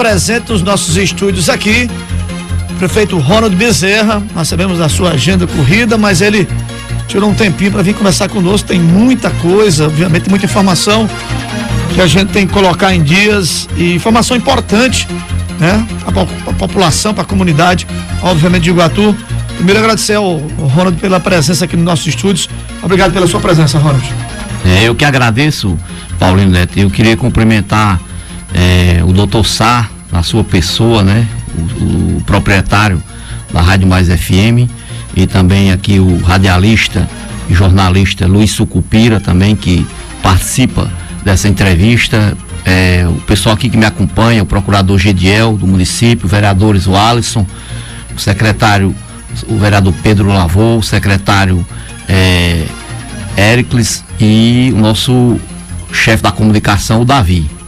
presente 0.00 0.50
nos 0.50 0.62
nossos 0.62 0.96
estúdios 0.96 1.50
aqui. 1.50 1.90
Prefeito 2.78 3.18
Ronald 3.18 3.54
Bezerra, 3.54 4.22
nós 4.34 4.48
sabemos 4.48 4.78
da 4.78 4.88
sua 4.88 5.10
agenda 5.10 5.46
corrida, 5.46 5.98
mas 5.98 6.22
ele 6.22 6.48
tirou 7.06 7.28
um 7.28 7.34
tempinho 7.34 7.70
para 7.70 7.82
vir 7.82 7.92
conversar 7.92 8.26
conosco. 8.30 8.66
Tem 8.66 8.80
muita 8.80 9.28
coisa, 9.28 9.84
obviamente, 9.84 10.30
muita 10.30 10.46
informação 10.46 11.06
que 11.94 12.00
a 12.00 12.06
gente 12.06 12.32
tem 12.32 12.46
que 12.46 12.52
colocar 12.54 12.94
em 12.94 13.02
dias 13.02 13.68
e 13.76 13.94
informação 13.94 14.34
importante, 14.34 15.06
né? 15.58 15.86
A 16.06 16.52
população, 16.54 17.12
para 17.12 17.24
a 17.24 17.26
comunidade, 17.26 17.86
obviamente, 18.22 18.62
de 18.62 18.70
Iguatu. 18.70 19.14
Primeiro 19.56 19.80
agradecer 19.80 20.14
ao 20.14 20.38
Ronald 20.38 20.98
pela 20.98 21.20
presença 21.20 21.66
aqui 21.66 21.76
nos 21.76 21.84
nossos 21.84 22.06
estúdios. 22.06 22.48
Obrigado 22.82 23.12
pela 23.12 23.26
sua 23.26 23.40
presença, 23.40 23.78
Ronald. 23.78 24.10
É, 24.64 24.84
eu 24.84 24.94
que 24.94 25.04
agradeço, 25.04 25.78
Paulinho 26.18 26.48
Neto. 26.48 26.78
Eu 26.78 26.88
queria 26.90 27.18
cumprimentar 27.18 28.00
é, 28.54 29.02
o 29.04 29.12
doutor 29.12 29.46
Sá, 29.46 29.88
na 30.10 30.22
sua 30.22 30.44
pessoa, 30.44 31.02
né? 31.02 31.26
O, 31.56 32.16
o, 32.16 32.22
proprietário 32.22 33.02
da 33.52 33.60
Rádio 33.60 33.86
Mais 33.86 34.08
FM 34.08 34.70
e 35.16 35.26
também 35.26 35.72
aqui 35.72 35.98
o 35.98 36.18
radialista 36.22 37.08
e 37.48 37.54
jornalista 37.54 38.26
Luiz 38.26 38.52
Sucupira 38.52 39.18
também 39.18 39.56
que 39.56 39.86
participa 40.22 40.90
dessa 41.24 41.48
entrevista. 41.48 42.36
É, 42.64 43.06
o 43.08 43.20
pessoal 43.22 43.54
aqui 43.54 43.68
que 43.68 43.76
me 43.76 43.86
acompanha, 43.86 44.42
o 44.42 44.46
procurador 44.46 44.98
Gediel 44.98 45.56
do 45.56 45.66
município, 45.66 46.28
vereadores 46.28 46.86
o 46.86 46.94
Alisson, 46.94 47.46
o 48.14 48.18
secretário, 48.18 48.94
o 49.48 49.56
vereador 49.56 49.94
Pedro 50.02 50.28
Lavô, 50.28 50.76
o 50.76 50.82
secretário 50.82 51.66
é, 52.08 52.66
Éricles 53.36 54.04
e 54.20 54.72
o 54.74 54.78
nosso 54.78 55.40
chefe 55.92 56.22
da 56.22 56.30
comunicação, 56.30 57.00
o 57.00 57.04
Davi. 57.04 57.59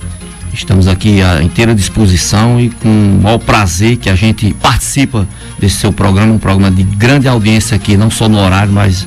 Estamos 0.53 0.87
aqui 0.87 1.23
à 1.23 1.43
inteira 1.43 1.75
disposição 1.75 2.61
e 2.61 2.69
com 2.69 2.89
o 2.89 3.23
maior 3.23 3.39
prazer 3.39 3.97
que 3.97 4.11
a 4.11 4.15
gente 4.15 4.53
participa 4.55 5.27
desse 5.59 5.77
seu 5.77 5.93
programa, 5.93 6.35
um 6.35 6.39
programa 6.39 6.71
de 6.71 6.83
grande 6.83 7.27
audiência 7.27 7.75
aqui, 7.75 7.97
não 7.97 8.11
só 8.11 8.29
no 8.29 8.39
horário, 8.39 8.71
mas, 8.71 9.07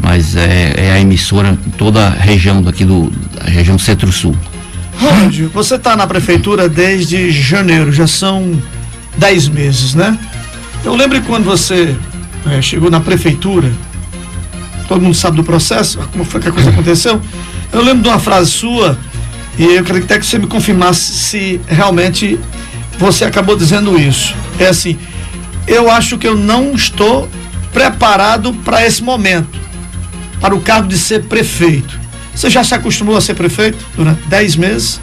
mas 0.00 0.36
é, 0.36 0.74
é 0.76 0.92
a 0.92 1.00
emissora 1.00 1.58
em 1.66 1.70
toda 1.70 2.06
a 2.06 2.10
região 2.10 2.62
daqui 2.62 2.84
do 2.84 3.10
da 3.34 3.44
região 3.44 3.78
Centro-Sul. 3.78 4.36
Ronald, 5.00 5.46
você 5.46 5.76
está 5.76 5.96
na 5.96 6.06
prefeitura 6.06 6.68
desde 6.68 7.30
janeiro, 7.32 7.90
já 7.90 8.06
são 8.06 8.60
dez 9.16 9.48
meses, 9.48 9.94
né? 9.94 10.18
Eu 10.84 10.94
lembro 10.94 11.20
quando 11.22 11.44
você 11.44 11.96
é, 12.46 12.60
chegou 12.60 12.90
na 12.90 13.00
prefeitura, 13.00 13.72
todo 14.86 15.00
mundo 15.00 15.14
sabe 15.14 15.38
do 15.38 15.44
processo, 15.44 15.98
como 16.12 16.24
foi 16.24 16.42
que 16.42 16.48
a 16.48 16.52
coisa 16.52 16.68
aconteceu. 16.70 17.20
Eu 17.72 17.82
lembro 17.82 18.02
de 18.02 18.08
uma 18.08 18.18
frase 18.18 18.50
sua 18.50 18.98
e 19.58 19.64
eu 19.64 19.84
queria 19.84 20.02
até 20.02 20.18
que 20.18 20.26
você 20.26 20.38
me 20.38 20.46
confirmasse 20.46 21.00
se 21.00 21.60
realmente 21.66 22.38
você 22.98 23.24
acabou 23.24 23.56
dizendo 23.56 23.98
isso. 23.98 24.34
É 24.58 24.66
assim, 24.66 24.98
eu 25.66 25.90
acho 25.90 26.18
que 26.18 26.26
eu 26.26 26.36
não 26.36 26.72
estou 26.72 27.28
preparado 27.72 28.52
para 28.52 28.84
esse 28.84 29.02
momento, 29.02 29.58
para 30.40 30.54
o 30.54 30.60
cargo 30.60 30.88
de 30.88 30.98
ser 30.98 31.24
prefeito. 31.24 32.00
Você 32.34 32.50
já 32.50 32.64
se 32.64 32.74
acostumou 32.74 33.16
a 33.16 33.20
ser 33.20 33.34
prefeito 33.34 33.78
durante 33.96 34.26
10 34.26 34.56
meses? 34.56 35.00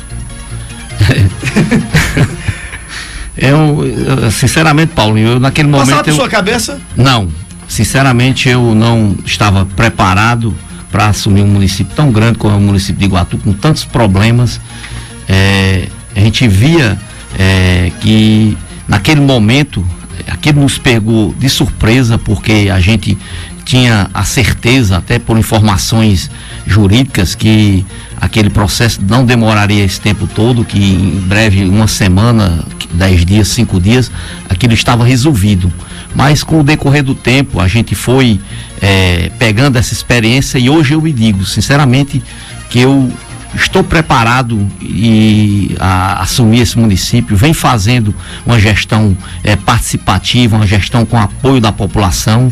eu, 3.37 4.31
sinceramente, 4.31 4.93
Paulinho, 4.93 5.29
eu 5.29 5.39
naquele 5.39 5.69
momento. 5.69 5.87
Passava 5.87 6.03
por 6.03 6.09
eu... 6.09 6.15
sua 6.15 6.29
cabeça? 6.29 6.79
Não. 6.95 7.29
Sinceramente, 7.67 8.49
eu 8.49 8.75
não 8.75 9.15
estava 9.25 9.65
preparado 9.65 10.53
para 10.91 11.07
assumir 11.07 11.41
um 11.41 11.47
município 11.47 11.95
tão 11.95 12.11
grande 12.11 12.37
como 12.37 12.53
é 12.53 12.57
o 12.57 12.61
município 12.61 12.99
de 12.99 13.05
Iguatu, 13.05 13.37
com 13.37 13.53
tantos 13.53 13.85
problemas. 13.85 14.59
É, 15.27 15.87
a 16.15 16.19
gente 16.19 16.47
via 16.47 16.99
é, 17.39 17.91
que 18.01 18.57
naquele 18.87 19.21
momento 19.21 19.85
aquilo 20.27 20.61
nos 20.61 20.77
pegou 20.77 21.33
de 21.39 21.49
surpresa 21.49 22.17
porque 22.17 22.69
a 22.71 22.79
gente 22.79 23.17
tinha 23.63 24.09
a 24.13 24.23
certeza, 24.23 24.97
até 24.97 25.17
por 25.17 25.37
informações 25.37 26.29
jurídicas, 26.65 27.35
que 27.35 27.85
aquele 28.19 28.49
processo 28.49 28.99
não 29.07 29.23
demoraria 29.25 29.83
esse 29.83 30.01
tempo 30.01 30.27
todo, 30.27 30.65
que 30.65 30.77
em 30.77 31.21
breve, 31.21 31.63
uma 31.63 31.87
semana, 31.87 32.65
dez 32.93 33.25
dias, 33.25 33.47
cinco 33.47 33.79
dias, 33.79 34.11
aquilo 34.49 34.73
estava 34.73 35.05
resolvido. 35.05 35.71
Mas 36.13 36.43
com 36.43 36.59
o 36.59 36.63
decorrer 36.63 37.03
do 37.03 37.15
tempo, 37.15 37.59
a 37.59 37.67
gente 37.67 37.95
foi 37.95 38.39
é, 38.81 39.31
pegando 39.39 39.77
essa 39.77 39.93
experiência 39.93 40.57
e 40.57 40.69
hoje 40.69 40.93
eu 40.93 41.01
me 41.01 41.13
digo, 41.13 41.45
sinceramente, 41.45 42.21
que 42.69 42.79
eu 42.79 43.11
estou 43.55 43.83
preparado 43.83 44.67
e 44.81 45.75
a, 45.79 46.21
assumir 46.21 46.61
esse 46.61 46.77
município, 46.77 47.35
vem 47.35 47.53
fazendo 47.53 48.13
uma 48.45 48.59
gestão 48.59 49.15
é, 49.43 49.55
participativa, 49.55 50.55
uma 50.55 50.67
gestão 50.67 51.05
com 51.05 51.17
apoio 51.17 51.61
da 51.61 51.71
população. 51.71 52.51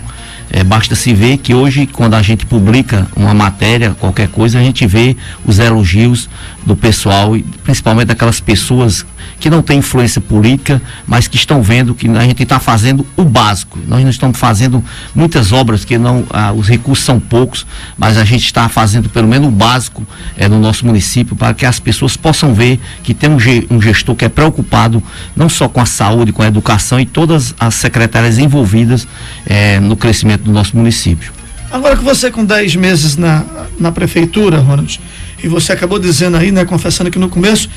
É, 0.51 0.63
basta 0.63 0.95
se 0.95 1.13
ver 1.13 1.37
que 1.37 1.53
hoje, 1.53 1.85
quando 1.85 2.15
a 2.15 2.21
gente 2.21 2.45
publica 2.45 3.07
uma 3.15 3.33
matéria, 3.33 3.95
qualquer 3.99 4.27
coisa, 4.29 4.59
a 4.59 4.63
gente 4.63 4.85
vê 4.87 5.15
os 5.45 5.59
elogios 5.59 6.27
do 6.65 6.75
pessoal, 6.75 7.37
e 7.37 7.43
principalmente 7.63 8.07
daquelas 8.07 8.39
pessoas 8.39 9.05
que 9.39 9.49
não 9.49 9.61
têm 9.61 9.79
influência 9.79 10.19
política, 10.19 10.81
mas 11.07 11.27
que 11.27 11.35
estão 11.35 11.61
vendo 11.61 11.95
que 11.95 12.07
a 12.09 12.21
gente 12.21 12.43
está 12.43 12.59
fazendo 12.59 13.05
o 13.15 13.23
básico. 13.23 13.79
Nós 13.87 14.03
não 14.03 14.09
estamos 14.09 14.37
fazendo 14.37 14.83
muitas 15.15 15.51
obras 15.51 15.85
que 15.85 15.97
não, 15.97 16.25
ah, 16.29 16.51
os 16.51 16.67
recursos 16.67 17.05
são 17.05 17.19
poucos, 17.19 17.65
mas 17.97 18.17
a 18.17 18.25
gente 18.25 18.45
está 18.45 18.67
fazendo 18.67 19.09
pelo 19.09 19.27
menos 19.27 19.47
o 19.47 19.51
básico 19.51 20.05
é, 20.35 20.47
no 20.47 20.59
nosso 20.59 20.85
município 20.85 21.35
para 21.35 21.53
que 21.53 21.65
as 21.65 21.79
pessoas 21.79 22.17
possam 22.17 22.53
ver 22.53 22.79
que 23.03 23.13
tem 23.13 23.29
um, 23.29 23.81
gestor 23.81 24.15
que 24.15 24.25
é 24.25 24.29
preocupado 24.29 25.01
não 25.35 25.47
só 25.47 25.69
com 25.69 25.79
a 25.79 25.85
saúde, 25.85 26.33
com 26.33 26.41
a 26.41 26.47
educação 26.47 26.99
e 26.99 27.05
todas 27.05 27.53
as 27.59 27.75
secretárias 27.75 28.37
envolvidas 28.37 29.07
é, 29.45 29.79
no 29.79 29.95
crescimento 29.95 30.38
do 30.39 30.51
nosso 30.51 30.75
município. 30.75 31.31
Agora 31.71 31.95
que 31.95 32.03
você 32.03 32.31
com 32.31 32.43
10 32.43 32.75
meses 32.77 33.15
na, 33.15 33.45
na 33.79 33.91
prefeitura, 33.91 34.57
Ronald, 34.59 34.99
e 35.43 35.47
você 35.47 35.71
acabou 35.71 35.99
dizendo 35.99 36.37
aí, 36.37 36.51
né, 36.51 36.65
confessando 36.65 37.09
aqui 37.09 37.19
no 37.19 37.29
começo, 37.29 37.69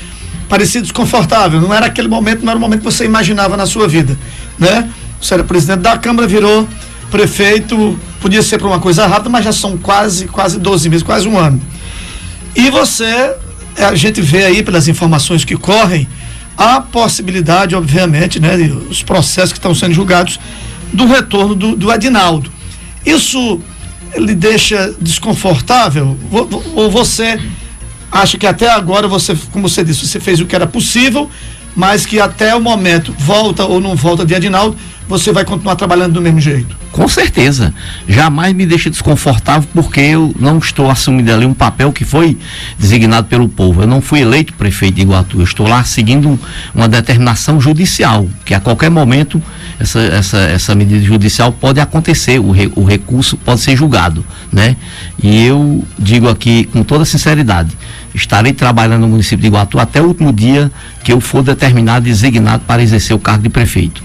parecia 0.49 0.81
desconfortável. 0.81 1.61
Não 1.61 1.73
era 1.73 1.87
aquele 1.87 2.09
momento, 2.09 2.43
não 2.43 2.51
era 2.51 2.59
o 2.59 2.61
momento 2.61 2.81
que 2.81 2.85
você 2.85 3.05
imaginava 3.05 3.57
na 3.57 3.67
sua 3.67 3.87
vida, 3.87 4.19
né? 4.59 4.89
Você 5.21 5.35
era 5.35 5.45
presidente 5.45 5.81
da 5.81 5.97
Câmara, 5.97 6.27
virou 6.27 6.67
prefeito, 7.11 7.99
podia 8.21 8.43
ser 8.43 8.59
para 8.59 8.67
uma 8.67 8.81
coisa 8.81 9.07
rápida, 9.07 9.29
mas 9.29 9.45
já 9.45 9.53
são 9.53 9.77
quase, 9.77 10.27
quase 10.27 10.59
12 10.59 10.89
meses, 10.89 11.03
quase 11.03 11.29
um 11.29 11.39
ano. 11.39 11.61
E 12.57 12.71
você, 12.71 13.35
a 13.77 13.95
gente 13.95 14.21
vê 14.21 14.45
aí 14.45 14.63
pelas 14.63 14.89
informações 14.89 15.45
que 15.45 15.55
correm, 15.55 16.09
a 16.57 16.81
possibilidade, 16.81 17.75
obviamente, 17.75 18.41
né, 18.41 18.57
os 18.89 19.03
processos 19.03 19.53
que 19.53 19.59
estão 19.59 19.75
sendo 19.75 19.95
julgados, 19.95 20.39
do 20.93 21.07
retorno 21.07 21.55
do, 21.55 21.77
do 21.77 21.91
Adinaldo. 21.91 22.51
Isso 23.05 23.61
lhe 24.17 24.35
deixa 24.35 24.95
desconfortável? 25.01 26.17
Ou 26.75 26.91
você 26.91 27.41
acha 28.11 28.37
que 28.37 28.47
até 28.47 28.71
agora 28.71 29.09
você, 29.09 29.37
como 29.51 29.69
você 29.69 29.83
disse, 29.83 30.07
você 30.07 30.21
fez 30.21 30.41
o 30.41 30.47
que 30.47 30.55
era 30.55 30.67
possível, 30.67 31.31
mas 31.75 32.05
que 32.07 32.21
até 32.21 32.55
o 32.55 32.61
momento, 32.61 33.15
volta 33.19 33.65
ou 33.65 33.81
não 33.81 33.97
volta 33.97 34.25
de 34.25 34.35
Adinaldo, 34.35 34.77
você 35.09 35.33
vai 35.33 35.45
continuar 35.45 35.77
trabalhando 35.77 36.15
do 36.15 36.23
mesmo 36.23 36.41
jeito? 36.41 36.77
Com 36.93 37.09
certeza. 37.09 37.75
Jamais 38.07 38.55
me 38.55 38.67
deixa 38.67 38.91
desconfortável 38.91 39.69
porque 39.75 40.01
eu 40.01 40.35
não 40.39 40.59
estou 40.59 40.91
assumindo 40.91 41.33
ali 41.33 41.47
um 41.47 41.55
papel 41.55 41.91
que 41.91 42.05
foi 42.05 42.37
designado 42.79 43.27
pelo 43.29 43.49
povo. 43.49 43.83
Eu 43.83 43.87
não 43.87 44.01
fui 44.01 44.21
eleito 44.21 44.53
prefeito 44.53 44.97
de 44.97 45.03
Iguatu. 45.03 45.39
Eu 45.39 45.45
estou 45.45 45.67
lá 45.67 45.83
seguindo 45.85 46.39
uma 46.75 46.89
determinação 46.89 47.61
judicial, 47.61 48.29
que 48.45 48.55
a 48.55 48.61
qualquer 48.61 48.91
momento 48.91 49.43
essa, 49.81 50.01
essa, 50.01 50.39
essa 50.39 50.75
medida 50.75 51.05
judicial 51.05 51.51
pode 51.51 51.81
acontecer, 51.81 52.39
o, 52.39 52.51
re, 52.51 52.71
o 52.77 52.85
recurso 52.85 53.37
pode 53.37 53.61
ser 53.61 53.75
julgado, 53.75 54.25
né? 54.53 54.77
E 55.23 55.45
eu 55.45 55.83
digo 55.99 56.29
aqui 56.29 56.65
com 56.65 56.83
toda 56.83 57.05
sinceridade, 57.05 57.71
estarei 58.15 58.53
trabalhando 58.53 59.03
no 59.03 59.09
município 59.09 59.39
de 59.39 59.47
Iguatu 59.47 59.79
até 59.79 60.01
o 60.01 60.07
último 60.07 60.33
dia 60.33 60.71
que 61.03 61.13
eu 61.13 61.21
for 61.21 61.43
determinado 61.43 62.07
e 62.07 62.11
designado 62.11 62.65
para 62.67 62.83
exercer 62.83 63.15
o 63.15 63.19
cargo 63.19 63.43
de 63.43 63.49
prefeito. 63.49 64.03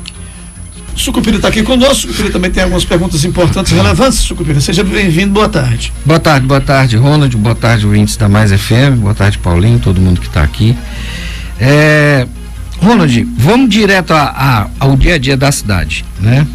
Sucupira 0.96 1.36
está 1.36 1.50
aqui 1.50 1.62
conosco. 1.62 2.08
Sucupira 2.08 2.32
também 2.32 2.50
tem 2.50 2.64
algumas 2.64 2.84
perguntas 2.84 3.24
importantes 3.24 3.72
e 3.72 3.76
relevantes. 3.76 4.18
Sucupira, 4.18 4.60
seja 4.60 4.84
bem-vindo. 4.84 5.32
Boa 5.32 5.48
tarde. 5.48 5.94
Boa 6.04 6.20
tarde, 6.20 6.48
boa 6.48 6.60
tarde, 6.60 6.98
Ronald. 6.98 7.38
Boa 7.38 7.54
tarde, 7.54 7.86
ouvintes 7.86 8.18
da 8.18 8.28
Mais 8.28 8.52
FM. 8.52 8.98
Boa 9.02 9.14
tarde, 9.14 9.38
Paulinho, 9.38 9.78
todo 9.78 10.02
mundo 10.02 10.20
que 10.20 10.28
está 10.28 10.42
aqui. 10.42 10.76
É, 11.60 12.28
Ronald, 12.82 13.28
vamos 13.38 13.70
direto 13.70 14.12
a, 14.12 14.24
a, 14.24 14.68
ao 14.80 14.96
dia 14.96 15.16
a 15.16 15.18
dia 15.20 15.38
da 15.38 15.52
cidade, 15.52 16.04
né? 16.20 16.48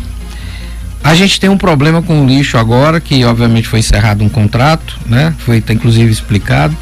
A 1.02 1.14
gente 1.14 1.40
tem 1.40 1.50
um 1.50 1.58
problema 1.58 2.00
com 2.00 2.22
o 2.22 2.26
lixo 2.26 2.56
agora, 2.56 3.00
que 3.00 3.24
obviamente 3.24 3.66
foi 3.66 3.80
encerrado 3.80 4.22
um 4.22 4.28
contrato, 4.28 4.98
né? 5.06 5.34
Foi 5.38 5.60
tá, 5.60 5.72
inclusive 5.72 6.10
explicado 6.10 6.76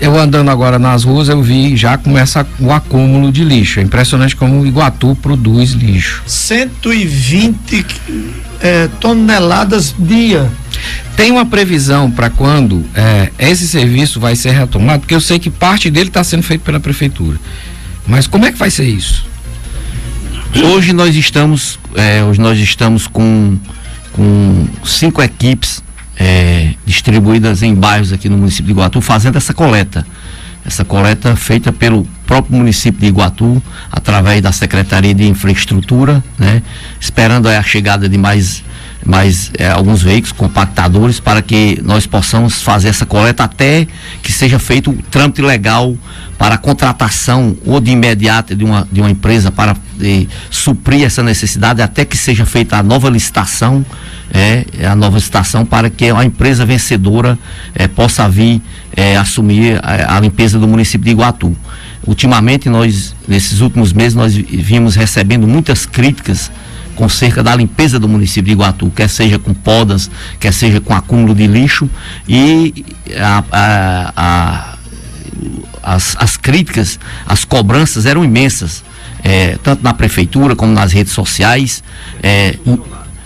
eu 0.00 0.18
andando 0.18 0.50
agora 0.50 0.78
nas 0.78 1.04
ruas, 1.04 1.28
eu 1.28 1.42
vi 1.42 1.76
já 1.76 1.96
começa 1.96 2.46
o 2.60 2.70
acúmulo 2.70 3.32
de 3.32 3.42
lixo. 3.42 3.80
É 3.80 3.82
impressionante 3.82 4.36
como 4.36 4.60
o 4.60 4.66
Iguatu 4.66 5.16
produz 5.16 5.72
lixo. 5.72 6.22
120 6.26 7.86
é, 8.60 8.88
toneladas 9.00 9.94
dia. 9.98 10.50
Tem 11.16 11.30
uma 11.30 11.46
previsão 11.46 12.10
para 12.10 12.28
quando 12.28 12.84
é, 12.94 13.30
esse 13.38 13.66
serviço 13.66 14.20
vai 14.20 14.36
ser 14.36 14.50
retomado, 14.50 15.00
porque 15.00 15.14
eu 15.14 15.20
sei 15.20 15.38
que 15.38 15.48
parte 15.48 15.90
dele 15.90 16.08
está 16.08 16.22
sendo 16.22 16.42
feito 16.42 16.62
pela 16.62 16.78
prefeitura. 16.78 17.38
Mas 18.06 18.26
como 18.26 18.44
é 18.44 18.52
que 18.52 18.58
vai 18.58 18.70
ser 18.70 18.84
isso? 18.84 19.26
Hoje 20.64 20.92
nós 20.92 21.14
estamos, 21.14 21.78
é, 21.94 22.22
hoje 22.24 22.40
nós 22.40 22.58
estamos 22.58 23.06
com, 23.06 23.58
com 24.12 24.66
cinco 24.84 25.22
equipes 25.22 25.82
é, 26.18 26.74
distribuídas 26.84 27.62
em 27.62 27.74
bairros 27.74 28.12
aqui 28.12 28.28
no 28.28 28.38
município 28.38 28.66
de 28.66 28.72
Iguatu 28.72 29.00
fazendo 29.00 29.36
essa 29.36 29.52
coleta. 29.52 30.06
Essa 30.64 30.84
coleta 30.84 31.36
feita 31.36 31.72
pelo 31.72 32.06
próprio 32.26 32.56
município 32.56 33.00
de 33.00 33.06
Iguatu, 33.06 33.62
através 33.92 34.42
da 34.42 34.50
Secretaria 34.50 35.14
de 35.14 35.24
Infraestrutura, 35.24 36.24
né? 36.36 36.60
Esperando 37.00 37.48
a 37.48 37.62
chegada 37.62 38.08
de 38.08 38.18
mais 38.18 38.64
mais 39.04 39.50
é, 39.58 39.68
alguns 39.68 40.02
veículos 40.02 40.32
compactadores 40.32 41.20
para 41.20 41.40
que 41.42 41.80
nós 41.84 42.06
possamos 42.06 42.62
fazer 42.62 42.88
essa 42.88 43.06
coleta 43.06 43.44
até 43.44 43.86
que 44.22 44.32
seja 44.32 44.58
feito 44.58 44.90
o 44.90 44.94
trâmite 45.10 45.40
legal 45.42 45.96
para 46.38 46.56
a 46.56 46.58
contratação 46.58 47.56
ou 47.64 47.80
de 47.80 47.90
imediata 47.90 48.54
de 48.54 48.64
uma, 48.64 48.86
de 48.90 49.00
uma 49.00 49.10
empresa 49.10 49.50
para 49.50 49.76
de, 49.96 50.28
suprir 50.50 51.04
essa 51.04 51.22
necessidade 51.22 51.80
até 51.80 52.04
que 52.04 52.16
seja 52.16 52.44
feita 52.44 52.76
a 52.76 52.82
nova 52.82 53.08
licitação 53.08 53.84
é, 54.32 54.64
a 54.86 54.96
nova 54.96 55.16
licitação 55.16 55.64
para 55.64 55.88
que 55.88 56.10
a 56.10 56.24
empresa 56.24 56.66
vencedora 56.66 57.38
é, 57.74 57.86
possa 57.86 58.28
vir 58.28 58.60
é, 58.94 59.16
assumir 59.16 59.78
a, 59.82 60.16
a 60.16 60.20
limpeza 60.20 60.58
do 60.58 60.66
município 60.66 61.04
de 61.04 61.10
Iguatu. 61.12 61.56
Ultimamente 62.06 62.68
nós 62.68 63.14
nesses 63.26 63.60
últimos 63.60 63.92
meses 63.92 64.14
nós 64.14 64.34
vimos 64.34 64.94
recebendo 64.94 65.46
muitas 65.46 65.86
críticas 65.86 66.50
com 66.96 67.08
cerca 67.08 67.42
da 67.42 67.54
limpeza 67.54 68.00
do 68.00 68.08
município 68.08 68.44
de 68.44 68.52
Iguatu, 68.52 68.90
quer 68.90 69.08
seja 69.08 69.38
com 69.38 69.54
podas, 69.54 70.10
quer 70.40 70.52
seja 70.52 70.80
com 70.80 70.92
acúmulo 70.94 71.34
de 71.34 71.46
lixo. 71.46 71.88
E 72.28 72.84
a, 73.16 73.44
a, 73.52 74.12
a, 74.16 74.78
as, 75.82 76.16
as 76.18 76.36
críticas, 76.36 76.98
as 77.26 77.44
cobranças 77.44 78.06
eram 78.06 78.24
imensas, 78.24 78.82
é, 79.22 79.56
tanto 79.62 79.84
na 79.84 79.94
prefeitura 79.94 80.56
como 80.56 80.72
nas 80.72 80.92
redes 80.92 81.12
sociais, 81.12 81.84
é, 82.22 82.56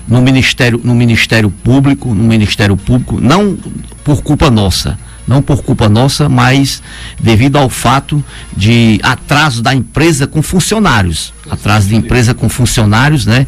no 0.06 0.20
Ministério, 0.20 0.80
no 0.82 0.94
Ministério 0.94 1.50
Público, 1.50 2.12
no 2.12 2.24
Ministério 2.24 2.76
Público, 2.76 3.20
não 3.20 3.56
por 4.04 4.22
culpa 4.22 4.50
nossa 4.50 4.98
não 5.30 5.40
por 5.40 5.62
culpa 5.62 5.88
nossa, 5.88 6.28
mas 6.28 6.82
devido 7.20 7.56
ao 7.56 7.70
fato 7.70 8.22
de 8.56 8.98
atraso 9.00 9.62
da 9.62 9.72
empresa 9.72 10.26
com 10.26 10.42
funcionários. 10.42 11.32
Atraso 11.48 11.86
de 11.86 11.94
empresa 11.94 12.34
com 12.34 12.48
funcionários, 12.48 13.26
né? 13.26 13.46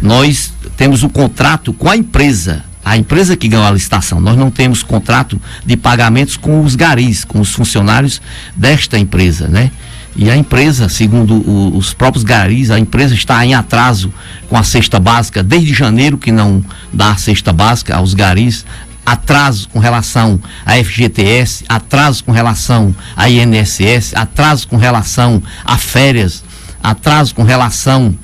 Nós 0.00 0.52
temos 0.76 1.02
um 1.02 1.08
contrato 1.08 1.72
com 1.72 1.90
a 1.90 1.96
empresa, 1.96 2.64
a 2.84 2.96
empresa 2.96 3.36
que 3.36 3.48
ganhou 3.48 3.66
a 3.66 3.72
licitação. 3.72 4.20
Nós 4.20 4.36
não 4.36 4.48
temos 4.48 4.84
contrato 4.84 5.40
de 5.66 5.76
pagamentos 5.76 6.36
com 6.36 6.62
os 6.62 6.76
garis, 6.76 7.24
com 7.24 7.40
os 7.40 7.52
funcionários 7.52 8.22
desta 8.54 8.96
empresa, 8.96 9.48
né? 9.48 9.72
E 10.16 10.30
a 10.30 10.36
empresa, 10.36 10.88
segundo 10.88 11.34
o, 11.34 11.76
os 11.76 11.92
próprios 11.92 12.22
garis, 12.22 12.70
a 12.70 12.78
empresa 12.78 13.12
está 13.12 13.44
em 13.44 13.54
atraso 13.54 14.14
com 14.48 14.56
a 14.56 14.62
cesta 14.62 15.00
básica 15.00 15.42
desde 15.42 15.74
janeiro 15.74 16.16
que 16.16 16.30
não 16.30 16.64
dá 16.92 17.10
a 17.10 17.16
cesta 17.16 17.52
básica 17.52 17.96
aos 17.96 18.14
garis 18.14 18.64
atraso 19.04 19.68
com 19.68 19.78
relação 19.78 20.40
à 20.64 20.74
FGTS, 20.76 21.64
atraso 21.68 22.24
com 22.24 22.32
relação 22.32 22.94
à 23.16 23.28
INSS, 23.28 24.14
atraso 24.14 24.66
com 24.68 24.76
relação 24.76 25.42
a 25.64 25.76
férias, 25.76 26.42
atraso 26.82 27.34
com 27.34 27.42
relação 27.42 28.16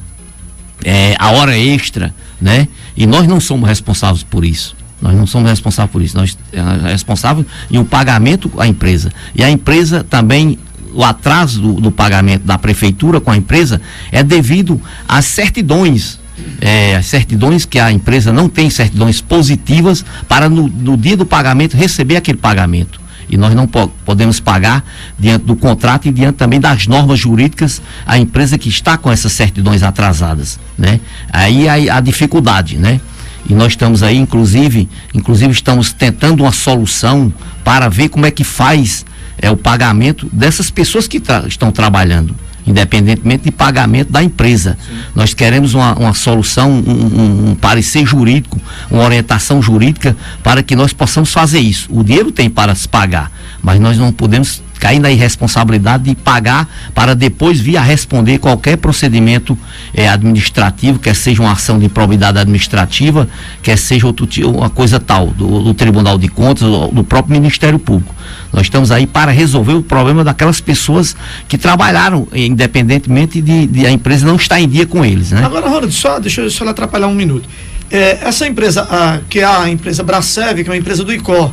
é, 0.85 1.15
à 1.19 1.31
hora 1.31 1.57
extra, 1.59 2.15
né? 2.41 2.69
E 2.97 3.07
nós 3.07 3.27
não 3.27 3.41
somos 3.41 3.69
responsáveis 3.69 4.23
por 4.23 4.45
isso. 4.45 4.77
Nós 5.01 5.15
não 5.15 5.27
somos 5.27 5.49
responsáveis 5.51 5.93
por 5.93 6.03
isso. 6.03 6.17
Nós 6.17 6.39
é 6.53 6.93
responsável 6.93 7.45
em 7.71 7.79
um 7.79 7.85
pagamento 7.85 8.51
à 8.59 8.67
empresa. 8.67 9.11
E 9.35 9.43
a 9.43 9.51
empresa 9.51 10.05
também 10.05 10.59
o 10.93 11.05
atraso 11.05 11.61
do, 11.61 11.75
do, 11.75 11.91
pagamento 11.91 12.45
da 12.45 12.59
prefeitura 12.59 13.21
com 13.21 13.31
a 13.31 13.37
empresa 13.37 13.81
é 14.11 14.23
devido 14.23 14.81
às 15.09 15.25
certidões 15.25 16.20
é, 16.61 16.97
as 16.97 17.07
certidões 17.07 17.65
que 17.65 17.79
a 17.79 17.91
empresa 17.91 18.33
não 18.33 18.49
tem 18.49 18.69
certidões 18.71 19.21
positivas 19.21 20.05
para 20.29 20.49
no, 20.49 20.69
no 20.69 20.97
dia 20.97 21.17
do 21.17 21.27
pagamento 21.27 21.77
receber 21.77 22.17
aquele 22.17 22.39
pagamento 22.39 23.01
e 23.31 23.37
nós 23.37 23.55
não 23.55 23.67
po 23.67 23.89
podemos 24.05 24.41
pagar 24.41 24.85
diante 25.19 25.45
do 25.45 25.55
contrato 25.55 26.09
e 26.09 26.13
diante 26.13 26.37
também 26.37 26.59
das 26.59 26.87
normas 26.87 27.19
jurídicas 27.19 27.81
a 28.05 28.19
empresa 28.19 28.59
que 28.59 28.69
está 28.69 28.99
com 28.99 29.11
essas 29.11 29.33
certidões 29.33 29.83
atrasadas, 29.83 30.59
né? 30.77 31.01
Aí 31.33 31.69
a, 31.69 31.97
a 31.97 32.01
dificuldade, 32.01 32.77
né? 32.77 33.01
E 33.49 33.55
nós 33.55 33.73
estamos 33.73 34.03
aí, 34.03 34.17
inclusive, 34.17 34.89
inclusive 35.15 35.53
estamos 35.53 35.93
tentando 35.93 36.43
uma 36.43 36.53
solução 36.53 37.33
para 37.65 37.89
ver 37.89 38.09
como 38.09 38.27
é 38.27 38.31
que 38.31 38.45
faz 38.45 39.07
é, 39.39 39.51
o 39.51 39.57
pagamento 39.57 40.29
dessas 40.33 40.71
pessoas 40.71 41.07
que 41.07 41.21
tra 41.21 41.45
estão 41.47 41.71
trabalhando 41.71 42.35
independentemente 42.67 43.45
de 43.45 43.51
pagamento 43.51 44.13
da 44.13 44.23
empresa. 44.23 44.77
Sim. 44.87 44.99
Nós 45.15 45.35
queremos 45.35 45.75
uma, 45.75 45.95
uma 45.95 46.15
solução, 46.15 46.71
um, 46.71 46.91
um, 46.91 47.51
um, 47.51 47.55
parecer 47.55 48.07
jurídico, 48.07 48.61
uma 48.91 49.05
orientação 49.05 49.61
jurídica 49.61 50.17
para 50.43 50.63
que 50.63 50.77
nós 50.77 50.93
possamos 50.93 51.33
fazer 51.33 51.61
isso. 51.61 51.89
O 51.91 52.03
dinheiro 52.03 52.31
tem 52.31 52.49
para 52.49 52.75
se 52.75 52.89
pagar, 52.89 53.31
mas 53.63 53.81
nós 53.81 53.99
não 53.99 54.13
podemos 54.13 54.63
cair 54.81 54.99
na 54.99 55.11
irresponsabilidade 55.11 56.05
de 56.05 56.15
pagar 56.15 56.67
para 56.95 57.15
depois 57.15 57.61
vir 57.61 57.77
a 57.77 57.83
responder 57.83 58.39
qualquer 58.39 58.79
procedimento 58.79 59.57
eh, 59.95 60.09
administrativo, 60.09 60.99
quer 60.99 61.15
seja 61.15 61.43
uma 61.43 61.53
ação 61.53 61.79
de 61.79 61.85
improbidade 61.85 62.39
administrativa, 62.39 63.29
quer 63.63 63.77
seja 63.77 64.07
outro, 64.07 64.27
uma 64.49 64.71
coisa 64.71 64.99
tal, 64.99 65.29
do, 65.29 65.63
do 65.63 65.75
Tribunal 65.75 66.17
de 66.17 66.29
Contas, 66.29 66.67
do, 66.67 66.89
do 66.89 67.05
próprio 67.05 67.39
Ministério 67.39 67.79
Público. 67.79 68.15
Nós 68.53 68.63
estamos 68.63 68.91
aí 68.91 69.07
para 69.07 69.31
resolver 69.31 69.75
o 69.75 69.83
problema 69.83 70.25
daquelas 70.25 70.61
pessoas 70.61 71.15
que 71.47 71.59
trabalharam, 71.59 72.27
eh, 72.33 72.47
independentemente 72.47 73.43
de, 73.43 73.67
de 73.67 73.87
a 73.87 73.91
empresa 73.91 74.27
não 74.27 74.37
estar 74.37 74.59
em 74.59 74.69
dia 74.69 74.87
com 74.87 75.05
eles. 75.05 75.31
Né? 75.31 75.45
Agora, 75.45 75.69
Ronald, 75.69 75.93
só 75.93 76.19
deixa 76.19 76.41
eu 76.41 76.51
só 76.51 76.67
atrapalhar 76.67 77.07
um 77.07 77.15
minuto. 77.15 77.47
É, 77.91 78.19
essa 78.23 78.47
empresa, 78.47 78.83
a, 78.83 79.19
que 79.29 79.41
é 79.41 79.45
a 79.45 79.69
empresa 79.69 80.03
Bracev, 80.03 80.63
que 80.63 80.69
é 80.69 80.73
uma 80.73 80.79
empresa 80.79 81.05
do 81.05 81.13
ICOR, 81.13 81.53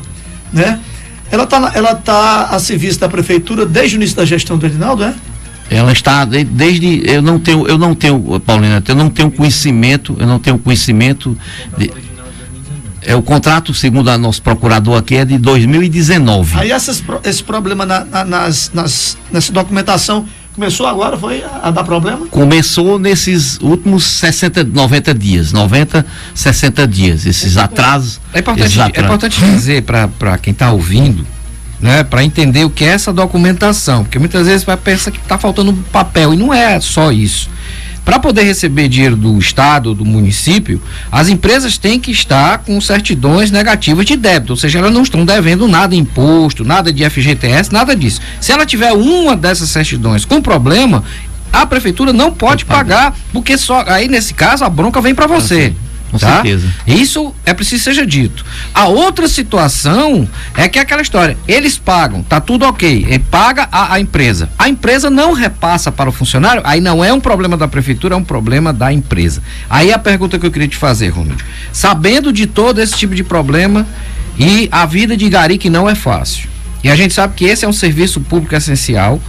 né? 0.54 0.80
Ela 1.32 1.44
está 1.44 1.72
ela 1.74 1.96
tá 1.96 2.48
a 2.52 2.60
serviço 2.60 3.00
da 3.00 3.10
prefeitura 3.10 3.66
desde 3.66 3.96
o 3.96 3.98
início 3.98 4.16
da 4.16 4.26
gestão 4.26 4.58
do 4.58 4.66
Edinaldo, 4.66 5.04
é? 5.04 5.14
Ela 5.70 5.92
está 5.92 6.24
desde 6.24 7.04
eu 7.10 7.22
não 7.22 7.40
tenho 7.40 7.68
eu 7.68 7.78
não 7.78 7.94
tenho 7.94 8.40
Paulina 8.40 8.82
eu 8.88 8.96
não 8.96 9.10
tenho 9.10 9.30
conhecimento 9.30 10.16
eu 10.18 10.26
não 10.26 10.40
tenho 10.40 10.58
conhecimento 10.58 11.38
de, 11.78 11.92
é 13.08 13.16
o 13.16 13.22
contrato 13.22 13.74
segundo 13.74 14.10
a 14.10 14.18
nosso 14.18 14.42
procurador 14.42 14.98
aqui 14.98 15.16
é 15.16 15.24
de 15.24 15.38
2019. 15.38 16.60
Aí 16.60 16.72
essas, 16.72 17.02
esse 17.24 17.42
problema 17.42 17.86
na, 17.86 18.04
na, 18.04 18.26
nas, 18.26 18.70
nas, 18.74 19.18
nessa 19.32 19.54
documentação 19.54 20.28
Começou 20.58 20.88
agora, 20.88 21.16
foi 21.16 21.44
a, 21.44 21.68
a, 21.68 21.72
dar 21.72 21.84
problema? 21.84 22.26
Começou 22.32 22.98
nesses 22.98 23.60
últimos 23.62 24.04
60, 24.04 24.64
90 24.64 25.14
dias, 25.14 25.54
90, 25.54 26.04
60 26.34 26.88
dias, 26.88 27.28
esses 27.28 27.58
atrasos. 27.58 28.20
É 28.34 28.40
importante, 28.40 28.82
atrasos. 28.82 28.98
É 28.98 29.02
importante 29.02 29.40
dizer 29.40 29.84
para 29.84 30.36
quem 30.40 30.54
está 30.54 30.72
ouvindo, 30.72 31.24
né, 31.80 32.04
para 32.04 32.24
entender 32.24 32.66
o 32.66 32.72
que 32.72 32.84
é 32.84 32.88
essa 32.88 33.14
documentação, 33.14 34.04
porque 34.04 34.18
muitas 34.18 34.48
vezes 34.48 34.64
vai 34.64 34.76
pensar 34.76 35.12
que 35.12 35.20
está 35.20 35.38
faltando 35.38 35.72
papel 35.92 36.34
e 36.34 36.38
não 36.38 36.52
é 36.52 36.80
só 36.80 37.12
isso. 37.12 37.52
Para 38.08 38.20
poder 38.20 38.44
receber 38.44 38.88
dinheiro 38.88 39.18
do 39.18 39.38
Estado, 39.38 39.94
do 39.94 40.06
município, 40.06 40.82
as 41.12 41.28
empresas 41.28 41.78
têm 41.78 42.00
que 42.00 42.10
estar 42.10 42.60
com 42.60 42.80
certidões 42.80 43.52
negativas 43.52 44.06
de 44.06 44.16
débito, 44.16 44.54
ou 44.54 44.58
seja, 44.58 44.80
elas 44.80 44.94
não 44.94 45.04
estão 45.04 45.26
devendo 45.26 45.68
nada 45.68 45.94
imposto, 45.94 46.64
nada 46.64 46.94
de 46.94 47.04
FGTS, 47.04 47.74
nada 47.74 47.94
disso. 47.94 48.22
Se 48.40 48.54
ela 48.54 48.66
tiver 48.66 48.94
uma 48.94 49.36
dessas 49.36 49.68
certidões 49.72 50.24
com 50.24 50.42
problema, 50.42 51.04
a 51.52 51.66
prefeitura 51.66 52.14
não 52.14 52.32
pode 52.32 52.64
pagar, 52.64 53.14
porque 53.34 53.58
só 53.58 53.84
aí 53.86 54.08
nesse 54.08 54.34
caso 54.34 54.64
a 54.64 54.70
bronca 54.70 55.02
vem 55.02 55.14
para 55.14 55.28
você. 55.28 55.74
Com 56.12 56.18
tá? 56.18 56.36
certeza. 56.36 56.68
Isso 56.86 57.34
é 57.46 57.54
preciso 57.54 57.84
seja 57.84 58.06
dito. 58.06 58.46
A 58.74 58.88
outra 58.88 59.28
situação 59.28 60.28
é 60.56 60.68
que 60.68 60.80
é 60.80 60.82
aquela 60.82 61.02
história, 61.02 61.38
eles 61.48 61.78
pagam, 61.78 62.24
tá 62.24 62.40
tudo 62.40 62.66
ok, 62.66 63.08
e 63.10 63.20
paga 63.20 63.68
a, 63.72 63.94
a, 63.94 64.00
empresa. 64.00 64.50
A 64.58 64.70
empresa 64.70 65.10
não 65.10 65.34
repassa 65.34 65.92
para 65.92 66.10
o 66.10 66.14
funcionário, 66.14 66.62
aí 66.66 66.80
não 66.80 67.04
é 67.04 67.12
um 67.12 67.20
problema 67.20 67.58
da 67.58 67.68
prefeitura, 67.68 68.16
é 68.16 68.18
um 68.18 68.24
problema 68.24 68.72
da 68.72 68.92
empresa. 68.92 69.42
Aí 69.70 69.92
a 69.92 70.00
pergunta 70.00 70.40
que 70.40 70.46
eu 70.46 70.52
queria 70.52 70.68
te 70.68 70.78
fazer, 70.78 71.10
Ronald, 71.10 71.44
sabendo 71.72 72.32
de 72.32 72.48
todo 72.48 72.80
esse 72.80 72.96
tipo 72.96 73.14
de 73.14 73.24
problema 73.24 73.86
e 74.38 74.70
a 74.72 74.86
vida 74.86 75.18
de 75.18 75.28
Gari 75.30 75.58
que 75.58 75.70
não 75.70 75.90
é 75.90 75.96
fácil. 75.96 76.48
E 76.84 76.90
a 76.90 76.96
gente 76.96 77.14
sabe 77.14 77.34
que 77.34 77.46
esse 77.46 77.66
é 77.66 77.68
um 77.68 77.74
serviço 77.74 78.22
público 78.22 78.56
essencial, 78.56 79.22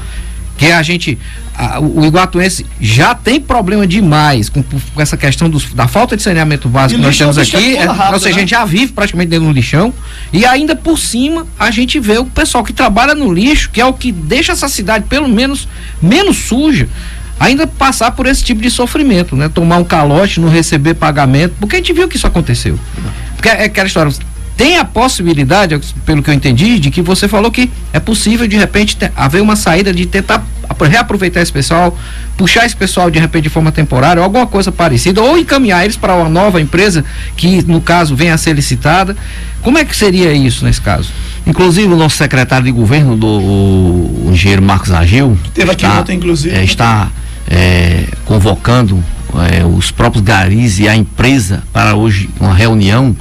que 0.58 0.66
a 0.66 0.82
gente 0.82 1.16
a, 1.56 1.80
o 1.80 2.04
iguatuense 2.04 2.66
já 2.80 3.14
tem 3.14 3.40
problema 3.40 3.86
demais 3.86 4.48
com, 4.48 4.62
com 4.62 5.00
essa 5.00 5.16
questão 5.16 5.48
dos, 5.48 5.72
da 5.72 5.86
falta 5.88 6.16
de 6.16 6.22
saneamento 6.22 6.68
básico 6.68 7.00
que 7.00 7.06
nós 7.06 7.16
temos 7.16 7.38
aqui, 7.38 7.76
é, 7.76 7.84
rápido, 7.84 8.14
ou 8.14 8.20
seja, 8.20 8.34
né? 8.34 8.36
a 8.36 8.40
gente 8.40 8.50
já 8.50 8.64
vive 8.64 8.92
praticamente 8.92 9.30
dentro 9.30 9.46
do 9.46 9.52
lixão 9.52 9.94
e 10.32 10.44
ainda 10.44 10.74
por 10.74 10.98
cima 10.98 11.46
a 11.58 11.70
gente 11.70 11.98
vê 12.00 12.18
o 12.18 12.26
pessoal 12.26 12.64
que 12.64 12.72
trabalha 12.72 13.14
no 13.14 13.32
lixo, 13.32 13.70
que 13.70 13.80
é 13.80 13.86
o 13.86 13.92
que 13.92 14.10
deixa 14.10 14.52
essa 14.52 14.68
cidade 14.68 15.06
pelo 15.08 15.28
menos 15.28 15.68
menos 16.02 16.36
suja, 16.36 16.88
ainda 17.38 17.66
passar 17.66 18.10
por 18.10 18.26
esse 18.26 18.42
tipo 18.42 18.60
de 18.60 18.70
sofrimento, 18.70 19.36
né? 19.36 19.48
Tomar 19.48 19.78
um 19.78 19.84
calote, 19.84 20.40
não 20.40 20.48
receber 20.48 20.94
pagamento, 20.94 21.54
porque 21.60 21.76
a 21.76 21.78
gente 21.78 21.92
viu 21.92 22.08
que 22.08 22.16
isso 22.16 22.26
aconteceu. 22.26 22.78
Porque 23.36 23.48
é 23.48 23.64
aquela 23.64 23.86
história, 23.86 24.12
tem 24.58 24.76
a 24.76 24.84
possibilidade, 24.84 25.80
pelo 26.04 26.20
que 26.20 26.28
eu 26.28 26.34
entendi, 26.34 26.80
de 26.80 26.90
que 26.90 27.00
você 27.00 27.28
falou 27.28 27.48
que 27.48 27.70
é 27.92 28.00
possível 28.00 28.44
de 28.48 28.56
repente 28.56 28.96
ter, 28.96 29.12
haver 29.14 29.40
uma 29.40 29.54
saída 29.54 29.94
de 29.94 30.04
tentar 30.04 30.44
reaproveitar 30.80 31.40
esse 31.40 31.52
pessoal, 31.52 31.96
puxar 32.36 32.66
esse 32.66 32.74
pessoal 32.74 33.08
de 33.08 33.20
repente 33.20 33.44
de 33.44 33.48
forma 33.48 33.70
temporária, 33.70 34.20
ou 34.20 34.24
alguma 34.24 34.48
coisa 34.48 34.72
parecida, 34.72 35.22
ou 35.22 35.38
encaminhar 35.38 35.84
eles 35.84 35.96
para 35.96 36.12
uma 36.16 36.28
nova 36.28 36.60
empresa 36.60 37.04
que 37.36 37.62
no 37.62 37.80
caso 37.80 38.16
venha 38.16 38.34
a 38.34 38.38
ser 38.38 38.52
licitada. 38.52 39.16
Como 39.62 39.78
é 39.78 39.84
que 39.84 39.96
seria 39.96 40.32
isso 40.32 40.64
nesse 40.64 40.80
caso? 40.80 41.08
Inclusive 41.46 41.92
o 41.92 41.96
nosso 41.96 42.16
secretário 42.16 42.64
de 42.64 42.72
governo, 42.72 43.16
do, 43.16 43.28
o, 43.28 44.30
engenheiro 44.32 44.60
Marcos 44.60 44.90
Agil, 44.90 45.38
teve 45.54 45.70
aqui 45.70 45.86
está, 45.86 46.00
ontem, 46.00 46.16
inclusive, 46.16 46.52
é, 46.52 46.64
está 46.64 47.08
é, 47.48 48.06
convocando 48.24 49.02
é, 49.52 49.64
os 49.64 49.92
próprios 49.92 50.24
garis 50.24 50.80
e 50.80 50.88
a 50.88 50.96
empresa 50.96 51.62
para 51.72 51.94
hoje 51.94 52.28
uma 52.40 52.54
reunião 52.54 53.16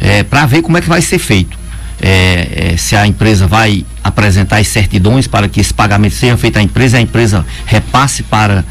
é, 0.00 0.22
para 0.22 0.46
ver 0.46 0.62
como 0.62 0.78
é 0.78 0.80
que 0.80 0.88
vai 0.88 1.02
ser 1.02 1.18
feito. 1.18 1.58
É, 2.02 2.72
é, 2.72 2.76
se 2.78 2.96
a 2.96 3.06
empresa 3.06 3.46
vai 3.46 3.84
apresentar 4.02 4.56
as 4.56 4.68
certidões 4.68 5.26
para 5.26 5.46
que 5.48 5.60
esse 5.60 5.74
pagamento 5.74 6.14
seja 6.14 6.34
feito 6.34 6.58
à 6.58 6.62
empresa, 6.62 6.96
a 6.96 7.00
empresa 7.00 7.44
repasse 7.66 8.22
para, 8.22 8.64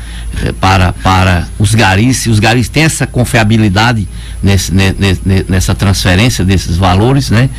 é, 0.44 0.52
para, 0.54 0.94
para 0.94 1.48
os 1.60 1.76
garis, 1.76 2.18
se 2.18 2.30
os 2.30 2.40
garis 2.40 2.68
têm 2.70 2.84
essa 2.84 3.06
confiabilidade 3.06 4.08
nesse, 4.42 4.74
nesse, 4.74 5.22
nessa 5.48 5.76
transferência 5.76 6.44
desses 6.44 6.76
valores, 6.76 7.30
né? 7.30 7.52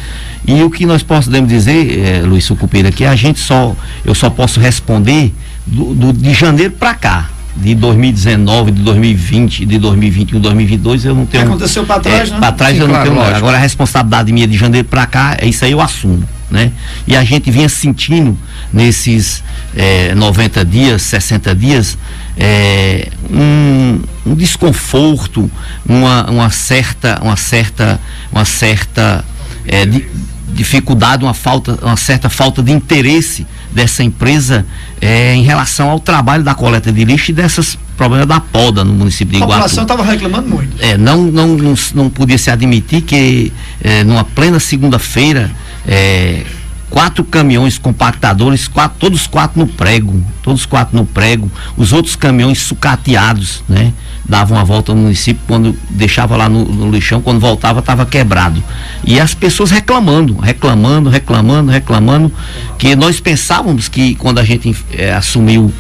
E 0.45 0.61
o 0.62 0.71
que 0.71 0.85
nós 0.85 1.05
podemos 1.05 1.49
dizer, 1.49 2.00
é, 2.00 2.23
Luiz 2.23 2.45
Sucupira, 2.45 2.91
que 2.91 3.05
a 3.05 3.15
gente 3.15 3.39
só, 3.39 3.77
eu 4.05 4.15
só 4.15 4.29
posso 4.29 4.59
responder 4.59 5.33
do, 5.65 5.95
do 5.95 6.12
de 6.12 6.35
janeiro 6.35 6.73
para 6.73 6.95
cá 6.95 7.31
de 7.61 7.75
2019, 7.75 8.71
de 8.71 8.83
2020, 8.83 9.67
de 9.67 9.79
2021, 9.79 10.40
2022, 10.40 11.05
eu 11.05 11.14
não 11.14 11.26
tenho. 11.26 11.45
Aconteceu 11.45 11.85
para 11.85 12.00
trás, 12.00 12.29
é, 12.29 12.33
né? 12.33 12.38
Para 12.38 12.52
trás 12.52 12.75
Sim, 12.75 12.83
eu 12.83 12.88
não 12.88 13.02
tenho. 13.02 13.14
Lógico. 13.14 13.37
Agora 13.37 13.57
a 13.57 13.61
responsabilidade 13.61 14.33
minha 14.33 14.47
de 14.47 14.57
janeiro 14.57 14.88
para 14.88 15.07
cá, 15.07 15.37
é 15.38 15.47
isso 15.47 15.64
aí 15.64 15.73
eu 15.73 15.81
assumo, 15.81 16.26
né? 16.50 16.73
E 17.07 17.14
a 17.14 17.23
gente 17.23 17.50
vinha 17.50 17.69
sentindo 17.69 18.37
nesses 18.73 19.45
é, 19.76 20.14
90 20.14 20.64
dias, 20.64 21.02
60 21.02 21.55
dias, 21.55 21.99
é, 22.37 23.09
um, 23.31 24.00
um, 24.26 24.35
desconforto, 24.35 25.50
uma, 25.87 26.31
uma 26.31 26.50
certa, 26.50 27.21
uma 27.23 27.37
certa, 27.37 28.00
uma 28.33 28.45
certa 28.47 29.23
é, 29.67 29.85
di, 29.85 30.07
dificuldade, 30.52 31.25
uma 31.25 31.35
falta, 31.35 31.78
uma 31.83 31.97
certa 31.97 32.28
falta 32.28 32.62
de 32.62 32.73
interesse 32.73 33.47
dessa 33.73 34.02
empresa 34.02 34.66
é, 35.00 35.35
em 35.35 35.42
relação 35.42 35.90
ao 35.90 36.00
trabalho 36.00 36.42
da 36.42 36.54
coleta 36.54 36.92
de 36.92 37.04
lixo 37.04 37.30
e 37.30 37.35
desses 37.35 37.78
problemas 37.97 38.26
da 38.26 38.40
poda 38.40 38.85
no 38.85 38.92
município 38.92 39.33
de 39.33 39.37
Iguatu. 39.37 39.52
A 39.52 39.57
população 39.57 39.83
estava 39.83 40.02
reclamando 40.02 40.49
muito. 40.49 40.83
É, 40.83 40.97
não, 40.97 41.23
não, 41.23 41.49
não, 41.49 41.75
não 41.95 42.11
podia 42.11 42.38
se 42.38 42.50
admitir 42.50 43.02
que 43.02 43.52
é, 43.83 44.02
numa 44.04 44.25
plena 44.25 44.59
segunda-feira 44.59 45.50
é, 45.87 46.45
quatro 46.90 47.23
caminhões 47.25 47.78
compactadores, 47.78 48.66
quatro, 48.66 48.99
todos 48.99 49.26
quatro 49.26 49.61
no 49.61 49.66
prego, 49.66 50.23
todos 50.42 50.66
quatro 50.66 50.97
no 50.97 51.07
prego, 51.07 51.50
os 51.76 51.92
outros 51.92 52.16
caminhões 52.16 52.59
sucateados, 52.59 53.62
né? 53.69 53.92
Davam 54.29 54.57
uma 54.57 54.65
volta 54.65 54.95
no 54.95 55.03
município, 55.03 55.43
quando 55.47 55.77
deixava 55.89 56.37
lá 56.37 56.49
no, 56.49 56.65
no 56.65 56.91
lixão, 56.91 57.21
quando 57.21 57.41
voltava 57.41 57.81
estava 57.81 58.07
quebrado. 58.07 58.62
E 59.05 59.19
as 59.19 59.35
pessoas 59.35 59.71
reclamando, 59.71 60.37
reclamando, 60.37 61.11
reclamando, 61.11 61.71
reclamando, 61.71 62.33
que 62.79 62.95
nós 62.95 63.19
pensávamos 63.19 63.89
que 63.89 64.15
quando 64.15 64.39
a 64.39 64.45
gente 64.45 64.77
é, 64.93 65.12
assumiu 65.12 65.73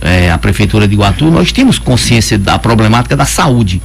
é, 0.00 0.30
a 0.30 0.38
prefeitura 0.38 0.86
de 0.86 0.94
Iguatu, 0.94 1.30
nós 1.30 1.50
tínhamos 1.50 1.78
consciência 1.78 2.38
da 2.38 2.58
problemática 2.58 3.16
da 3.16 3.24
saúde. 3.24 3.80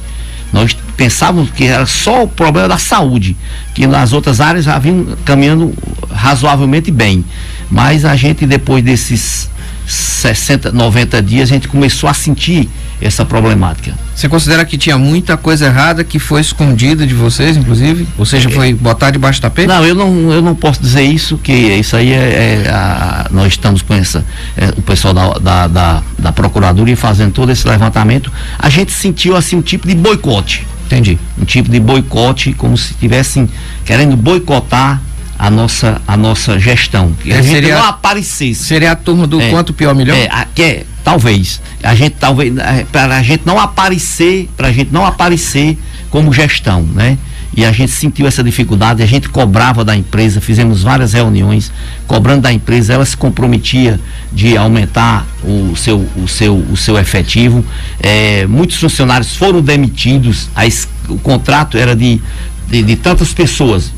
Nós 0.52 0.76
pensávamos 0.96 1.50
que 1.50 1.64
era 1.64 1.86
só 1.86 2.24
o 2.24 2.28
problema 2.28 2.68
da 2.68 2.78
saúde, 2.78 3.36
que 3.74 3.86
nas 3.86 4.12
outras 4.12 4.40
áreas 4.40 4.64
já 4.64 4.78
vinham 4.78 5.16
caminhando 5.24 5.72
razoavelmente 6.12 6.90
bem. 6.90 7.24
Mas 7.70 8.04
a 8.04 8.16
gente, 8.16 8.46
depois 8.46 8.82
desses 8.82 9.49
60, 9.90 10.70
90 10.72 11.20
dias, 11.22 11.50
a 11.50 11.54
gente 11.54 11.66
começou 11.68 12.08
a 12.08 12.14
sentir 12.14 12.68
essa 13.00 13.24
problemática. 13.24 13.92
Você 14.14 14.28
considera 14.28 14.64
que 14.64 14.76
tinha 14.76 14.96
muita 14.98 15.36
coisa 15.36 15.66
errada 15.66 16.04
que 16.04 16.18
foi 16.18 16.40
escondida 16.40 17.06
de 17.06 17.14
vocês, 17.14 17.56
inclusive? 17.56 18.06
Ou 18.18 18.26
seja, 18.26 18.48
é, 18.48 18.52
foi 18.52 18.74
botar 18.74 19.10
debaixo 19.10 19.40
do 19.40 19.42
tapete? 19.42 19.66
Não, 19.66 19.84
eu 19.84 19.94
não, 19.94 20.32
eu 20.32 20.42
não 20.42 20.54
posso 20.54 20.80
dizer 20.80 21.02
isso, 21.02 21.38
que 21.38 21.52
isso 21.52 21.96
aí 21.96 22.12
é, 22.12 22.64
é 22.66 22.70
a, 22.70 23.26
nós 23.30 23.48
estamos 23.48 23.82
com 23.82 23.94
essa, 23.94 24.24
é, 24.56 24.68
o 24.76 24.82
pessoal 24.82 25.14
da, 25.14 25.38
da, 25.38 25.66
da, 25.66 26.02
da 26.18 26.32
Procuradoria 26.32 26.96
fazendo 26.96 27.32
todo 27.32 27.50
esse 27.50 27.66
levantamento. 27.66 28.30
A 28.58 28.68
gente 28.68 28.92
sentiu 28.92 29.34
assim 29.34 29.56
um 29.56 29.62
tipo 29.62 29.88
de 29.88 29.94
boicote. 29.94 30.66
Entendi. 30.86 31.18
Um 31.40 31.44
tipo 31.44 31.70
de 31.70 31.80
boicote, 31.80 32.52
como 32.52 32.76
se 32.76 32.92
estivessem 32.92 33.48
querendo 33.84 34.16
boicotar 34.16 35.00
a 35.40 35.50
nossa, 35.50 36.02
a 36.06 36.18
nossa 36.18 36.58
gestão. 36.58 37.14
Que 37.14 37.32
é, 37.32 37.38
a 37.38 37.42
gente 37.42 37.54
seria, 37.54 37.78
não 37.78 37.84
aparecesse. 37.86 38.62
Seria 38.62 38.92
a 38.92 38.96
turma 38.96 39.26
do 39.26 39.40
é, 39.40 39.48
quanto 39.48 39.72
pior 39.72 39.94
melhor? 39.94 40.14
É, 40.14 40.28
a, 40.30 40.44
que 40.44 40.62
é, 40.62 40.84
talvez. 41.02 41.62
A 41.82 41.94
gente 41.94 42.16
talvez 42.20 42.54
é, 42.58 42.84
para 42.92 43.16
a 43.16 43.22
gente 43.22 43.44
não 43.46 43.58
aparecer, 43.58 44.50
para 44.54 44.68
a 44.68 44.72
gente 44.72 44.92
não 44.92 45.06
aparecer 45.06 45.78
como 46.10 46.30
gestão, 46.30 46.82
né? 46.82 47.16
E 47.56 47.64
a 47.64 47.72
gente 47.72 47.90
sentiu 47.90 48.26
essa 48.26 48.44
dificuldade, 48.44 49.02
a 49.02 49.06
gente 49.06 49.28
cobrava 49.30 49.82
da 49.82 49.96
empresa, 49.96 50.40
fizemos 50.40 50.82
várias 50.82 51.14
reuniões, 51.14 51.72
cobrando 52.06 52.42
da 52.42 52.52
empresa, 52.52 52.92
ela 52.92 53.04
se 53.04 53.16
comprometia 53.16 53.98
de 54.30 54.56
aumentar 54.56 55.26
o 55.42 55.74
seu, 55.74 56.06
o 56.16 56.28
seu, 56.28 56.54
o 56.56 56.76
seu 56.76 56.96
efetivo. 56.98 57.64
É, 57.98 58.46
muitos 58.46 58.76
funcionários 58.76 59.34
foram 59.34 59.60
demitidos, 59.62 60.48
a, 60.54 60.62
o 61.08 61.18
contrato 61.18 61.76
era 61.76 61.96
de, 61.96 62.20
de, 62.68 62.82
de 62.82 62.96
tantas 62.96 63.32
pessoas, 63.32 63.90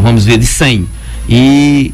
vamos 0.00 0.24
ver, 0.24 0.38
de 0.38 0.46
100. 0.46 0.86
E, 1.28 1.92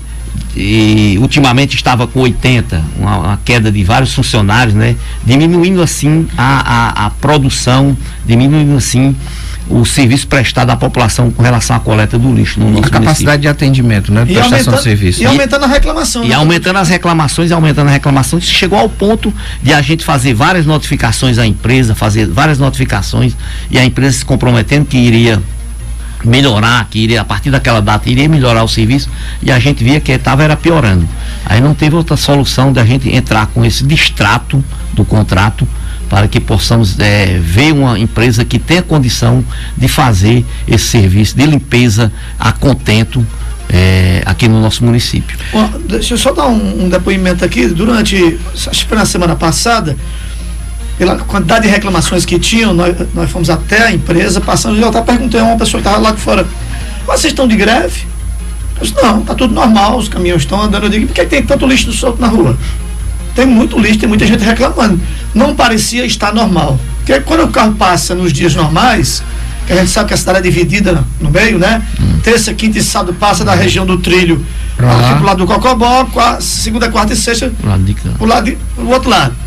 e 0.54 1.16
ultimamente 1.20 1.74
estava 1.76 2.06
com 2.06 2.20
80, 2.20 2.82
uma, 2.98 3.18
uma, 3.18 3.40
queda 3.44 3.70
de 3.70 3.82
vários 3.84 4.14
funcionários, 4.14 4.74
né? 4.74 4.96
Diminuindo 5.24 5.82
assim 5.82 6.26
a, 6.36 7.04
a, 7.04 7.06
a 7.06 7.10
produção, 7.10 7.96
diminuindo 8.26 8.76
assim 8.76 9.16
o 9.68 9.84
serviço 9.84 10.26
prestado 10.26 10.70
à 10.70 10.76
população 10.76 11.30
com 11.30 11.42
relação 11.42 11.76
à 11.76 11.80
coleta 11.80 12.18
do 12.18 12.32
lixo 12.32 12.60
no 12.60 12.70
nosso 12.70 12.88
A 12.88 12.90
capacidade 12.90 13.14
município. 13.16 13.40
de 13.40 13.48
atendimento, 13.48 14.12
né? 14.12 14.24
De 14.24 14.34
prestação 14.34 14.74
de 14.74 14.82
serviço. 14.82 15.22
E 15.22 15.26
aumentando 15.26 15.64
a 15.64 15.68
reclamação. 15.68 16.24
E, 16.24 16.28
né? 16.28 16.34
aumentando 16.34 16.78
as 16.78 16.88
reclamações 16.88 17.50
e 17.50 17.54
aumentando 17.54 17.86
as 17.86 17.92
reclamações, 17.94 18.44
chegou 18.44 18.78
ao 18.78 18.88
ponto 18.88 19.32
de 19.62 19.72
a 19.72 19.80
gente 19.80 20.04
fazer 20.04 20.34
várias 20.34 20.66
notificações 20.66 21.38
à 21.38 21.46
empresa, 21.46 21.94
fazer 21.94 22.26
várias 22.26 22.58
notificações 22.58 23.34
e 23.70 23.78
a 23.78 23.84
empresa 23.84 24.18
se 24.18 24.24
comprometendo 24.24 24.84
que 24.84 24.98
iria 24.98 25.40
melhorar, 26.24 26.86
que 26.90 26.98
iria, 26.98 27.20
a 27.20 27.24
partir 27.24 27.50
daquela 27.50 27.80
data 27.80 28.08
iria 28.08 28.28
melhorar 28.28 28.62
o 28.64 28.68
serviço 28.68 29.08
e 29.42 29.50
a 29.50 29.58
gente 29.58 29.82
via 29.82 30.00
que 30.00 30.12
estava 30.12 30.42
era 30.42 30.56
piorando. 30.56 31.08
Aí 31.44 31.60
não 31.60 31.74
teve 31.74 31.96
outra 31.96 32.16
solução 32.16 32.72
da 32.72 32.84
gente 32.84 33.14
entrar 33.14 33.46
com 33.46 33.64
esse 33.64 33.84
distrato 33.84 34.62
do 34.92 35.04
contrato 35.04 35.66
para 36.08 36.28
que 36.28 36.38
possamos 36.38 36.98
é, 36.98 37.38
ver 37.38 37.72
uma 37.72 37.98
empresa 37.98 38.44
que 38.44 38.58
tenha 38.58 38.82
condição 38.82 39.42
de 39.76 39.88
fazer 39.88 40.44
esse 40.68 40.84
serviço 40.84 41.36
de 41.36 41.46
limpeza 41.46 42.12
a 42.38 42.52
contento 42.52 43.26
é, 43.72 44.22
aqui 44.26 44.46
no 44.46 44.60
nosso 44.60 44.84
município. 44.84 45.38
Bom, 45.50 45.70
deixa 45.88 46.12
eu 46.12 46.18
só 46.18 46.32
dar 46.32 46.48
um, 46.48 46.84
um 46.84 46.88
depoimento 46.90 47.42
aqui. 47.44 47.66
Durante, 47.66 48.38
acho 48.54 48.70
que 48.70 48.84
foi 48.84 48.98
na 48.98 49.06
semana 49.06 49.34
passada, 49.34 49.96
pela 51.02 51.16
quantidade 51.16 51.66
de 51.66 51.68
reclamações 51.68 52.24
que 52.24 52.38
tinham, 52.38 52.72
nós, 52.72 52.94
nós 53.12 53.28
fomos 53.28 53.50
até 53.50 53.86
a 53.86 53.92
empresa, 53.92 54.40
passando, 54.40 54.78
eu 54.78 54.86
até 54.86 55.00
perguntei 55.00 55.40
a 55.40 55.42
uma 55.42 55.56
pessoa 55.56 55.82
que 55.82 55.88
estava 55.88 56.00
lá 56.00 56.14
fora, 56.14 56.46
vocês 57.04 57.32
estão 57.32 57.48
de 57.48 57.56
greve? 57.56 58.04
Eu 58.76 58.86
disse, 58.86 58.94
não, 59.02 59.18
está 59.18 59.34
tudo 59.34 59.52
normal, 59.52 59.98
os 59.98 60.08
caminhões 60.08 60.42
estão 60.42 60.62
andando. 60.62 60.84
Eu 60.84 60.90
digo, 60.90 61.08
por 61.08 61.14
que 61.14 61.24
tem 61.24 61.42
tanto 61.42 61.66
lixo 61.66 61.92
solto 61.92 62.20
na 62.20 62.28
rua? 62.28 62.56
Tem 63.34 63.44
muito 63.44 63.80
lixo, 63.80 63.98
tem 63.98 64.08
muita 64.08 64.24
gente 64.24 64.44
reclamando. 64.44 65.00
Não 65.34 65.56
parecia 65.56 66.06
estar 66.06 66.32
normal. 66.32 66.78
Porque 66.98 67.18
quando 67.22 67.46
o 67.46 67.48
carro 67.48 67.72
passa 67.72 68.14
nos 68.14 68.32
dias 68.32 68.54
normais, 68.54 69.24
que 69.66 69.72
a 69.72 69.76
gente 69.78 69.90
sabe 69.90 70.06
que 70.06 70.14
a 70.14 70.16
cidade 70.16 70.38
é 70.38 70.42
dividida 70.42 71.02
no 71.20 71.32
meio, 71.32 71.58
né? 71.58 71.82
Hum. 72.00 72.20
Terça, 72.22 72.54
quinta 72.54 72.78
e 72.78 72.82
sábado 72.82 73.12
passa 73.14 73.44
da 73.44 73.56
região 73.56 73.84
do 73.84 73.98
trilho 73.98 74.44
aqui 74.78 75.14
pro 75.16 75.26
lado 75.26 75.38
do 75.38 75.46
Cocobó, 75.46 76.06
segunda, 76.40 76.88
quarta 76.88 77.12
e 77.12 77.16
sexta 77.16 77.52
pro, 78.18 78.26
lado 78.26 78.44
de, 78.44 78.56
pro 78.76 78.88
outro 78.88 79.10
lado. 79.10 79.41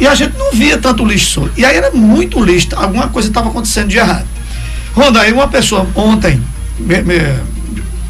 E 0.00 0.06
a 0.06 0.14
gente 0.14 0.36
não 0.36 0.52
via 0.52 0.78
tanto 0.78 1.04
lixo 1.04 1.32
solto. 1.32 1.52
E 1.56 1.64
aí 1.64 1.76
era 1.76 1.90
muito 1.90 2.42
lixo, 2.42 2.68
alguma 2.76 3.08
coisa 3.08 3.28
estava 3.28 3.48
acontecendo 3.48 3.88
de 3.88 3.98
errado. 3.98 4.26
Ronda, 4.94 5.20
aí 5.20 5.32
uma 5.32 5.48
pessoa 5.48 5.86
ontem 5.94 6.42
me, 6.78 7.02
me, 7.02 7.18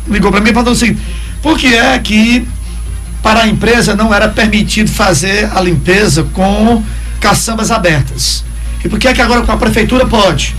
ligou 0.08 0.30
para 0.30 0.40
mim 0.40 0.50
e 0.50 0.54
falou 0.54 0.72
o 0.72 0.76
seguinte: 0.76 1.00
por 1.42 1.58
que 1.58 1.74
é 1.74 1.98
que 1.98 2.46
para 3.22 3.42
a 3.42 3.48
empresa 3.48 3.94
não 3.94 4.12
era 4.12 4.28
permitido 4.28 4.90
fazer 4.90 5.50
a 5.54 5.60
limpeza 5.60 6.24
com 6.32 6.82
caçambas 7.20 7.70
abertas? 7.70 8.44
E 8.84 8.88
por 8.88 8.98
que 8.98 9.08
é 9.08 9.14
que 9.14 9.20
agora 9.20 9.42
com 9.42 9.52
a 9.52 9.56
prefeitura 9.56 10.06
pode? 10.06 10.54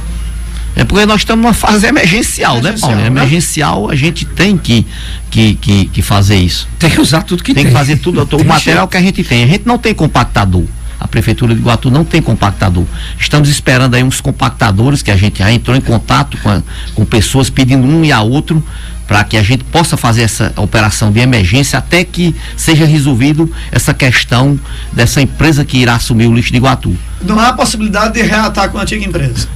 É 0.75 0.85
porque 0.85 1.05
nós 1.05 1.21
estamos 1.21 1.43
numa 1.43 1.53
fase 1.53 1.87
emergencial, 1.87 2.55
né, 2.55 2.59
emergencial 2.59 2.91
né, 2.91 2.95
Paulo? 2.95 3.15
Né? 3.15 3.21
Emergencial, 3.21 3.89
a 3.89 3.95
gente 3.95 4.25
tem 4.25 4.57
que, 4.57 4.85
que, 5.29 5.55
que, 5.55 5.85
que, 5.87 6.01
fazer 6.01 6.37
isso. 6.37 6.67
Tem 6.77 6.89
que 6.89 7.01
usar 7.01 7.23
tudo 7.23 7.43
que 7.43 7.53
tem. 7.53 7.63
Tem 7.63 7.71
que 7.73 7.77
fazer 7.77 7.97
tudo, 7.97 8.23
o 8.23 8.45
material 8.45 8.87
que 8.87 8.95
a 8.95 9.01
gente 9.01 9.23
tem. 9.23 9.43
A 9.43 9.47
gente 9.47 9.65
não 9.65 9.77
tem 9.77 9.93
compactador. 9.93 10.63
A 10.99 11.07
Prefeitura 11.07 11.53
de 11.53 11.61
Iguatu 11.61 11.89
não 11.89 12.03
tem 12.03 12.21
compactador. 12.21 12.85
Estamos 13.17 13.49
esperando 13.49 13.95
aí 13.95 14.03
uns 14.03 14.19
compactadores 14.19 15.01
que 15.01 15.11
a 15.11 15.15
gente 15.15 15.39
já 15.39 15.51
entrou 15.51 15.75
em 15.75 15.81
contato 15.81 16.37
com, 16.37 16.49
a, 16.49 16.61
com 16.93 17.05
pessoas 17.05 17.49
pedindo 17.49 17.85
um 17.85 18.03
e 18.03 18.11
a 18.11 18.21
outro 18.21 18.63
para 19.09 19.23
que 19.23 19.37
a 19.37 19.41
gente 19.41 19.63
possa 19.63 19.97
fazer 19.97 20.21
essa 20.21 20.53
operação 20.55 21.11
de 21.11 21.19
emergência 21.19 21.79
até 21.79 22.03
que 22.03 22.35
seja 22.55 22.85
resolvido 22.85 23.51
essa 23.71 23.91
questão 23.91 24.59
dessa 24.93 25.19
empresa 25.19 25.65
que 25.65 25.79
irá 25.79 25.95
assumir 25.95 26.27
o 26.27 26.33
lixo 26.35 26.51
de 26.51 26.57
Iguatu. 26.57 26.95
Não 27.23 27.39
há 27.39 27.51
possibilidade 27.53 28.13
de 28.13 28.21
reatar 28.21 28.69
com 28.69 28.77
a 28.77 28.83
antiga 28.83 29.03
empresa. 29.03 29.47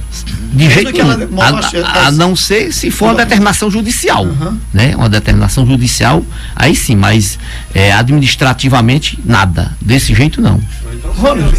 De 0.52 0.68
jeito 0.68 0.92
nenhum. 0.92 1.40
A, 1.40 2.06
a, 2.06 2.10
não 2.10 2.34
ser 2.34 2.72
se 2.72 2.90
for 2.90 3.06
uma 3.06 3.14
determinação 3.14 3.70
judicial. 3.70 4.24
Uhum. 4.24 4.58
Né? 4.72 4.94
Uma 4.96 5.08
determinação 5.08 5.64
judicial, 5.64 6.24
aí 6.56 6.74
sim, 6.74 6.96
mas 6.96 7.38
é, 7.72 7.92
administrativamente 7.92 9.18
nada. 9.24 9.70
Desse 9.80 10.12
jeito 10.14 10.40
não. 10.40 10.60
Ronald, 11.16 11.56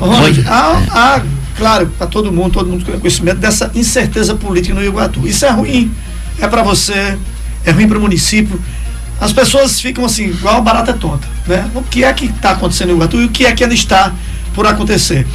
Ronald 0.00 0.44
há, 0.46 0.82
há, 0.90 1.22
claro, 1.56 1.86
para 1.98 2.06
todo 2.06 2.32
mundo, 2.32 2.52
todo 2.52 2.68
mundo 2.68 2.84
tem 2.84 2.98
conhecimento 2.98 3.38
dessa 3.38 3.70
incerteza 3.74 4.34
política 4.34 4.74
no 4.74 4.84
Iguatu. 4.84 5.26
Isso 5.26 5.44
é 5.44 5.50
ruim. 5.50 5.92
É 6.40 6.46
para 6.46 6.62
você, 6.62 7.16
é 7.64 7.70
ruim 7.70 7.88
para 7.88 7.98
o 7.98 8.00
município. 8.00 8.60
As 9.20 9.32
pessoas 9.32 9.80
ficam 9.80 10.04
assim, 10.04 10.26
igual 10.26 10.62
barata 10.62 10.92
tonta, 10.92 11.26
né? 11.46 11.68
O 11.74 11.82
que 11.82 12.04
é 12.04 12.12
que 12.12 12.26
está 12.26 12.52
acontecendo 12.52 12.90
em 12.90 12.94
Iguatu 12.94 13.20
e 13.20 13.24
o 13.24 13.28
que 13.28 13.46
é 13.46 13.52
que 13.52 13.64
ainda 13.64 13.74
está 13.74 14.12
por 14.54 14.66
acontecer? 14.66 15.26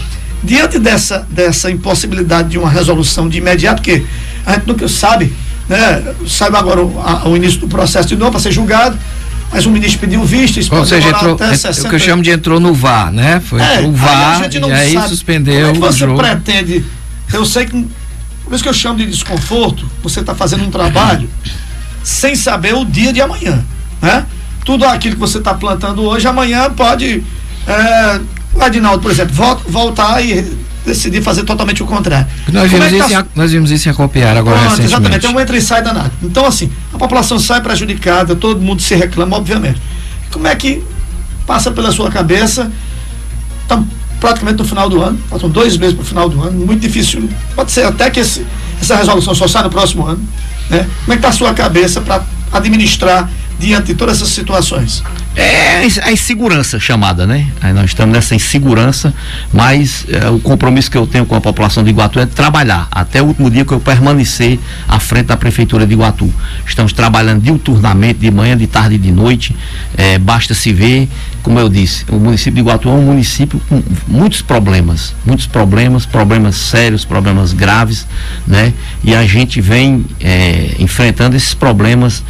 Diante 0.41 0.79
dessa, 0.79 1.27
dessa 1.29 1.69
impossibilidade 1.69 2.49
de 2.49 2.57
uma 2.57 2.69
resolução 2.69 3.27
de 3.27 3.37
imediato, 3.37 3.81
que 3.81 4.05
a 4.45 4.53
gente 4.53 4.67
nunca 4.67 4.87
sabe, 4.87 5.33
né? 5.67 6.13
Sabe 6.27 6.57
agora 6.57 6.81
o, 6.81 7.01
a, 7.01 7.27
o 7.27 7.35
início 7.35 7.59
do 7.59 7.67
processo 7.67 8.07
de 8.07 8.15
novo 8.15 8.31
para 8.31 8.39
ser 8.39 8.51
julgado, 8.51 8.97
mas 9.53 9.67
o 9.67 9.69
ministro 9.69 9.99
pediu 9.99 10.23
vista, 10.23 10.59
isso 10.59 10.73
Ou 10.73 10.83
seja, 10.83 11.09
entrou, 11.09 11.35
até 11.35 11.55
60... 11.55 11.87
o 11.87 11.89
que 11.89 11.95
eu 11.95 11.99
chamo 11.99 12.23
de 12.23 12.31
entrou 12.31 12.59
no 12.59 12.73
VAR, 12.73 13.11
né? 13.11 13.39
Foi 13.39 13.61
é, 13.61 13.81
o 13.81 13.91
VAR 13.91 14.41
aí 14.41 14.49
e 14.51 14.71
aí 14.71 14.93
sabe. 14.93 15.09
suspendeu 15.09 15.73
Como 15.73 15.85
é 15.85 15.87
que 15.89 15.93
você 15.93 15.99
jogo. 15.99 16.17
pretende, 16.17 16.83
eu 17.31 17.45
sei 17.45 17.65
que, 17.65 17.87
por 18.43 18.53
isso 18.53 18.63
que 18.63 18.69
eu 18.69 18.73
chamo 18.73 18.97
de 18.97 19.05
desconforto, 19.05 19.87
você 20.01 20.21
está 20.21 20.33
fazendo 20.33 20.63
um 20.63 20.71
trabalho 20.71 21.29
sem 22.03 22.35
saber 22.35 22.73
o 22.73 22.83
dia 22.83 23.13
de 23.13 23.21
amanhã, 23.21 23.63
né? 24.01 24.25
Tudo 24.65 24.85
aquilo 24.85 25.15
que 25.15 25.21
você 25.21 25.37
está 25.37 25.53
plantando 25.53 26.01
hoje, 26.01 26.27
amanhã 26.27 26.71
pode 26.71 27.23
é, 27.67 28.19
o 28.53 28.61
Adinaldo, 28.61 29.01
por 29.01 29.11
exemplo, 29.11 29.33
volta, 29.33 29.63
voltar 29.67 30.25
e 30.25 30.57
decidir 30.85 31.21
fazer 31.21 31.43
totalmente 31.43 31.81
o 31.81 31.85
contrário. 31.85 32.27
Nós 32.51 32.69
vimos, 32.69 32.85
é 32.85 32.97
isso, 32.97 33.09
tá... 33.09 33.21
em, 33.21 33.25
nós 33.35 33.51
vimos 33.51 33.71
isso 33.71 33.87
em 33.87 33.91
acompanhar 33.91 34.35
agora 34.35 34.57
Pronto, 34.57 34.69
recentemente. 34.71 34.93
Exatamente, 34.93 35.25
é 35.25 35.29
um 35.29 35.39
entra 35.39 35.57
e 35.57 35.61
sai 35.61 35.81
danado. 35.81 36.11
Então, 36.21 36.45
assim, 36.45 36.71
a 36.93 36.97
população 36.97 37.39
sai 37.39 37.61
prejudicada, 37.61 38.35
todo 38.35 38.59
mundo 38.61 38.81
se 38.81 38.95
reclama, 38.95 39.37
obviamente. 39.37 39.81
Como 40.31 40.47
é 40.47 40.55
que 40.55 40.83
passa 41.45 41.71
pela 41.71 41.91
sua 41.91 42.09
cabeça? 42.09 42.71
Estamos 43.61 43.87
praticamente 44.19 44.57
no 44.57 44.65
final 44.65 44.89
do 44.89 45.01
ano, 45.01 45.19
faltam 45.29 45.49
dois 45.49 45.77
meses 45.77 45.93
para 45.95 46.03
o 46.03 46.05
final 46.05 46.29
do 46.29 46.41
ano, 46.41 46.65
muito 46.65 46.79
difícil. 46.79 47.29
Pode 47.55 47.71
ser 47.71 47.85
até 47.85 48.09
que 48.09 48.21
esse, 48.21 48.45
essa 48.81 48.95
resolução 48.95 49.35
só 49.35 49.47
saia 49.47 49.63
no 49.63 49.69
próximo 49.69 50.05
ano. 50.05 50.21
Né? 50.69 50.87
Como 51.03 51.13
é 51.13 51.15
que 51.15 51.19
está 51.19 51.29
a 51.29 51.33
sua 51.33 51.53
cabeça 51.53 51.99
para 51.99 52.23
administrar 52.51 53.29
diante 53.59 53.87
de 53.87 53.95
todas 53.95 54.17
essas 54.17 54.29
situações? 54.29 55.03
É 55.35 55.87
a 56.03 56.11
insegurança 56.11 56.79
chamada, 56.79 57.25
né? 57.25 57.47
Aí 57.59 57.73
nós 57.73 57.85
estamos 57.85 58.13
nessa 58.13 58.35
insegurança, 58.35 59.13
mas 59.51 60.05
é, 60.07 60.29
o 60.29 60.39
compromisso 60.39 60.89
que 60.89 60.97
eu 60.97 61.07
tenho 61.07 61.25
com 61.25 61.35
a 61.35 61.41
população 61.41 61.83
de 61.83 61.89
Iguatu 61.89 62.19
é 62.19 62.25
trabalhar 62.25 62.87
até 62.91 63.21
o 63.21 63.25
último 63.25 63.49
dia 63.49 63.65
que 63.65 63.73
eu 63.73 63.79
permanecer 63.79 64.59
à 64.87 64.99
frente 64.99 65.25
da 65.25 65.37
prefeitura 65.37 65.87
de 65.87 65.93
Iguatu. 65.93 66.31
Estamos 66.65 66.93
trabalhando 66.93 67.41
diuturnamente, 67.41 68.19
de 68.19 68.31
manhã, 68.31 68.55
de 68.55 68.67
tarde 68.67 68.95
e 68.95 68.97
de 68.99 69.11
noite. 69.11 69.55
É, 69.97 70.19
basta 70.19 70.53
se 70.53 70.71
ver, 70.71 71.09
como 71.41 71.59
eu 71.59 71.67
disse, 71.67 72.05
o 72.09 72.15
município 72.15 72.53
de 72.53 72.59
Iguatu 72.61 72.87
é 72.87 72.91
um 72.91 73.01
município 73.01 73.59
com 73.67 73.81
muitos 74.07 74.41
problemas, 74.41 75.15
muitos 75.25 75.47
problemas, 75.47 76.05
problemas 76.05 76.55
sérios, 76.55 77.03
problemas 77.03 77.53
graves, 77.53 78.07
né? 78.47 78.71
E 79.03 79.15
a 79.15 79.25
gente 79.25 79.59
vem 79.59 80.05
é, 80.21 80.75
enfrentando 80.79 81.35
esses 81.35 81.53
problemas, 81.53 82.23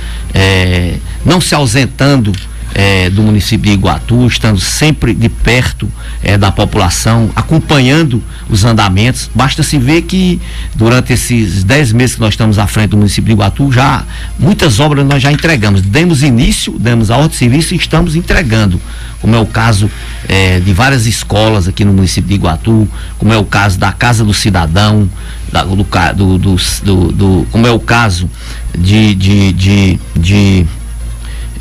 não 1.26 1.40
se 1.40 1.54
ausentando 1.54 2.32
é, 2.74 3.10
do 3.10 3.22
município 3.22 3.70
de 3.70 3.78
Iguatu, 3.78 4.26
estando 4.28 4.60
sempre 4.60 5.14
de 5.14 5.30
perto 5.30 5.90
é, 6.24 6.38
da 6.38 6.52
população, 6.52 7.30
acompanhando 7.36 8.22
os 8.50 8.66
andamentos. 8.66 9.30
Basta 9.34 9.62
se 9.62 9.78
ver 9.78 10.04
que 10.04 10.42
durante 10.76 11.14
esses 11.14 11.64
dez 11.64 11.92
meses 11.92 12.16
que 12.16 12.22
nós 12.22 12.34
estamos 12.34 12.58
à 12.58 12.66
frente 12.66 12.92
do 12.92 12.98
município 12.98 13.26
de 13.26 13.32
Iguatu, 13.34 13.72
já 13.72 14.04
muitas 14.40 14.80
obras 14.80 15.06
nós 15.06 15.22
já 15.22 15.32
entregamos. 15.32 15.82
Demos 15.82 16.24
início, 16.24 16.78
demos 16.80 17.12
a 17.12 17.16
ordem 17.16 17.30
de 17.30 17.36
serviço 17.36 17.74
e 17.74 17.78
estamos 17.78 18.16
entregando. 18.16 18.82
Como 19.22 19.36
é 19.36 19.40
o 19.40 19.46
caso 19.46 19.90
é, 20.28 20.60
de 20.60 20.74
várias 20.74 21.06
escolas 21.06 21.68
aqui 21.68 21.86
no 21.86 21.94
município 21.94 22.28
de 22.28 22.36
Iguatu, 22.36 22.88
como 23.18 23.32
é 23.32 23.38
o 23.38 23.46
caso 23.46 23.78
da 23.80 23.92
Casa 23.92 24.24
do 24.24 24.34
Cidadão, 24.34 25.10
da, 25.52 25.64
do, 25.64 26.38
do, 26.38 26.58
do, 26.84 27.12
do, 27.12 27.48
como 27.52 27.68
é 27.68 27.72
o 27.72 27.80
caso 27.80 28.30
de, 28.78 29.16
de, 29.16 29.54
de, 29.54 30.00
de 30.16 30.66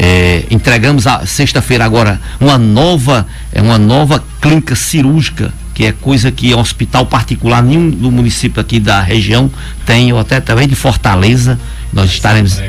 é, 0.04 0.46
entregamos 0.50 1.06
a 1.06 1.24
sexta-feira 1.24 1.84
agora 1.84 2.20
uma 2.40 2.58
nova, 2.58 3.24
é 3.52 3.62
uma 3.62 3.78
nova 3.78 4.20
clínica 4.40 4.74
cirúrgica, 4.74 5.54
que 5.72 5.84
é 5.84 5.92
coisa 5.92 6.32
que 6.32 6.52
hospital 6.52 7.06
particular 7.06 7.62
nenhum 7.62 7.88
do 7.88 8.10
município 8.10 8.60
aqui 8.60 8.80
da 8.80 9.00
região 9.00 9.48
tem, 9.86 10.12
ou 10.12 10.18
até 10.18 10.40
também 10.40 10.66
de 10.66 10.74
Fortaleza. 10.74 11.56
Nós 11.92 12.06
vai 12.06 12.14
estaremos. 12.16 12.60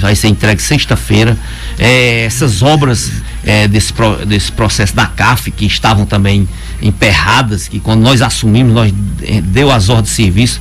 vai 0.00 0.16
ser 0.16 0.28
entregue 0.28 0.60
sexta-feira. 0.60 1.38
É, 1.78 2.24
essas 2.24 2.60
obras 2.60 3.12
é, 3.44 3.68
desse, 3.68 3.94
desse 4.26 4.50
processo 4.50 4.94
da 4.94 5.06
CAF, 5.06 5.52
que 5.52 5.66
estavam 5.66 6.04
também 6.04 6.48
emperradas, 6.82 7.68
que 7.68 7.78
quando 7.78 8.00
nós 8.00 8.20
assumimos, 8.20 8.74
nós 8.74 8.92
é, 9.22 9.40
deu 9.40 9.70
as 9.70 9.88
ordens 9.88 10.08
de 10.08 10.14
serviço 10.16 10.60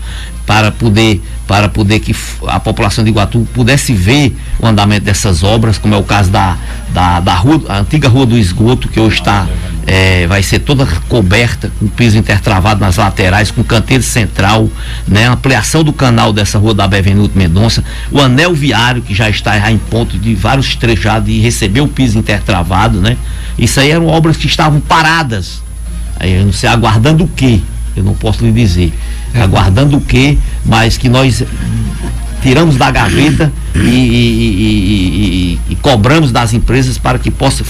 para 0.50 0.72
poder 0.72 1.22
para 1.46 1.70
poder 1.70 2.00
que 2.00 2.16
a 2.48 2.60
população 2.60 3.04
de 3.04 3.12
Iguatu 3.12 3.48
pudesse 3.54 3.94
ver 3.94 4.36
o 4.60 4.66
andamento 4.66 5.06
dessas 5.06 5.44
obras, 5.44 5.80
como 5.80 5.96
é 5.96 5.98
o 5.98 6.04
caso 6.04 6.30
da, 6.30 6.58
da, 6.92 7.20
da 7.20 7.34
rua, 7.34 7.64
antiga 7.70 8.08
rua 8.08 8.26
do 8.26 8.38
esgoto, 8.38 8.88
que 8.88 9.00
hoje 9.00 9.16
está, 9.16 9.48
é, 9.88 10.28
vai 10.28 10.44
ser 10.44 10.60
toda 10.60 10.86
coberta, 11.08 11.72
com 11.80 11.88
piso 11.88 12.20
intertravado 12.20 12.80
nas 12.82 12.98
laterais, 12.98 13.50
com 13.50 13.64
canteiro 13.64 14.04
central, 14.04 14.70
né? 15.08 15.28
Ampliação 15.28 15.84
do 15.84 15.92
canal 15.92 16.32
dessa 16.32 16.60
rua 16.60 16.76
da 16.76 16.88
Bevenuto 16.88 17.36
Mendonça, 17.36 17.84
o 18.12 18.20
anel 18.20 18.54
viário, 18.54 19.02
que 19.02 19.16
já 19.16 19.28
está 19.28 19.58
já 19.58 19.72
em 19.72 19.78
ponto 19.80 20.20
de 20.20 20.36
vários 20.36 20.76
trechados 20.76 21.30
e 21.30 21.40
receber 21.40 21.82
o 21.82 21.88
piso 21.88 22.20
intertravado, 22.20 23.02
né? 23.02 23.18
Isso 23.58 23.80
aí 23.80 23.90
eram 23.90 24.06
obras 24.06 24.38
que 24.38 24.46
estavam 24.46 24.80
paradas. 24.80 25.64
Aí 26.20 26.44
não 26.44 26.54
sei, 26.54 26.70
aguardando 26.70 27.24
o 27.24 27.28
quê? 27.28 27.60
Eu 28.00 28.06
não 28.06 28.14
posso 28.14 28.44
lhe 28.44 28.52
dizer. 28.52 28.94
Aguardando 29.36 29.98
o 29.98 30.02
quê? 30.02 30.38
Mas 30.66 30.98
que 30.98 31.10
nós 31.10 31.44
tiramos 32.42 32.78
da 32.78 32.90
gaveta 32.90 33.52
e, 33.76 33.80
e, 33.80 35.60
e, 35.68 35.74
e, 35.74 35.76
cobramos 35.76 36.32
das 36.32 36.54
empresas 36.54 36.98
para 36.98 37.20
que 37.20 37.30
possa, 37.30 37.64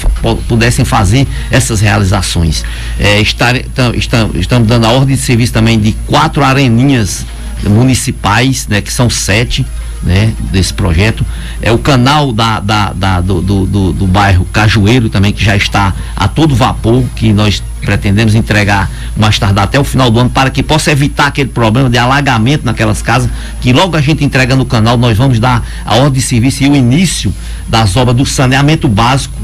pudessem 0.47 0.85
fazer 0.85 1.27
essas 1.49 1.81
realizações. 1.81 2.63
É, 2.99 3.19
estar, 3.19 3.55
estamos, 3.95 4.35
estamos 4.35 4.67
dando 4.67 4.85
a 4.85 4.91
ordem 4.91 5.15
de 5.15 5.21
serviço 5.21 5.51
também 5.51 5.79
de 5.79 5.93
quatro 6.05 6.43
areninhas 6.43 7.25
municipais, 7.63 8.67
né, 8.67 8.81
que 8.81 8.93
são 8.93 9.09
sete, 9.09 9.65
né, 10.03 10.33
desse 10.51 10.73
projeto. 10.73 11.25
É 11.61 11.71
o 11.71 11.77
canal 11.77 12.31
da, 12.31 12.59
da, 12.59 12.93
da 12.93 13.21
do, 13.21 13.41
do, 13.41 13.65
do, 13.65 13.93
do, 13.93 14.07
bairro 14.07 14.45
Cajueiro 14.45 15.09
também, 15.09 15.31
que 15.31 15.43
já 15.43 15.55
está 15.55 15.93
a 16.15 16.27
todo 16.27 16.55
vapor, 16.55 17.03
que 17.15 17.33
nós 17.33 17.61
pretendemos 17.81 18.35
entregar 18.35 18.89
mais 19.15 19.39
tarde 19.39 19.59
até 19.59 19.79
o 19.79 19.83
final 19.83 20.09
do 20.09 20.19
ano, 20.19 20.29
para 20.29 20.49
que 20.49 20.61
possa 20.61 20.91
evitar 20.91 21.27
aquele 21.27 21.49
problema 21.49 21.89
de 21.89 21.97
alagamento 21.97 22.65
naquelas 22.65 23.01
casas, 23.01 23.29
que 23.61 23.73
logo 23.73 23.95
a 23.95 24.01
gente 24.01 24.23
entrega 24.23 24.55
no 24.55 24.65
canal, 24.65 24.97
nós 24.97 25.17
vamos 25.17 25.39
dar 25.39 25.65
a 25.85 25.95
ordem 25.95 26.13
de 26.13 26.21
serviço 26.21 26.63
e 26.63 26.69
o 26.69 26.75
início 26.75 27.33
das 27.67 27.95
obras 27.95 28.15
do 28.15 28.25
saneamento 28.25 28.87
básico, 28.87 29.35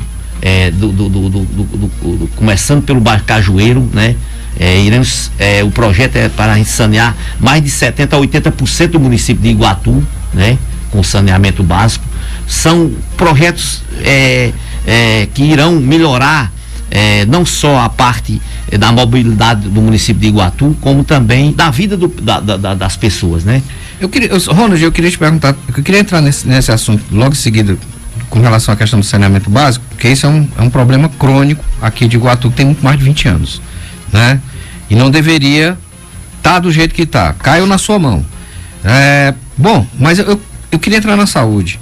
é, 0.42 0.70
do, 0.72 0.92
do, 0.92 1.10
do, 1.10 2.30
começando 2.36 2.84
pelo 2.84 3.00
bairro 3.00 3.24
Cajueiro, 3.24 3.90
né? 3.94 4.16
É, 4.58 4.80
iremos, 4.80 5.32
é, 5.38 5.64
o 5.64 5.72
projeto 5.72 6.16
é 6.16 6.30
para 6.30 6.64
sanear 6.64 7.14
mais 7.40 7.62
de 7.62 7.70
70% 7.70 8.14
a 8.14 8.18
80% 8.18 8.88
do 8.88 9.00
município 9.02 9.44
de 9.44 9.50
Iguatu, 9.50 10.02
né? 10.36 10.60
Com 10.92 11.02
saneamento 11.02 11.64
básico. 11.64 12.06
São 12.48 12.92
projetos 13.18 13.82
é, 14.04 14.52
é, 14.86 15.28
que 15.34 15.44
irão 15.44 15.80
melhorar 15.80 16.52
é, 16.92 17.26
não 17.26 17.46
só 17.46 17.80
a 17.80 17.90
parte 17.90 18.42
é, 18.72 18.78
da 18.78 18.92
mobilidade 18.92 19.68
do 19.68 19.82
município 19.82 20.22
de 20.22 20.28
Iguatu, 20.28 20.78
como 20.82 21.04
também 21.04 21.52
da 21.52 21.72
vida 21.72 21.98
do, 21.98 22.08
da, 22.08 22.40
da, 22.40 22.74
das 22.74 22.96
pessoas, 22.96 23.44
né? 23.44 23.64
Eu 24.00 24.10
queria, 24.10 24.30
eu, 24.30 24.40
Ronald, 24.54 24.82
eu 24.84 24.92
queria 24.92 25.10
te 25.10 25.18
perguntar, 25.18 25.56
eu 25.76 25.84
queria 25.84 26.00
entrar 26.00 26.22
nesse, 26.22 26.48
nesse 26.48 26.72
assunto 26.72 27.04
logo 27.12 27.32
em 27.32 27.38
seguida 27.38 27.78
com 28.30 28.40
relação 28.40 28.74
à 28.74 28.78
questão 28.78 29.00
do 29.00 29.06
saneamento 29.06 29.50
básico, 29.50 29.86
porque 29.90 30.10
isso 30.10 30.26
é 30.26 30.30
um, 30.30 30.48
é 30.58 30.62
um 30.62 30.70
problema 30.70 31.10
crônico 31.10 31.64
aqui 31.82 32.08
de 32.08 32.18
Iguatu 32.18 32.50
que 32.50 32.58
tem 32.58 32.66
muito 32.66 32.84
mais 32.84 32.98
de 32.98 33.04
20 33.04 33.28
anos, 33.30 33.62
né? 34.12 34.40
E 34.90 34.96
não 34.96 35.10
deveria 35.10 35.78
estar 36.38 36.54
tá 36.54 36.60
do 36.60 36.72
jeito 36.72 36.94
que 36.94 37.04
está. 37.04 37.34
Caiu 37.34 37.66
na 37.66 37.78
sua 37.78 37.98
mão. 37.98 38.24
É, 38.84 39.34
bom, 39.58 39.86
mas 40.00 40.20
eu, 40.20 40.40
eu 40.72 40.80
queria 40.80 40.98
entrar 40.98 41.16
na 41.16 41.26
saúde. 41.26 41.80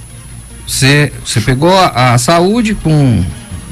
Você, 0.68 1.12
você 1.26 1.42
pegou 1.42 1.78
a, 1.78 2.14
a 2.14 2.18
saúde 2.18 2.76
com 2.76 3.24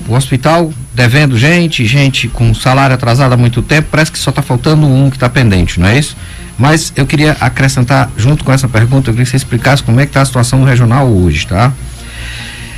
o 0.08 0.14
hospital 0.14 0.74
devendo 0.94 1.38
gente, 1.38 1.86
gente 1.86 2.28
com 2.28 2.54
salário 2.54 2.94
atrasado 2.94 3.34
há 3.34 3.38
muito 3.38 3.62
tempo, 3.62 3.88
parece 3.92 4.12
que 4.12 4.20
só 4.20 4.30
está 4.30 4.42
faltando 4.42 4.86
um 4.86 5.10
que 5.10 5.16
está 5.16 5.30
pendente, 5.30 5.80
não 5.80 5.88
é 5.88 5.98
isso? 5.98 6.18
Mas 6.58 6.92
eu 6.96 7.06
queria 7.06 7.38
acrescentar, 7.40 8.12
junto 8.18 8.44
com 8.44 8.52
essa 8.52 8.68
pergunta, 8.68 9.10
eu 9.10 9.14
queria 9.14 9.26
que 9.26 9.32
você 9.32 9.38
explicasse 9.38 9.82
como 9.82 10.00
é 10.00 10.06
que 10.06 10.10
está 10.10 10.22
a 10.22 10.26
situação 10.26 10.60
no 10.60 10.66
regional 10.66 11.08
hoje, 11.08 11.48
tá? 11.48 11.72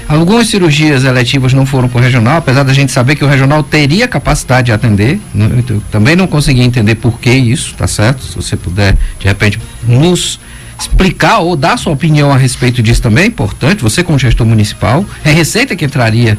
Algumas 0.07 0.47
cirurgias 0.47 1.05
eletivas 1.05 1.53
não 1.53 1.65
foram 1.65 1.88
para 1.89 1.99
o 1.99 2.01
regional, 2.01 2.38
apesar 2.38 2.63
da 2.63 2.73
gente 2.73 2.91
saber 2.91 3.15
que 3.15 3.23
o 3.23 3.27
regional 3.27 3.63
teria 3.63 4.07
capacidade 4.07 4.67
de 4.67 4.71
atender. 4.71 5.19
Eu 5.67 5.81
também 5.91 6.15
não 6.15 6.27
consegui 6.27 6.62
entender 6.62 6.95
por 6.95 7.19
que 7.19 7.31
isso, 7.31 7.73
tá 7.75 7.88
certo? 7.88 8.23
Se 8.23 8.36
você 8.36 8.55
puder, 8.55 8.97
de 9.19 9.27
repente, 9.27 9.59
nos 9.88 10.39
explicar 10.83 11.39
ou 11.39 11.55
dar 11.55 11.77
sua 11.77 11.93
opinião 11.93 12.31
a 12.31 12.37
respeito 12.37 12.81
disso 12.81 13.01
também 13.01 13.25
é 13.25 13.27
importante. 13.27 13.81
Você, 13.83 14.03
como 14.03 14.19
gestor 14.19 14.45
municipal, 14.45 15.05
é 15.23 15.31
receita 15.31 15.75
que 15.75 15.85
entraria 15.85 16.37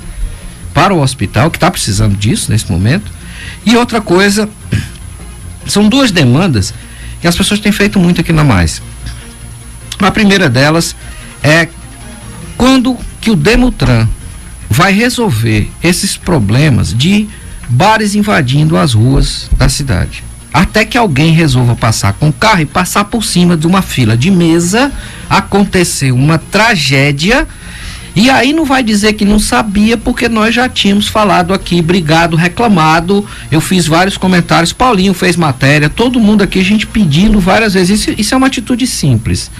para 0.72 0.94
o 0.94 1.00
hospital, 1.00 1.50
que 1.50 1.56
está 1.56 1.70
precisando 1.70 2.16
disso 2.16 2.50
nesse 2.50 2.70
momento. 2.70 3.10
E 3.64 3.76
outra 3.76 4.00
coisa, 4.00 4.48
são 5.66 5.88
duas 5.88 6.10
demandas 6.10 6.74
que 7.20 7.26
as 7.26 7.36
pessoas 7.36 7.60
têm 7.60 7.72
feito 7.72 7.98
muito 7.98 8.20
aqui 8.20 8.32
na 8.32 8.44
Mais. 8.44 8.82
A 9.98 10.10
primeira 10.10 10.48
delas 10.48 10.94
é 11.42 11.68
quando 12.56 12.96
que 13.20 13.30
o 13.30 13.36
Demutran 13.36 14.06
vai 14.68 14.92
resolver 14.92 15.70
esses 15.82 16.16
problemas 16.16 16.92
de 16.92 17.28
bares 17.68 18.14
invadindo 18.14 18.76
as 18.76 18.92
ruas 18.92 19.48
da 19.56 19.68
cidade. 19.68 20.22
Até 20.54 20.84
que 20.84 20.96
alguém 20.96 21.32
resolva 21.32 21.74
passar 21.74 22.12
com 22.12 22.28
o 22.28 22.32
carro 22.32 22.60
e 22.60 22.66
passar 22.66 23.06
por 23.06 23.24
cima 23.24 23.56
de 23.56 23.66
uma 23.66 23.82
fila 23.82 24.16
de 24.16 24.30
mesa, 24.30 24.92
aconteceu 25.28 26.14
uma 26.14 26.38
tragédia. 26.38 27.46
E 28.14 28.30
aí 28.30 28.52
não 28.52 28.64
vai 28.64 28.84
dizer 28.84 29.14
que 29.14 29.24
não 29.24 29.40
sabia, 29.40 29.96
porque 29.96 30.28
nós 30.28 30.54
já 30.54 30.68
tínhamos 30.68 31.08
falado 31.08 31.52
aqui, 31.52 31.82
brigado, 31.82 32.36
reclamado. 32.36 33.26
Eu 33.50 33.60
fiz 33.60 33.88
vários 33.88 34.16
comentários, 34.16 34.72
Paulinho 34.72 35.12
fez 35.12 35.36
matéria, 35.36 35.90
todo 35.90 36.20
mundo 36.20 36.42
aqui, 36.42 36.60
a 36.60 36.64
gente 36.64 36.86
pedindo 36.86 37.40
várias 37.40 37.74
vezes. 37.74 38.00
Isso, 38.00 38.14
isso 38.16 38.34
é 38.34 38.36
uma 38.36 38.46
atitude 38.46 38.86
simples 38.86 39.50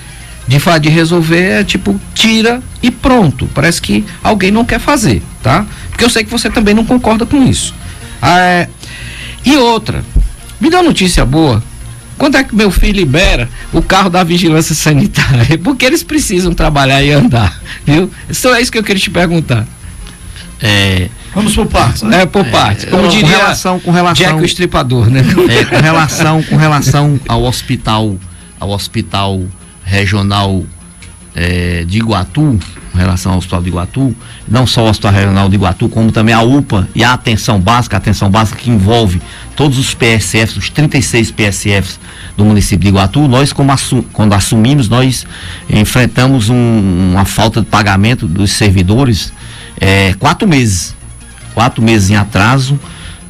de, 0.47 0.59
de 0.81 0.89
resolver 0.89 1.61
é 1.61 1.65
tipo, 1.65 1.99
tira 2.15 2.63
e 2.83 2.91
pronto. 2.91 3.49
Parece 3.55 3.81
que 3.81 4.05
alguém 4.23 4.51
não 4.51 4.65
quer 4.65 4.79
fazer, 4.79 5.23
tá? 5.43 5.67
Porque 5.91 6.05
eu 6.05 6.11
sei 6.11 6.25
que 6.25 6.31
você 6.31 6.51
também 6.51 6.75
não 6.75 6.85
concorda 6.85 7.27
com 7.27 7.43
isso. 7.43 7.75
Ah, 8.21 8.39
é, 8.41 8.69
e 9.45 9.57
outra, 9.57 10.05
me 10.65 10.71
dá 10.71 10.79
uma 10.79 10.89
notícia 10.89 11.27
boa. 11.27 11.63
Quando 12.17 12.37
é 12.37 12.45
que 12.45 12.55
meu 12.55 12.71
filho 12.71 12.95
libera 12.95 13.51
o 13.71 13.83
carro 13.83 14.09
da 14.09 14.25
vigilância 14.25 14.75
sanitária? 14.75 15.59
Porque 15.63 15.85
eles 15.85 16.03
precisam 16.03 16.55
trabalhar 16.55 17.03
e 17.03 17.13
andar, 17.13 17.61
viu? 17.85 18.11
Só 18.31 18.55
é 18.55 18.63
isso 18.63 18.73
que 18.73 18.79
eu 18.79 18.83
queria 18.83 19.03
te 19.03 19.11
perguntar. 19.11 19.67
É, 20.63 21.11
Vamos 21.35 21.55
por 21.55 21.67
partes, 21.67 22.03
né? 22.03 22.23
É, 22.23 22.27
por 22.27 22.47
partes. 22.47 22.87
Como 22.87 23.03
com 23.03 23.09
diria 23.11 23.37
relação, 23.37 23.79
com 23.79 23.91
relação, 23.91 24.27
Jack 24.27 24.41
o 24.41 24.45
Estripador, 24.45 25.11
né? 25.11 25.21
É, 25.51 25.65
com 25.65 25.81
relação, 25.83 26.43
com 26.45 26.57
relação 26.57 27.21
ao 27.29 27.43
hospital, 27.43 28.17
ao 28.59 28.71
hospital 28.71 29.43
regional 29.85 30.65
é, 31.35 31.85
de 31.85 31.99
Iguatu, 31.99 32.59
em 32.95 32.99
relação 32.99 33.33
ao 33.33 33.39
Hospital 33.39 33.63
de 33.63 33.69
Iguatu, 33.69 34.15
não 34.47 34.67
só 34.67 34.85
o 34.85 34.89
Hospital 34.89 35.13
Regional 35.13 35.49
de 35.49 35.57
Iguatu, 35.57 35.89
como 35.89 36.13
também 36.13 36.35
a 36.35 36.43
UPA 36.43 36.89
e 36.95 37.03
a 37.03 37.13
atenção 37.13 37.61
básica, 37.61 37.97
a 37.97 37.99
atenção 37.99 38.31
básica 38.31 38.59
que 38.59 38.71
envolve 38.71 39.21
todos 39.57 39.79
os 39.79 39.95
PSFs, 39.95 40.57
os 40.57 40.71
36 40.71 41.31
PSFs 41.33 41.99
do 42.37 42.45
município 42.45 42.83
de 42.83 42.89
Iguatu, 42.89 43.27
nós 43.27 43.53
assu 43.71 44.05
quando 44.13 44.33
assumimos, 44.33 44.89
nós 44.89 45.27
enfrentamos 45.69 46.49
um, 46.51 47.11
uma 47.13 47.25
falta 47.25 47.61
de 47.61 47.67
pagamento 47.67 48.27
dos 48.27 48.53
servidores 48.53 49.33
é, 49.81 50.15
quatro 50.15 50.47
meses, 50.47 50.95
quatro 51.55 51.83
meses 51.83 52.11
em 52.11 52.17
atraso, 52.17 52.79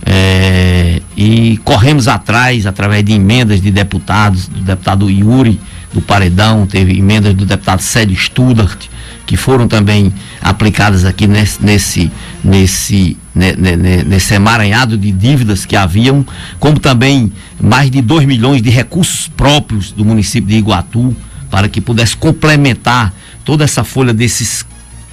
é, 0.07 1.00
e 1.16 1.59
corremos 1.64 2.09
atrás, 2.09 2.66
através 2.66 3.05
de 3.05 3.12
emendas 3.12 3.61
de 3.61 3.70
deputados, 3.70 4.46
do 4.46 4.61
deputado 4.61 5.11
Yuri, 5.11 5.59
do 5.92 6.03
Paredão, 6.03 6.66
teve 6.66 6.98
emendas 6.98 7.35
do 7.35 7.46
deputado 7.46 7.81
Célio 7.81 8.16
Studart, 8.16 8.87
que 9.26 9.37
foram 9.37 9.66
também 9.66 10.12
aplicadas 10.40 11.04
aqui 11.04 11.26
nesse, 11.26 11.62
nesse, 11.62 12.12
nesse, 12.44 13.16
nesse 14.06 14.34
emaranhado 14.34 14.98
de 14.98 15.10
dívidas 15.10 15.64
que 15.64 15.76
haviam, 15.76 16.24
como 16.58 16.78
também 16.78 17.32
mais 17.60 17.90
de 17.90 18.02
2 18.02 18.26
milhões 18.26 18.60
de 18.60 18.70
recursos 18.70 19.28
próprios 19.28 19.92
do 19.92 20.04
município 20.04 20.48
de 20.48 20.56
Iguatu, 20.56 21.16
para 21.50 21.68
que 21.68 21.80
pudesse 21.80 22.16
complementar 22.16 23.12
toda 23.44 23.64
essa 23.64 23.84
folha 23.84 24.12
desses 24.12 24.64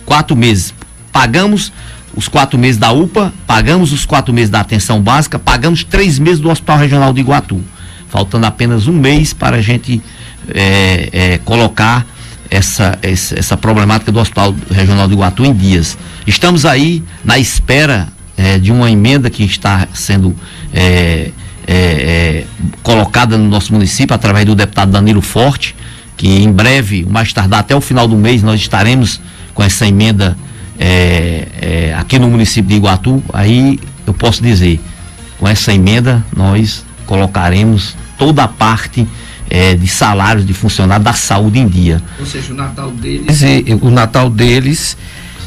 quatro 0.05 0.35
meses. 0.35 0.73
Pagamos 1.11 1.71
os 2.15 2.27
quatro 2.27 2.59
meses 2.59 2.77
da 2.77 2.91
UPA, 2.91 3.33
pagamos 3.47 3.93
os 3.93 4.05
quatro 4.05 4.33
meses 4.33 4.49
da 4.49 4.59
atenção 4.59 5.01
básica, 5.01 5.39
pagamos 5.39 5.83
três 5.83 6.19
meses 6.19 6.39
do 6.39 6.49
Hospital 6.49 6.77
Regional 6.77 7.13
de 7.13 7.21
Iguatu, 7.21 7.63
faltando 8.09 8.45
apenas 8.45 8.87
um 8.87 8.93
mês 8.93 9.33
para 9.33 9.57
a 9.57 9.61
gente 9.61 10.01
é, 10.53 11.09
é, 11.11 11.37
colocar 11.39 12.05
essa, 12.51 12.99
essa, 13.01 13.39
essa, 13.39 13.57
problemática 13.57 14.11
do 14.11 14.19
Hospital 14.19 14.53
Regional 14.69 15.07
de 15.07 15.13
Iguatu 15.13 15.45
em 15.45 15.53
dias. 15.53 15.97
Estamos 16.27 16.65
aí 16.65 17.01
na 17.23 17.39
espera 17.39 18.09
é, 18.35 18.59
de 18.59 18.73
uma 18.73 18.91
emenda 18.91 19.29
que 19.29 19.43
está 19.43 19.87
sendo 19.93 20.35
é, 20.73 21.31
é, 21.65 21.73
é, 21.73 22.45
colocada 22.83 23.37
no 23.37 23.47
nosso 23.47 23.71
município 23.71 24.13
através 24.13 24.45
do 24.45 24.53
deputado 24.53 24.91
Danilo 24.91 25.21
Forte, 25.21 25.73
que 26.17 26.27
em 26.27 26.51
breve, 26.51 27.05
mais 27.09 27.31
tardar 27.31 27.61
até 27.61 27.73
o 27.73 27.79
final 27.79 28.05
do 28.05 28.17
mês, 28.17 28.43
nós 28.43 28.59
estaremos 28.59 29.21
com 29.53 29.63
essa 29.63 29.87
emenda 29.87 30.37
aqui 31.97 32.17
no 32.19 32.27
município 32.27 32.69
de 32.69 32.75
Iguatu. 32.75 33.23
Aí 33.31 33.79
eu 34.05 34.13
posso 34.13 34.41
dizer, 34.43 34.79
com 35.39 35.47
essa 35.47 35.73
emenda 35.73 36.23
nós 36.35 36.83
colocaremos 37.05 37.95
toda 38.17 38.43
a 38.43 38.47
parte 38.47 39.07
é, 39.51 39.75
de 39.75 39.87
salários 39.87 40.45
de 40.45 40.53
funcionário 40.53 41.03
da 41.03 41.11
saúde 41.11 41.59
em 41.59 41.67
dia. 41.67 42.01
Ou 42.17 42.25
seja, 42.25 42.53
o 42.53 42.55
Natal 42.55 42.89
deles, 42.89 43.41
o 43.81 43.89
Natal 43.91 44.29
deles 44.29 44.95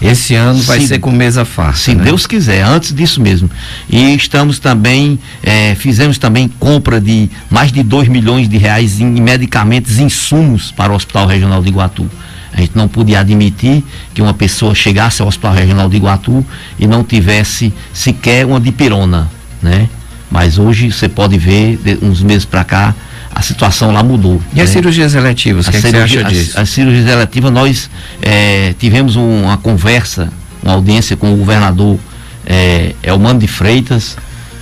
esse 0.03 0.35
ano 0.35 0.61
vai 0.63 0.81
se, 0.81 0.89
ser 0.89 0.99
com 0.99 1.11
mesa 1.11 1.47
fácil. 1.47 1.85
Se 1.85 1.95
né? 1.95 2.05
Deus 2.05 2.27
quiser, 2.27 2.63
antes 2.63 2.95
disso 2.95 3.23
mesmo. 3.23 3.51
E 3.89 4.15
estamos 4.15 4.59
também, 4.59 5.19
é, 5.43 5.75
fizemos 5.75 6.19
também 6.19 6.49
compra 6.61 7.01
de 7.01 7.31
mais 7.49 7.73
de 7.73 7.83
2 7.83 8.09
milhões 8.09 8.47
de 8.47 8.59
reais 8.59 9.01
em 9.01 9.07
medicamentos, 9.07 9.99
insumos 9.99 10.71
para 10.71 10.93
o 10.93 10.97
Hospital 10.97 11.27
Regional 11.27 11.63
de 11.63 11.71
Iguatu. 11.71 12.07
A 12.53 12.61
gente 12.61 12.77
não 12.77 12.87
podia 12.87 13.21
admitir 13.21 13.83
que 14.13 14.21
uma 14.21 14.35
pessoa 14.35 14.75
chegasse 14.75 15.23
ao 15.23 15.29
Hospital 15.29 15.55
Regional 15.55 15.89
de 15.89 15.97
Iguatu 15.97 16.45
e 16.79 16.87
não 16.87 17.03
tivesse 17.03 17.73
sequer 17.93 18.45
uma 18.45 18.61
dipirona, 18.61 19.31
né? 19.63 19.89
Mas 20.31 20.59
hoje 20.59 20.93
você 20.93 21.09
pode 21.09 21.39
ver, 21.39 21.79
de, 21.79 21.99
uns 22.05 22.23
meses 22.23 22.45
para 22.45 22.63
cá, 22.63 22.95
a 23.35 23.43
situação 23.43 23.91
lá 23.91 24.03
mudou. 24.03 24.41
E 24.53 24.57
né? 24.57 24.63
as 24.63 24.71
cirurgias 24.71 25.15
eletivas, 25.15 25.67
o 25.67 25.71
que, 25.71 25.77
é 25.77 25.81
que 25.81 25.91
você 25.91 25.97
acha 25.97 26.25
disso? 26.25 26.51
As, 26.53 26.63
as 26.63 26.69
cirurgias 26.69 27.09
eletivas, 27.09 27.53
nós 27.53 27.91
é, 28.23 28.75
tivemos 28.79 29.17
um, 29.17 29.43
uma 29.43 29.57
conversa, 29.57 30.33
uma 30.63 30.75
audiência 30.75 31.17
com 31.17 31.33
o 31.33 31.37
governador 31.37 31.99
é, 32.47 32.95
Elmano 33.03 33.41
de 33.41 33.49
Freitas, 33.49 34.17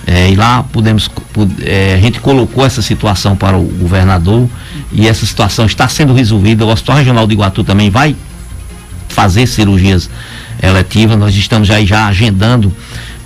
é, 0.05 0.31
e 0.31 0.35
lá 0.35 0.63
pudemos, 0.63 1.09
é, 1.61 1.93
a 1.93 2.01
gente 2.01 2.19
colocou 2.19 2.65
essa 2.65 2.81
situação 2.81 3.35
para 3.35 3.57
o 3.57 3.63
governador 3.63 4.49
e 4.91 5.07
essa 5.07 5.25
situação 5.25 5.65
está 5.65 5.87
sendo 5.87 6.13
resolvida. 6.13 6.65
O 6.65 6.69
Hospital 6.69 6.97
Regional 6.97 7.27
de 7.27 7.33
Iguatu 7.33 7.63
também 7.63 7.89
vai 7.89 8.15
fazer 9.07 9.47
cirurgias 9.47 10.09
eletivas. 10.61 11.17
Nós 11.17 11.33
estamos 11.35 11.67
já, 11.67 11.81
já 11.85 12.07
agendando 12.07 12.73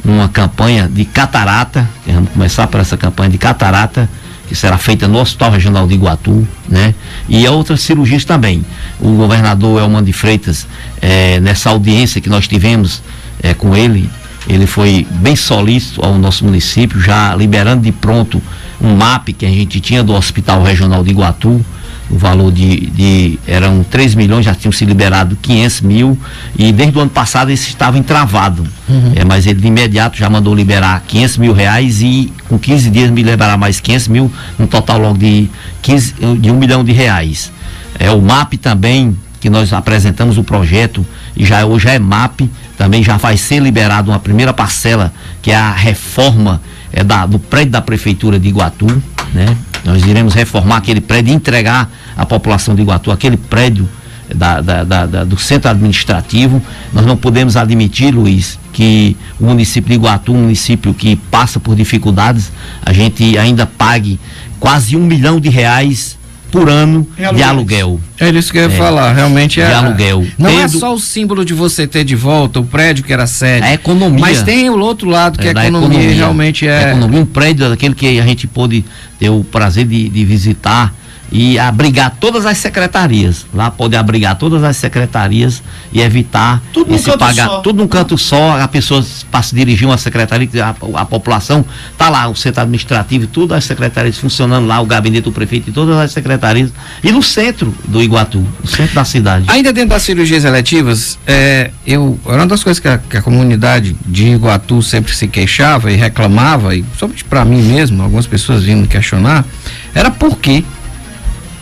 uma 0.05 0.29
campanha 0.29 0.88
de 0.88 1.03
catarata, 1.03 1.89
vamos 2.05 2.29
começar 2.29 2.67
por 2.67 2.79
essa 2.79 2.95
campanha 2.95 3.31
de 3.31 3.38
catarata 3.38 4.07
que 4.47 4.55
será 4.55 4.77
feita 4.77 5.07
no 5.07 5.19
Hospital 5.19 5.51
Regional 5.51 5.88
de 5.88 5.93
Iguatu, 5.93 6.47
né? 6.67 6.95
E 7.27 7.47
outras 7.47 7.81
cirurgias 7.81 8.23
também. 8.23 8.65
O 8.99 9.10
governador 9.12 9.81
Elman 9.81 10.03
de 10.03 10.13
Freitas, 10.13 10.67
é, 11.01 11.39
nessa 11.39 11.69
audiência 11.69 12.21
que 12.21 12.29
nós 12.29 12.47
tivemos 12.47 13.01
é, 13.43 13.53
com 13.53 13.75
ele, 13.75 14.10
ele 14.47 14.65
foi 14.65 15.05
bem 15.10 15.36
solícito 15.36 16.03
ao 16.03 16.17
nosso 16.17 16.45
município, 16.45 16.99
já 16.99 17.36
liberando 17.36 17.83
de 17.83 17.91
pronto 17.91 18.41
um 18.79 18.95
MAP 18.95 19.29
que 19.33 19.45
a 19.45 19.49
gente 19.49 19.79
tinha 19.81 20.03
do 20.03 20.13
Hospital 20.13 20.63
Regional 20.63 21.03
de 21.03 21.12
Iguatu, 21.12 21.63
o 22.09 22.17
valor 22.17 22.51
de, 22.51 22.87
de 22.87 23.39
eram 23.45 23.83
3 23.83 24.15
milhões, 24.15 24.45
já 24.45 24.55
tinham 24.55 24.71
se 24.71 24.85
liberado 24.85 25.37
500 25.41 25.81
mil 25.81 26.17
e 26.57 26.71
desde 26.71 26.97
o 26.97 27.01
ano 27.01 27.09
passado 27.09 27.51
esse 27.51 27.69
estava 27.69 27.97
entravado. 27.97 28.63
Uhum. 28.87 29.11
É, 29.15 29.25
mas 29.25 29.45
ele 29.45 29.59
de 29.59 29.67
imediato 29.67 30.17
já 30.17 30.29
mandou 30.29 30.55
liberar 30.55 31.03
500 31.07 31.37
mil 31.37 31.53
reais 31.53 32.01
e 32.01 32.31
com 32.47 32.57
15 32.57 32.89
dias 32.89 33.11
me 33.11 33.21
liberar 33.23 33.57
mais 33.57 33.79
500 33.79 34.07
mil, 34.07 34.31
um 34.57 34.65
total 34.65 34.97
logo 34.99 35.17
de, 35.17 35.49
15, 35.81 36.13
de 36.39 36.49
1 36.49 36.55
milhão 36.55 36.83
de 36.83 36.91
reais. 36.91 37.51
É, 37.99 38.11
o 38.11 38.21
MAP 38.21 38.53
também, 38.53 39.17
que 39.39 39.49
nós 39.49 39.73
apresentamos 39.73 40.37
o 40.37 40.43
projeto 40.43 41.05
e 41.35 41.45
já 41.45 41.65
hoje 41.65 41.89
é 41.89 41.99
MAP, 41.99 42.41
também 42.77 43.03
já 43.03 43.17
vai 43.17 43.35
ser 43.35 43.59
liberado 43.59 44.11
uma 44.11 44.19
primeira 44.19 44.53
parcela, 44.53 45.11
que 45.41 45.51
é 45.51 45.55
a 45.55 45.73
reforma 45.73 46.61
é, 46.91 47.03
da, 47.03 47.25
do 47.25 47.39
prédio 47.39 47.71
da 47.71 47.81
Prefeitura 47.81 48.39
de 48.39 48.47
Iguatu, 48.47 48.87
né? 49.33 49.57
Nós 49.88 50.06
iremos 50.06 50.34
reformar 50.34 50.76
aquele 50.78 51.00
prédio 51.00 51.32
e 51.32 51.34
entregar 51.34 51.89
à 52.17 52.26
população 52.26 52.76
de 52.76 52.82
Iguatu 52.82 53.10
aquele 53.10 53.38
prédio 53.38 53.88
da, 54.36 54.60
da, 54.60 54.84
da, 54.84 55.23
do 55.23 55.38
centro 55.38 55.71
administrativo. 55.71 56.62
Nós 56.91 57.06
não 57.06 57.15
podemos 57.15 57.56
admitir, 57.56 58.13
Luiz, 58.13 58.60
que 58.73 59.15
o 59.39 59.45
município 59.45 59.88
de 59.88 59.95
Iguatu, 59.95 60.34
um 60.34 60.41
município 60.41 60.93
que 60.93 61.15
passa 61.15 61.58
por 61.58 61.73
dificuldades, 61.73 62.52
a 62.86 62.91
gente 62.91 63.38
ainda 63.38 63.65
pague 63.65 64.19
quase 64.60 64.97
um 64.97 65.06
milhão 65.06 65.39
de 65.39 65.47
reais 65.47 66.17
por 66.51 66.69
ano 66.69 67.07
de 67.36 67.43
aluguel. 67.43 67.99
É 68.19 68.29
isso 68.29 68.51
que 68.51 68.57
eu 68.57 68.69
ia 68.69 68.75
é, 68.75 68.77
falar, 68.77 69.13
realmente 69.13 69.62
é. 69.62 69.67
De 69.67 69.73
aluguel. 69.73 70.25
Não 70.38 70.49
é 70.49 70.53
Tendo, 70.53 70.63
é 70.63 70.67
só 70.67 70.93
o 70.93 70.99
símbolo 70.99 71.45
de 71.45 71.53
você 71.53 71.86
ter 71.86 72.03
de 72.03 72.15
volta 72.15 72.60
o 72.60 72.65
prédio 72.65 73.03
que 73.03 73.13
era 73.13 73.27
sede. 73.27 73.65
É 73.65 73.73
economia. 73.73 74.19
Mas 74.19 74.43
tem 74.43 74.69
o 74.69 74.79
outro 74.79 75.10
lado 75.10 75.38
que 75.38 75.47
é, 75.47 75.51
é 75.51 75.57
a 75.57 75.63
economia, 75.63 75.99
economia, 75.99 76.15
realmente 76.15 76.67
é. 76.67 76.91
Economia, 76.91 77.21
um 77.21 77.25
prédio 77.25 77.69
daquele 77.69 77.93
que 77.93 78.19
a 78.19 78.23
gente 78.23 78.47
pôde 78.47 78.83
ter 79.19 79.29
o 79.29 79.43
prazer 79.43 79.86
de, 79.86 80.10
de 80.10 80.25
visitar 80.25 80.93
e 81.31 81.59
abrigar 81.59 82.15
todas 82.19 82.45
as 82.45 82.57
secretarias. 82.57 83.45
Lá 83.53 83.69
pode 83.69 83.95
abrigar 83.95 84.35
todas 84.37 84.63
as 84.63 84.77
secretarias 84.77 85.61
e 85.91 86.01
evitar 86.01 86.61
tudo 86.73 86.93
esse 86.93 87.15
pagar 87.17 87.47
só. 87.47 87.59
tudo 87.59 87.79
num 87.79 87.87
canto 87.87 88.17
só, 88.17 88.59
a 88.59 88.67
pessoa 88.67 89.05
para 89.31 89.41
se 89.41 89.55
dirigir 89.55 89.87
uma 89.87 89.97
secretaria, 89.97 90.49
a, 90.63 91.01
a 91.01 91.05
população 91.05 91.65
tá 91.97 92.09
lá, 92.09 92.27
o 92.27 92.35
centro 92.35 92.61
administrativo, 92.61 93.27
todas 93.27 93.57
as 93.57 93.65
secretarias 93.65 94.17
funcionando 94.17 94.67
lá, 94.67 94.79
o 94.79 94.85
gabinete 94.85 95.23
do 95.23 95.31
prefeito 95.31 95.69
e 95.69 95.73
todas 95.73 95.97
as 95.97 96.11
secretarias 96.11 96.71
e 97.03 97.11
no 97.11 97.21
centro 97.21 97.73
do 97.87 98.01
Iguatu, 98.01 98.45
no 98.61 98.67
centro 98.67 98.95
da 98.95 99.05
cidade. 99.05 99.45
Ainda 99.47 99.73
dentro 99.73 99.89
das 99.89 100.03
cirurgias 100.03 100.45
eletivas, 100.45 101.19
é, 101.25 101.71
eu 101.85 102.19
uma 102.25 102.45
das 102.45 102.63
coisas 102.63 102.79
que 102.79 102.87
a, 102.87 102.97
que 102.97 103.17
a 103.17 103.21
comunidade 103.21 103.95
de 104.05 104.27
Iguatu 104.27 104.81
sempre 104.81 105.13
se 105.13 105.27
queixava 105.27 105.91
e 105.91 105.95
reclamava, 105.95 106.75
e 106.75 106.83
somente 106.97 107.23
para 107.23 107.43
mim 107.43 107.61
mesmo, 107.61 108.01
algumas 108.01 108.27
pessoas 108.27 108.63
vindo 108.63 108.87
questionar, 108.87 109.45
era 109.93 110.11
por 110.11 110.37
que 110.37 110.63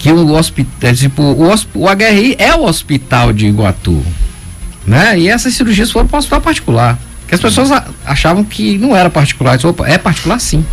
que 0.05 0.11
o 0.11 0.33
hospital, 0.35 0.71
é, 0.87 0.93
tipo, 0.93 1.23
o, 1.23 1.49
o 1.49 1.89
HRI 1.89 2.35
é 2.37 2.53
o 2.53 2.65
hospital 2.65 3.33
de 3.33 3.47
Iguatu, 3.47 4.05
né? 4.85 5.17
E 5.17 5.27
essas 5.27 5.55
cirurgias 5.55 5.89
foram 5.89 6.05
para 6.05 6.17
o 6.17 6.19
hospital 6.19 6.41
particular, 6.41 6.99
que 7.27 7.33
as 7.33 7.41
pessoas 7.41 7.71
achavam 8.05 8.43
que 8.43 8.77
não 8.77 8.95
era 8.95 9.09
particular, 9.09 9.57
opa, 9.65 9.87
é 9.87 9.97
particular 9.97 10.39
sim, 10.39 10.63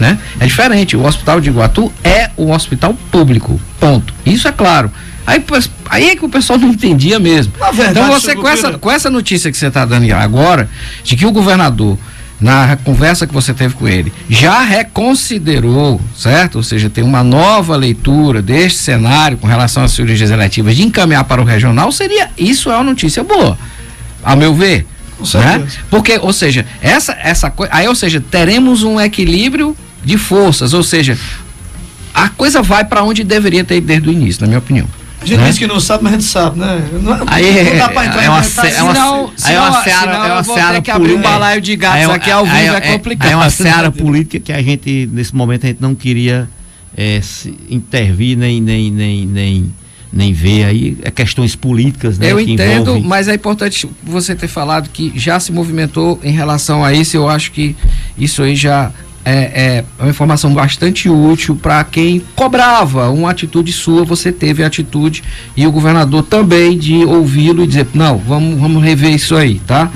né? 0.00 0.18
É 0.40 0.46
diferente, 0.46 0.96
o 0.96 1.06
hospital 1.06 1.40
de 1.40 1.48
Iguatu 1.48 1.92
é 2.02 2.30
um 2.36 2.50
hospital 2.50 2.92
público, 3.12 3.60
ponto. 3.78 4.12
Isso 4.26 4.48
é 4.48 4.52
claro. 4.52 4.90
Aí, 5.24 5.44
aí 5.88 6.10
é 6.10 6.16
que 6.16 6.24
o 6.24 6.28
pessoal 6.28 6.58
não 6.58 6.70
entendia 6.70 7.20
mesmo. 7.20 7.52
Verdade, 7.72 7.90
então 7.92 8.06
você 8.08 8.34
com 8.34 8.48
essa, 8.48 8.72
com 8.78 8.90
essa 8.90 9.08
notícia 9.08 9.52
que 9.52 9.56
você 9.56 9.68
está 9.68 9.84
dando 9.84 10.10
agora, 10.12 10.68
de 11.04 11.14
que 11.14 11.24
o 11.24 11.30
governador 11.30 11.96
na 12.42 12.76
conversa 12.76 13.26
que 13.26 13.32
você 13.32 13.54
teve 13.54 13.74
com 13.74 13.88
ele, 13.88 14.12
já 14.28 14.60
reconsiderou, 14.62 16.00
certo? 16.16 16.56
Ou 16.56 16.62
seja, 16.62 16.90
tem 16.90 17.04
uma 17.04 17.22
nova 17.22 17.76
leitura 17.76 18.42
deste 18.42 18.80
cenário 18.80 19.38
com 19.38 19.46
relação 19.46 19.84
às 19.84 19.92
cirurgias 19.92 20.30
eletivas 20.30 20.76
de 20.76 20.82
encaminhar 20.82 21.24
para 21.24 21.40
o 21.40 21.44
regional, 21.44 21.92
seria 21.92 22.30
isso 22.36 22.70
é 22.70 22.74
uma 22.74 22.84
notícia 22.84 23.22
boa, 23.22 23.56
a 24.24 24.34
meu 24.34 24.54
ver. 24.54 24.86
Né? 25.34 25.66
Porque, 25.88 26.18
ou 26.18 26.32
seja, 26.32 26.66
essa 26.80 27.12
essa 27.12 27.48
coisa, 27.48 27.72
aí, 27.72 27.86
ou 27.86 27.94
seja, 27.94 28.20
teremos 28.20 28.82
um 28.82 29.00
equilíbrio 29.00 29.76
de 30.04 30.18
forças, 30.18 30.74
ou 30.74 30.82
seja, 30.82 31.16
a 32.12 32.28
coisa 32.28 32.60
vai 32.60 32.84
para 32.84 33.04
onde 33.04 33.22
deveria 33.22 33.64
ter 33.64 33.76
ido 33.76 33.86
desde 33.86 34.08
o 34.08 34.12
início, 34.12 34.42
na 34.42 34.48
minha 34.48 34.58
opinião. 34.58 34.88
A 35.22 35.26
gente 35.26 35.38
né? 35.38 35.48
diz 35.48 35.58
que 35.58 35.66
não 35.66 35.78
sabe, 35.78 36.02
mas 36.02 36.12
a 36.12 36.16
gente 36.16 36.28
sabe, 36.28 36.58
né? 36.58 36.88
Não, 37.00 37.12
aí, 37.28 37.64
não 37.64 37.78
dá 37.78 37.88
pra 37.88 38.06
entrar 38.06 38.24
é 38.24 38.28
uma, 38.28 38.38
é 38.38 38.40
uma, 38.40 38.42
senão, 38.42 39.32
aí 39.44 39.54
é 39.54 39.60
uma 39.60 39.82
seara, 39.82 40.12
é 40.12 40.32
uma 40.32 40.44
seara 40.44 40.82
que 40.82 40.90
abrir 40.90 41.14
um 41.14 41.20
balaio 41.20 41.60
de 41.60 41.76
gatos 41.76 42.10
aqui 42.10 42.30
ao 42.30 42.44
vivo 42.44 42.56
é, 42.56 42.76
é 42.76 42.80
complicado. 42.80 43.30
É 43.30 43.36
uma 43.36 43.50
seara 43.50 43.90
política 43.92 44.40
que 44.40 44.52
a 44.52 44.60
gente, 44.60 45.08
nesse 45.12 45.34
momento, 45.34 45.64
a 45.64 45.68
gente 45.68 45.80
não 45.80 45.94
queria 45.94 46.48
é, 46.96 47.20
intervir 47.70 48.36
nem, 48.36 48.60
nem, 48.60 48.90
nem, 48.90 49.26
nem, 49.26 49.74
nem 50.12 50.32
ver 50.32 50.64
aí 50.64 50.98
é 51.02 51.10
questões 51.10 51.54
políticas, 51.54 52.18
né? 52.18 52.32
Eu 52.32 52.40
entendo, 52.40 52.90
envolve... 52.90 53.06
mas 53.06 53.28
é 53.28 53.34
importante 53.34 53.88
você 54.02 54.34
ter 54.34 54.48
falado 54.48 54.88
que 54.90 55.12
já 55.14 55.38
se 55.38 55.52
movimentou 55.52 56.18
em 56.22 56.32
relação 56.32 56.84
a 56.84 56.92
isso. 56.92 57.16
Eu 57.16 57.28
acho 57.28 57.52
que 57.52 57.76
isso 58.18 58.42
aí 58.42 58.56
já 58.56 58.90
é, 59.24 59.32
é 59.32 59.84
uma 59.98 60.10
informação 60.10 60.52
bastante 60.52 61.08
útil 61.08 61.56
para 61.56 61.82
quem 61.84 62.22
cobrava 62.34 63.10
uma 63.10 63.30
atitude 63.30 63.72
sua, 63.72 64.04
você 64.04 64.32
teve 64.32 64.64
a 64.64 64.66
atitude 64.66 65.22
e 65.56 65.66
o 65.66 65.72
governador 65.72 66.22
também 66.24 66.76
de 66.76 67.04
ouvi-lo 67.04 67.62
e 67.62 67.66
dizer, 67.66 67.86
não, 67.94 68.18
vamos, 68.18 68.58
vamos 68.60 68.82
rever 68.82 69.14
isso 69.14 69.36
aí, 69.36 69.60
tá? 69.60 69.90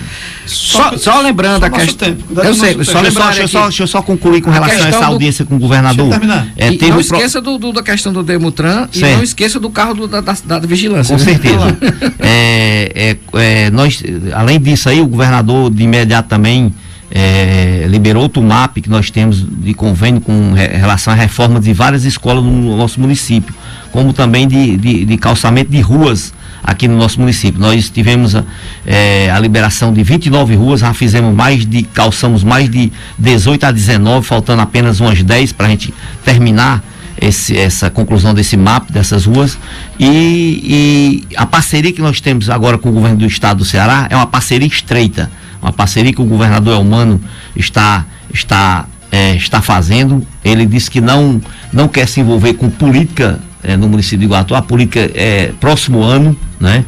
Só, 0.46 0.90
só, 0.92 0.98
só 0.98 1.20
lembrando 1.22 1.60
só 1.60 1.66
a 1.66 1.70
questão. 1.70 2.16
Eu 2.44 2.54
sei, 2.54 2.84
só 2.84 3.00
lembrar 3.00 3.32
deixa, 3.32 3.48
só, 3.48 3.62
deixa 3.64 3.82
eu 3.82 3.86
só 3.86 4.00
concluir 4.00 4.40
com 4.40 4.50
relação 4.50 4.82
a, 4.82 4.84
a 4.84 4.88
essa 4.88 5.06
audiência 5.06 5.44
do, 5.44 5.48
com 5.48 5.56
o 5.56 5.58
governador. 5.58 6.08
É, 6.56 6.72
e 6.72 6.88
não 6.88 7.00
esqueça 7.00 7.40
do, 7.40 7.58
do, 7.58 7.72
da 7.72 7.82
questão 7.82 8.12
do 8.12 8.22
Demutran 8.22 8.88
certo. 8.92 9.12
e 9.12 9.16
não 9.16 9.22
esqueça 9.22 9.58
do 9.58 9.68
carro 9.68 9.94
do, 9.94 10.08
da, 10.08 10.20
da, 10.20 10.32
da, 10.32 10.58
vigilância. 10.60 11.16
Com 11.16 11.22
certeza. 11.22 11.76
é, 12.20 12.92
é, 12.94 13.16
é, 13.34 13.70
nós, 13.70 14.02
além 14.32 14.60
disso 14.60 14.88
aí, 14.88 15.00
o 15.00 15.06
governador 15.06 15.70
de 15.70 15.82
imediato 15.82 16.28
também 16.28 16.72
é, 17.10 17.86
liberou 17.88 18.22
outro 18.22 18.42
MAP 18.42 18.78
que 18.78 18.90
nós 18.90 19.10
temos 19.10 19.44
de 19.44 19.74
convênio 19.74 20.20
com 20.20 20.52
relação 20.52 21.12
à 21.12 21.16
reforma 21.16 21.60
de 21.60 21.72
várias 21.72 22.04
escolas 22.04 22.42
no 22.42 22.76
nosso 22.76 23.00
município, 23.00 23.54
como 23.92 24.12
também 24.12 24.46
de, 24.46 24.76
de, 24.76 25.04
de 25.04 25.16
calçamento 25.16 25.70
de 25.70 25.80
ruas 25.80 26.34
aqui 26.62 26.88
no 26.88 26.96
nosso 26.96 27.20
município. 27.20 27.60
Nós 27.60 27.88
tivemos 27.88 28.34
a, 28.34 28.44
é, 28.84 29.30
a, 29.30 29.38
liberação 29.38 29.92
de 29.92 30.02
29 30.02 30.56
ruas, 30.56 30.80
já 30.80 30.92
fizemos 30.92 31.34
mais 31.34 31.64
de, 31.64 31.82
calçamos 31.84 32.42
mais 32.42 32.68
de 32.68 32.92
18 33.18 33.64
a 33.64 33.70
19, 33.70 34.26
faltando 34.26 34.62
apenas 34.62 34.98
umas 34.98 35.22
10 35.22 35.52
para 35.52 35.66
a 35.66 35.70
gente 35.70 35.94
terminar 36.24 36.82
esse, 37.20 37.56
essa 37.56 37.88
conclusão 37.88 38.34
desse 38.34 38.56
mapa 38.56 38.92
dessas 38.92 39.24
ruas 39.24 39.56
e, 39.98 41.24
e 41.30 41.36
a 41.36 41.46
parceria 41.46 41.90
que 41.90 42.02
nós 42.02 42.20
temos 42.20 42.50
agora 42.50 42.76
com 42.76 42.90
o 42.90 42.92
governo 42.92 43.16
do 43.16 43.26
estado 43.26 43.58
do 43.58 43.64
Ceará 43.64 44.06
é 44.10 44.16
uma 44.16 44.26
parceria 44.26 44.68
estreita 44.68 45.30
uma 45.60 45.72
parceria 45.72 46.12
que 46.12 46.20
o 46.20 46.24
governador 46.24 46.74
Elmano 46.74 47.20
está, 47.54 48.04
está, 48.32 48.86
é, 49.10 49.34
está 49.34 49.60
fazendo. 49.60 50.26
Ele 50.44 50.66
disse 50.66 50.90
que 50.90 51.00
não, 51.00 51.40
não 51.72 51.88
quer 51.88 52.06
se 52.06 52.20
envolver 52.20 52.54
com 52.54 52.70
política 52.70 53.40
é, 53.62 53.76
no 53.76 53.88
município 53.88 54.18
de 54.18 54.24
Iguatu, 54.26 54.54
a 54.54 54.62
política 54.62 55.10
é 55.14 55.52
próximo 55.60 56.02
ano, 56.02 56.36
né? 56.60 56.84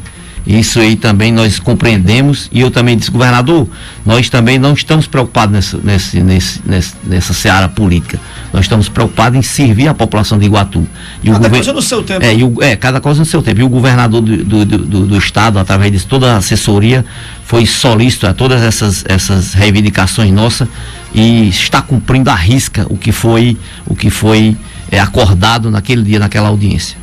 Isso 0.49 0.79
aí 0.79 0.95
também 0.95 1.31
nós 1.31 1.59
compreendemos 1.59 2.49
e 2.51 2.59
eu 2.61 2.71
também 2.71 2.97
disse, 2.97 3.11
governador, 3.11 3.69
nós 4.03 4.29
também 4.29 4.57
não 4.57 4.73
estamos 4.73 5.05
preocupados 5.05 5.53
nessa, 5.53 5.77
nesse, 6.19 6.59
nessa, 6.65 6.97
nessa 7.03 7.33
seara 7.35 7.69
política. 7.69 8.19
Nós 8.51 8.65
estamos 8.65 8.89
preocupados 8.89 9.37
em 9.37 9.43
servir 9.43 9.87
a 9.87 9.93
população 9.93 10.39
de 10.39 10.47
Iguatu. 10.47 10.87
E 11.23 11.29
cada 11.29 11.47
o 11.47 11.51
coisa 11.51 11.71
no 11.71 11.81
seu 11.83 12.01
tempo. 12.01 12.25
É, 12.25 12.33
o, 12.33 12.63
é, 12.63 12.75
cada 12.75 12.99
coisa 12.99 13.19
no 13.19 13.27
seu 13.27 13.43
tempo. 13.43 13.59
E 13.59 13.63
o 13.63 13.69
governador 13.69 14.23
do, 14.23 14.43
do, 14.43 14.65
do, 14.65 15.05
do 15.05 15.17
Estado, 15.19 15.59
através 15.59 15.91
de 15.91 16.03
toda 16.03 16.33
a 16.33 16.37
assessoria, 16.37 17.05
foi 17.45 17.67
solícito 17.67 18.25
a 18.25 18.33
todas 18.33 18.63
essas, 18.63 19.05
essas 19.07 19.53
reivindicações 19.53 20.33
nossas 20.33 20.67
e 21.13 21.47
está 21.47 21.79
cumprindo 21.79 22.31
a 22.31 22.35
risca 22.35 22.87
o 22.89 22.97
que 22.97 23.11
foi, 23.11 23.55
o 23.85 23.95
que 23.95 24.09
foi 24.09 24.57
é, 24.91 24.99
acordado 24.99 25.69
naquele 25.69 26.01
dia, 26.01 26.17
naquela 26.17 26.47
audiência. 26.47 26.97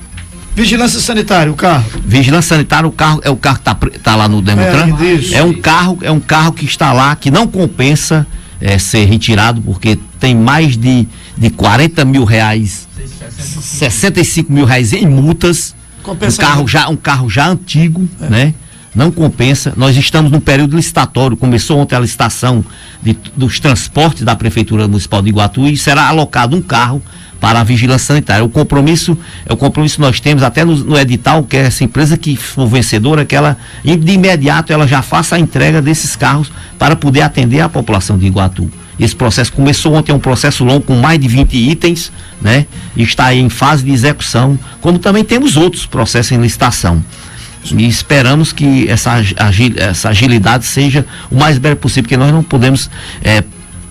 Vigilância 0.56 0.98
sanitária, 1.00 1.52
o 1.52 1.54
carro. 1.54 1.84
Vigilância 2.02 2.56
sanitária, 2.56 2.88
o 2.88 2.92
carro 2.92 3.20
é 3.22 3.28
o 3.28 3.36
carro 3.36 3.58
que 3.58 3.62
tá, 3.62 3.78
tá 4.02 4.16
lá 4.16 4.26
no 4.26 4.40
Demutran. 4.40 4.88
É, 5.34 5.36
é 5.36 5.44
um 5.44 5.52
carro, 5.52 5.98
é 6.00 6.10
um 6.10 6.18
carro 6.18 6.52
que 6.52 6.64
está 6.64 6.94
lá 6.94 7.14
que 7.14 7.30
não 7.30 7.46
compensa 7.46 8.26
é, 8.58 8.78
ser 8.78 9.04
retirado 9.04 9.60
porque 9.60 9.98
tem 10.18 10.34
mais 10.34 10.74
de, 10.74 11.06
de 11.36 11.50
40 11.50 12.06
mil 12.06 12.24
reais, 12.24 12.88
65 13.60 14.50
mil 14.50 14.64
reais 14.64 14.94
em 14.94 15.06
multas. 15.06 15.74
Compensa 16.02 16.40
um 16.40 16.46
carro 16.46 16.66
já, 16.66 16.88
um 16.88 16.96
carro 16.96 17.28
já 17.28 17.48
antigo, 17.48 18.08
é. 18.22 18.30
né? 18.30 18.54
Não 18.96 19.12
compensa. 19.12 19.74
Nós 19.76 19.94
estamos 19.94 20.32
no 20.32 20.40
período 20.40 20.74
licitatório. 20.74 21.36
Começou 21.36 21.78
ontem 21.78 21.94
a 21.94 22.00
licitação 22.00 22.64
de, 23.02 23.14
dos 23.36 23.60
transportes 23.60 24.22
da 24.22 24.34
Prefeitura 24.34 24.88
Municipal 24.88 25.20
de 25.20 25.28
Iguatu 25.28 25.66
e 25.66 25.76
será 25.76 26.08
alocado 26.08 26.56
um 26.56 26.62
carro 26.62 27.02
para 27.38 27.60
a 27.60 27.64
vigilância 27.64 28.06
sanitária. 28.06 28.42
O 28.42 28.48
compromisso, 28.48 29.16
é 29.44 29.52
o 29.52 29.56
compromisso 29.56 29.96
que 29.96 30.00
nós 30.00 30.18
temos 30.18 30.42
até 30.42 30.64
no, 30.64 30.74
no, 30.76 30.98
edital, 30.98 31.44
que 31.44 31.58
é 31.58 31.66
essa 31.66 31.84
empresa 31.84 32.16
que 32.16 32.36
for 32.36 32.66
vencedora, 32.66 33.26
que 33.26 33.36
ela 33.36 33.58
de 33.84 34.12
imediato 34.12 34.72
ela 34.72 34.88
já 34.88 35.02
faça 35.02 35.36
a 35.36 35.38
entrega 35.38 35.82
desses 35.82 36.16
carros 36.16 36.50
para 36.78 36.96
poder 36.96 37.20
atender 37.20 37.60
a 37.60 37.68
população 37.68 38.16
de 38.16 38.24
Iguatu. 38.24 38.70
Esse 38.98 39.14
processo 39.14 39.52
começou 39.52 39.92
ontem, 39.92 40.10
é 40.10 40.14
um 40.14 40.18
processo 40.18 40.64
longo 40.64 40.80
com 40.80 40.96
mais 40.96 41.20
de 41.20 41.28
20 41.28 41.54
itens, 41.54 42.10
né? 42.40 42.64
Está 42.96 43.26
aí 43.26 43.40
em 43.40 43.50
fase 43.50 43.84
de 43.84 43.90
execução, 43.92 44.58
como 44.80 44.98
também 44.98 45.22
temos 45.22 45.58
outros 45.58 45.84
processos 45.84 46.32
em 46.32 46.40
licitação. 46.40 47.04
E 47.72 47.88
esperamos 47.88 48.52
que 48.52 48.88
essa, 48.88 49.12
agil, 49.36 49.74
essa 49.76 50.08
agilidade 50.10 50.64
seja 50.66 51.04
o 51.30 51.36
mais 51.36 51.58
breve 51.58 51.76
possível, 51.76 52.04
porque 52.04 52.16
nós 52.16 52.32
não 52.32 52.42
podemos 52.42 52.90
é, 53.22 53.44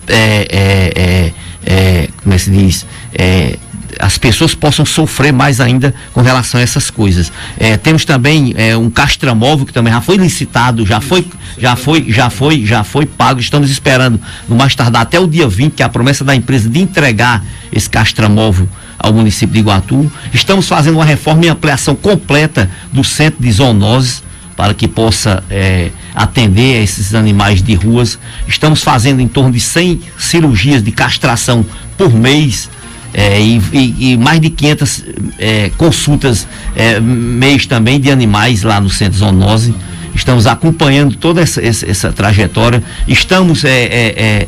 é, 0.08 0.48
é, 0.50 0.92
é 0.96 1.32
é, 1.66 2.08
como 2.22 2.32
é 2.32 2.38
que 2.38 2.44
se 2.44 2.50
diz, 2.50 2.86
é, 3.12 3.58
as 3.98 4.18
pessoas 4.18 4.54
possam 4.54 4.84
sofrer 4.84 5.32
mais 5.32 5.60
ainda 5.60 5.94
com 6.12 6.20
relação 6.20 6.60
a 6.60 6.62
essas 6.62 6.90
coisas. 6.90 7.32
É, 7.58 7.76
temos 7.76 8.04
também 8.04 8.54
é, 8.56 8.76
um 8.76 8.90
castramóvel 8.90 9.66
que 9.66 9.72
também 9.72 9.92
já 9.92 10.00
foi 10.00 10.16
licitado, 10.16 10.84
já 10.84 11.00
foi, 11.00 11.26
já 11.58 11.76
foi, 11.76 12.06
já 12.08 12.30
foi, 12.30 12.64
já 12.64 12.84
foi 12.84 13.06
pago. 13.06 13.40
Estamos 13.40 13.70
esperando 13.70 14.20
no 14.48 14.56
mais 14.56 14.74
tardar 14.74 15.02
até 15.02 15.18
o 15.18 15.26
dia 15.26 15.48
20, 15.48 15.74
que 15.74 15.82
é 15.82 15.86
a 15.86 15.88
promessa 15.88 16.24
da 16.24 16.34
empresa 16.34 16.68
de 16.68 16.80
entregar 16.80 17.44
esse 17.72 17.88
castramóvel 17.88 18.68
ao 18.98 19.12
município 19.12 19.52
de 19.52 19.60
Iguatu. 19.60 20.10
Estamos 20.32 20.68
fazendo 20.68 20.96
uma 20.96 21.04
reforma 21.04 21.44
e 21.44 21.48
ampliação 21.48 21.94
completa 21.94 22.70
do 22.92 23.04
centro 23.04 23.42
de 23.42 23.50
zoonoses 23.52 24.22
para 24.56 24.72
que 24.72 24.88
possa 24.88 25.44
é, 25.50 25.90
atender 26.14 26.80
a 26.80 26.82
esses 26.82 27.14
animais 27.14 27.62
de 27.62 27.74
ruas. 27.74 28.18
Estamos 28.48 28.82
fazendo 28.82 29.20
em 29.20 29.28
torno 29.28 29.52
de 29.52 29.60
100 29.60 30.00
cirurgias 30.18 30.82
de 30.82 30.90
castração 30.90 31.64
por 31.98 32.12
mês. 32.12 32.70
É, 33.18 33.40
e, 33.40 33.62
e, 33.72 34.12
e, 34.12 34.16
mais 34.18 34.38
de 34.38 34.50
500 34.50 35.04
é, 35.38 35.70
consultas 35.78 36.46
é, 36.74 37.00
mês 37.00 37.64
também 37.64 37.98
de 37.98 38.10
animais 38.10 38.62
lá 38.62 38.78
no 38.78 38.90
Centro 38.90 39.18
Zoonose. 39.18 39.74
Estamos 40.14 40.46
acompanhando 40.46 41.16
toda 41.16 41.40
essa, 41.40 41.64
essa, 41.64 41.90
essa 41.90 42.12
trajetória. 42.12 42.82
Estamos 43.08 43.64
é, 43.64 43.84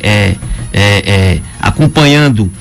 é, 0.03 0.37
é, 0.71 1.41
acompanhando 1.59 2.53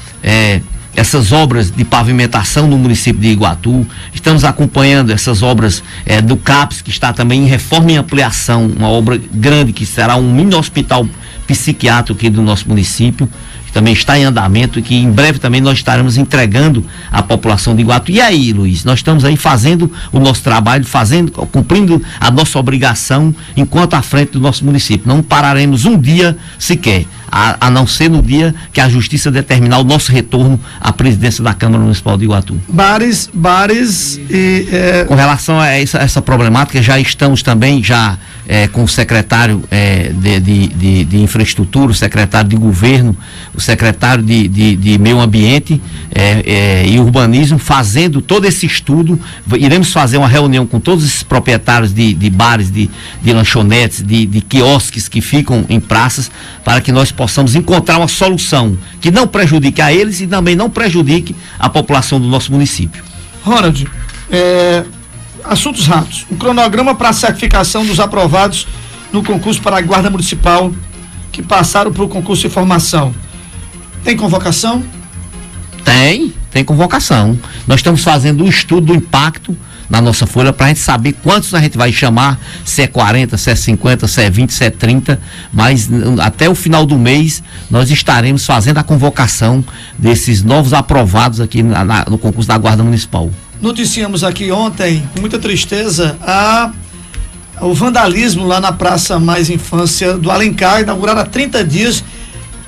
essas 0.95 1.33
obras 1.33 1.69
de 1.69 1.83
pavimentação 1.83 2.67
no 2.67 2.77
município 2.77 3.21
de 3.21 3.27
Iguatu. 3.27 3.85
Estamos 4.13 4.45
acompanhando 4.45 5.11
essas 5.11 5.43
obras 5.43 5.83
é, 6.05 6.21
do 6.21 6.37
CAPS, 6.37 6.81
que 6.81 6.89
está 6.89 7.11
também 7.11 7.43
em 7.43 7.47
reforma 7.47 7.91
e 7.91 7.97
ampliação, 7.97 8.65
uma 8.65 8.87
obra 8.87 9.19
grande 9.33 9.73
que 9.73 9.85
será 9.85 10.15
um 10.15 10.33
mini 10.33 10.55
hospital 10.55 11.05
psiquiátrico 11.45 12.17
aqui 12.17 12.29
do 12.29 12.41
nosso 12.41 12.67
município 12.67 13.29
que 13.67 13.73
também 13.73 13.93
está 13.93 14.17
em 14.17 14.23
andamento 14.23 14.79
e 14.79 14.81
que 14.81 14.95
em 14.95 15.11
breve 15.11 15.39
também 15.39 15.59
nós 15.59 15.77
estaremos 15.77 16.17
entregando 16.17 16.85
à 17.11 17.21
população 17.21 17.75
de 17.75 17.81
Iguatu. 17.81 18.11
E 18.11 18.21
aí, 18.21 18.53
Luiz, 18.53 18.83
nós 18.85 18.99
estamos 18.99 19.25
aí 19.25 19.35
fazendo 19.35 19.91
o 20.11 20.19
nosso 20.19 20.41
trabalho, 20.41 20.85
fazendo, 20.85 21.31
cumprindo 21.31 22.01
a 22.19 22.31
nossa 22.31 22.57
obrigação 22.57 23.35
enquanto 23.55 23.93
à 23.93 24.01
frente 24.01 24.31
do 24.31 24.39
nosso 24.39 24.65
município. 24.65 25.07
Não 25.07 25.21
pararemos 25.21 25.85
um 25.85 25.99
dia 25.99 26.37
sequer. 26.57 27.05
A, 27.29 27.67
a, 27.67 27.69
não 27.69 27.85
ser 27.85 28.09
no 28.09 28.21
dia 28.21 28.55
que 28.71 28.79
a 28.79 28.87
justiça 28.87 29.29
determinar 29.29 29.79
o 29.79 29.83
nosso 29.83 30.13
retorno 30.13 30.57
à 30.79 30.93
presidência 30.93 31.43
da 31.43 31.53
Câmara 31.53 31.83
Municipal 31.83 32.17
de 32.17 32.23
Iguatu. 32.23 32.57
Bares, 32.69 33.29
bares 33.33 34.17
e. 34.29 34.65
É... 34.71 35.03
Com 35.05 35.13
relação 35.13 35.59
a 35.59 35.67
essa, 35.67 35.97
essa 35.97 36.21
problemática, 36.21 36.81
já 36.81 36.97
estamos 36.97 37.43
também 37.43 37.83
já 37.83 38.17
é, 38.47 38.67
com 38.67 38.83
o 38.83 38.87
secretário 38.87 39.63
é, 39.69 40.11
de, 40.13 40.39
de, 40.39 40.67
de, 40.67 41.05
de, 41.05 41.17
infraestrutura, 41.17 41.91
o 41.91 41.95
secretário 41.95 42.49
de 42.49 42.55
governo, 42.55 43.15
o 43.53 43.59
secretário 43.59 44.23
de, 44.23 44.97
meio 44.99 45.19
ambiente 45.19 45.81
é, 46.13 46.43
é, 46.45 46.87
e 46.87 46.97
urbanismo, 46.99 47.59
fazendo 47.59 48.21
todo 48.21 48.45
esse 48.45 48.65
estudo. 48.65 49.19
Iremos 49.57 49.91
fazer 49.91 50.17
uma 50.17 50.27
reunião 50.27 50.65
com 50.65 50.79
todos 50.79 51.03
esses 51.03 51.23
proprietários 51.23 51.93
de, 51.93 52.29
bares, 52.29 52.71
de, 52.71 52.89
lanchonetes, 53.25 54.01
de, 54.01 54.25
de 54.25 54.41
quiosques 54.41 55.09
que 55.09 55.19
ficam 55.19 55.65
em 55.67 55.79
praças, 55.79 56.31
para 56.63 56.79
que 56.79 56.91
nós 56.91 57.11
possamos 57.11 57.55
encontrar 57.55 57.97
uma 57.97 58.07
solução 58.07 58.77
que 59.01 59.11
não 59.11 59.27
prejudique 59.27 59.81
a 59.81 59.91
eles 59.91 60.21
e 60.21 60.27
também 60.27 60.55
não 60.55 60.69
prejudique 60.69 61.35
a 61.59 61.67
população 61.67 62.19
do 62.19 62.27
nosso 62.27 62.51
município. 62.51 63.03
Ronald, 63.43 63.87
é, 64.31 64.83
assuntos 65.47 65.87
rápidos. 65.87 66.25
Um 66.31 66.35
cronograma 66.35 66.95
para 66.95 67.09
a 67.09 67.13
certificação 67.13 67.85
dos 67.85 67.99
aprovados 67.99 68.67
no 69.11 69.23
concurso 69.23 69.61
para 69.61 69.77
a 69.77 69.81
Guarda 69.81 70.09
Municipal 70.09 70.71
que 71.31 71.41
passaram 71.41 71.91
para 71.91 72.03
o 72.03 72.09
concurso 72.09 72.47
de 72.47 72.49
formação. 72.49 73.13
Tem 74.03 74.17
convocação? 74.17 74.83
Tem, 75.83 76.33
tem 76.51 76.63
convocação. 76.63 77.37
Nós 77.67 77.79
estamos 77.79 78.03
fazendo 78.03 78.43
um 78.43 78.47
estudo 78.47 78.87
do 78.87 78.95
impacto 78.95 79.55
na 79.89 80.01
nossa 80.01 80.27
folha 80.27 80.51
para 80.51 80.65
a 80.65 80.69
gente 80.69 80.79
saber 80.79 81.13
quantos 81.13 81.53
a 81.53 81.61
gente 81.61 81.77
vai 81.77 81.91
chamar, 81.93 82.39
se 82.65 82.81
é 82.81 82.87
40, 82.87 83.37
se 83.37 83.49
é 83.49 83.55
50, 83.55 84.07
se 84.07 84.21
é 84.21 84.29
20, 84.29 84.49
se 84.51 84.65
é 84.65 84.69
30, 84.69 85.19
mas 85.53 85.89
até 86.19 86.49
o 86.49 86.55
final 86.55 86.85
do 86.85 86.97
mês 86.97 87.41
nós 87.69 87.89
estaremos 87.89 88.45
fazendo 88.45 88.79
a 88.79 88.83
convocação 88.83 89.63
desses 89.97 90.43
novos 90.43 90.73
aprovados 90.73 91.39
aqui 91.39 91.63
na, 91.63 91.85
na, 91.85 92.05
no 92.09 92.17
concurso 92.17 92.47
da 92.47 92.57
Guarda 92.57 92.83
Municipal. 92.83 93.31
Noticiamos 93.61 94.23
aqui 94.23 94.51
ontem, 94.51 95.07
com 95.13 95.19
muita 95.19 95.39
tristeza, 95.39 96.15
a, 96.21 96.69
o 97.59 97.73
vandalismo 97.73 98.45
lá 98.45 98.59
na 98.59 98.71
Praça 98.71 99.19
Mais 99.19 99.49
Infância 99.49 100.15
do 100.15 100.29
Alencar, 100.29 100.81
inaugurada 100.81 101.21
há 101.21 101.25
30 101.25 101.63
dias. 101.63 102.03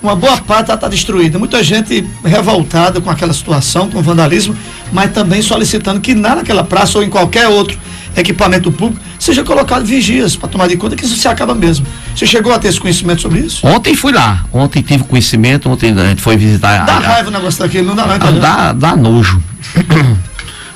Uma 0.01 0.15
boa 0.15 0.37
parte 0.37 0.71
está 0.71 0.87
destruída. 0.87 1.37
Muita 1.37 1.61
gente 1.61 2.07
revoltada 2.23 2.99
com 3.01 3.09
aquela 3.09 3.33
situação, 3.33 3.89
com 3.89 3.99
o 3.99 4.01
vandalismo, 4.01 4.55
mas 4.91 5.11
também 5.11 5.41
solicitando 5.41 5.99
que 5.99 6.15
naquela 6.15 6.63
praça 6.63 6.97
ou 6.97 7.03
em 7.03 7.09
qualquer 7.09 7.47
outro 7.47 7.77
equipamento 8.15 8.71
público 8.71 8.99
seja 9.19 9.43
colocado 9.43 9.85
vigias 9.85 10.35
para 10.35 10.49
tomar 10.49 10.67
de 10.67 10.75
conta 10.75 10.95
que 10.95 11.05
isso 11.05 11.17
se 11.17 11.27
acaba 11.27 11.53
mesmo. 11.53 11.85
Você 12.15 12.25
chegou 12.25 12.51
a 12.51 12.57
ter 12.57 12.69
esse 12.69 12.79
conhecimento 12.79 13.21
sobre 13.21 13.41
isso? 13.41 13.65
Ontem 13.67 13.93
fui 13.93 14.11
lá, 14.11 14.43
ontem 14.51 14.81
tive 14.81 15.03
conhecimento, 15.03 15.69
ontem 15.69 15.91
a 15.91 16.07
gente 16.07 16.21
foi 16.21 16.35
visitar. 16.35 16.85
Dá 16.85 16.95
a, 16.95 16.99
raiva 16.99 17.29
o 17.29 17.31
negócio 17.31 17.59
daquele, 17.59 17.85
não 17.85 17.95
dá 17.95 18.07
não, 18.07 18.15
ah, 18.15 18.31
dá, 18.31 18.73
dá 18.73 18.95
nojo. 18.95 19.39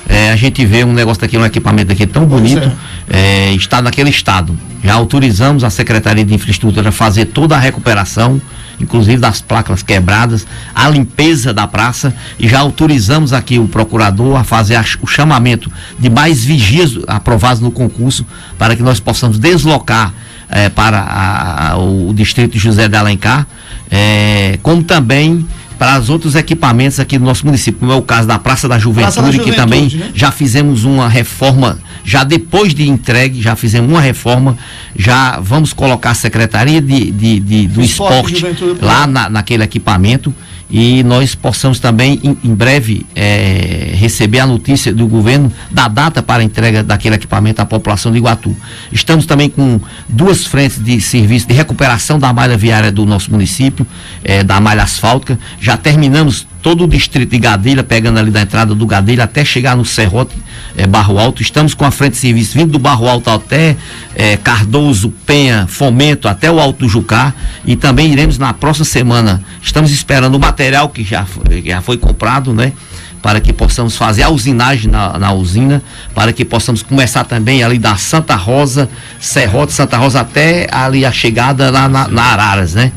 é, 0.08 0.30
a 0.30 0.36
gente 0.36 0.64
vê 0.64 0.84
um 0.84 0.92
negócio 0.92 1.20
daquele, 1.20 1.42
um 1.42 1.46
equipamento 1.46 1.88
daquele 1.88 2.10
tão 2.10 2.26
bonito, 2.26 2.72
é. 3.08 3.50
É, 3.50 3.54
está 3.54 3.80
naquele 3.80 4.10
estado. 4.10 4.56
Já 4.82 4.94
autorizamos 4.94 5.64
a 5.64 5.70
Secretaria 5.70 6.24
de 6.24 6.34
Infraestrutura 6.34 6.90
a 6.90 6.92
fazer 6.92 7.26
toda 7.26 7.56
a 7.56 7.58
recuperação, 7.58 8.40
inclusive 8.78 9.16
das 9.16 9.40
placas 9.40 9.82
quebradas, 9.82 10.46
a 10.74 10.88
limpeza 10.88 11.54
da 11.54 11.66
praça 11.66 12.14
e 12.38 12.48
já 12.48 12.60
autorizamos 12.60 13.32
aqui 13.32 13.58
o 13.58 13.66
procurador 13.66 14.36
a 14.36 14.44
fazer 14.44 14.76
a, 14.76 14.84
o 15.00 15.06
chamamento 15.06 15.70
de 15.98 16.10
mais 16.10 16.44
vigias 16.44 16.98
aprovados 17.06 17.62
no 17.62 17.70
concurso 17.70 18.26
para 18.58 18.76
que 18.76 18.82
nós 18.82 19.00
possamos 19.00 19.38
deslocar 19.38 20.12
é, 20.50 20.68
para 20.68 20.98
a, 20.98 21.70
a, 21.70 21.78
o 21.78 22.12
distrito 22.12 22.58
José 22.58 22.88
de 22.88 22.96
Alencar, 22.96 23.46
é, 23.90 24.58
como 24.62 24.82
também 24.82 25.46
para 25.84 26.00
os 26.00 26.08
outros 26.08 26.34
equipamentos 26.34 26.98
aqui 26.98 27.18
do 27.18 27.26
nosso 27.26 27.44
município, 27.44 27.78
como 27.78 27.92
é 27.92 27.94
o 27.94 28.00
caso 28.00 28.26
da 28.26 28.38
Praça 28.38 28.66
da 28.66 28.78
Juventude, 28.78 29.02
Praça 29.02 29.20
da 29.20 29.30
Juventude 29.30 29.50
que 29.50 29.54
também 29.54 29.86
né? 29.94 30.12
já 30.14 30.30
fizemos 30.30 30.84
uma 30.84 31.06
reforma, 31.10 31.78
já 32.02 32.24
depois 32.24 32.74
de 32.74 32.88
entregue, 32.88 33.42
já 33.42 33.54
fizemos 33.54 33.90
uma 33.90 34.00
reforma, 34.00 34.56
já 34.96 35.38
vamos 35.40 35.74
colocar 35.74 36.12
a 36.12 36.14
Secretaria 36.14 36.80
de, 36.80 37.10
de, 37.10 37.38
de 37.38 37.66
do 37.66 37.82
Esporte, 37.82 38.32
esporte 38.32 38.64
lá 38.80 39.06
na, 39.06 39.28
naquele 39.28 39.62
equipamento 39.62 40.34
e 40.70 41.02
nós 41.02 41.34
possamos 41.34 41.78
também 41.78 42.20
em, 42.22 42.36
em 42.42 42.54
breve 42.54 43.06
é, 43.14 43.92
receber 43.94 44.40
a 44.40 44.46
notícia 44.46 44.92
do 44.92 45.06
governo 45.06 45.52
da 45.70 45.88
data 45.88 46.22
para 46.22 46.42
a 46.42 46.44
entrega 46.44 46.82
daquele 46.82 47.16
equipamento 47.16 47.60
à 47.60 47.66
população 47.66 48.10
de 48.10 48.18
Iguatu. 48.18 48.56
Estamos 48.90 49.26
também 49.26 49.48
com 49.48 49.80
duas 50.08 50.46
frentes 50.46 50.82
de 50.82 51.00
serviço 51.00 51.46
de 51.46 51.54
recuperação 51.54 52.18
da 52.18 52.32
malha 52.32 52.56
viária 52.56 52.90
do 52.90 53.04
nosso 53.04 53.30
município, 53.30 53.86
é, 54.22 54.42
da 54.42 54.60
malha 54.60 54.82
asfáltica. 54.82 55.38
Já 55.60 55.76
terminamos 55.76 56.46
todo 56.64 56.84
o 56.84 56.88
distrito 56.88 57.28
de 57.28 57.38
Gadelha, 57.38 57.84
pegando 57.84 58.18
ali 58.18 58.30
da 58.30 58.40
entrada 58.40 58.74
do 58.74 58.86
Gadelha 58.86 59.24
até 59.24 59.44
chegar 59.44 59.76
no 59.76 59.84
Serrote, 59.84 60.34
é, 60.74 60.86
Barro 60.86 61.18
Alto. 61.18 61.42
Estamos 61.42 61.74
com 61.74 61.84
a 61.84 61.90
frente 61.90 62.12
de 62.12 62.20
serviço 62.20 62.56
vindo 62.56 62.72
do 62.72 62.78
Barro 62.78 63.06
Alto 63.06 63.28
até 63.28 63.76
é, 64.14 64.38
Cardoso, 64.38 65.12
Penha, 65.26 65.66
Fomento, 65.68 66.26
até 66.26 66.50
o 66.50 66.58
Alto 66.58 66.88
Jucá. 66.88 67.34
E 67.66 67.76
também 67.76 68.10
iremos 68.10 68.38
na 68.38 68.54
próxima 68.54 68.86
semana. 68.86 69.42
Estamos 69.62 69.90
esperando 69.90 70.36
o 70.36 70.40
material 70.40 70.88
que 70.88 71.04
já, 71.04 71.26
já 71.62 71.82
foi 71.82 71.98
comprado, 71.98 72.54
né? 72.54 72.72
Para 73.20 73.42
que 73.42 73.52
possamos 73.52 73.94
fazer 73.98 74.22
a 74.22 74.30
usinagem 74.30 74.90
na, 74.90 75.18
na 75.18 75.34
usina, 75.34 75.82
para 76.14 76.32
que 76.32 76.46
possamos 76.46 76.82
começar 76.82 77.24
também 77.24 77.62
ali 77.62 77.78
da 77.78 77.96
Santa 77.96 78.36
Rosa, 78.36 78.88
Serrote, 79.20 79.74
Santa 79.74 79.98
Rosa, 79.98 80.22
até 80.22 80.66
ali 80.72 81.04
a 81.04 81.12
chegada 81.12 81.70
lá 81.70 81.90
na, 81.90 82.08
na 82.08 82.22
Araras, 82.22 82.72
né? 82.72 82.90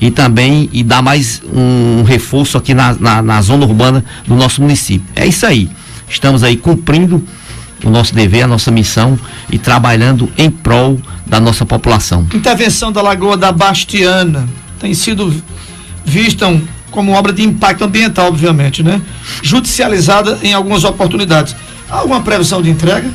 E 0.00 0.10
também 0.10 0.68
e 0.72 0.82
dar 0.82 1.02
mais 1.02 1.42
um 1.52 2.02
reforço 2.02 2.58
aqui 2.58 2.74
na, 2.74 2.94
na, 2.94 3.22
na 3.22 3.42
zona 3.42 3.64
urbana 3.64 4.04
do 4.26 4.34
nosso 4.34 4.60
município. 4.60 5.06
É 5.14 5.26
isso 5.26 5.46
aí. 5.46 5.70
Estamos 6.08 6.42
aí 6.42 6.56
cumprindo 6.56 7.22
o 7.84 7.90
nosso 7.90 8.14
dever, 8.14 8.42
a 8.42 8.46
nossa 8.46 8.70
missão 8.70 9.18
e 9.50 9.58
trabalhando 9.58 10.30
em 10.36 10.50
prol 10.50 11.00
da 11.26 11.40
nossa 11.40 11.64
população. 11.64 12.26
Intervenção 12.34 12.92
da 12.92 13.00
Lagoa 13.02 13.36
da 13.36 13.50
Bastiana 13.50 14.48
tem 14.78 14.94
sido 14.94 15.34
vista 16.04 16.46
como 16.90 17.12
obra 17.12 17.32
de 17.32 17.42
impacto 17.42 17.84
ambiental, 17.84 18.28
obviamente, 18.28 18.82
né? 18.82 19.00
Judicializada 19.42 20.38
em 20.42 20.52
algumas 20.52 20.84
oportunidades. 20.84 21.56
Há 21.88 21.98
alguma 21.98 22.20
previsão 22.20 22.60
de 22.60 22.70
entrega? 22.70 23.10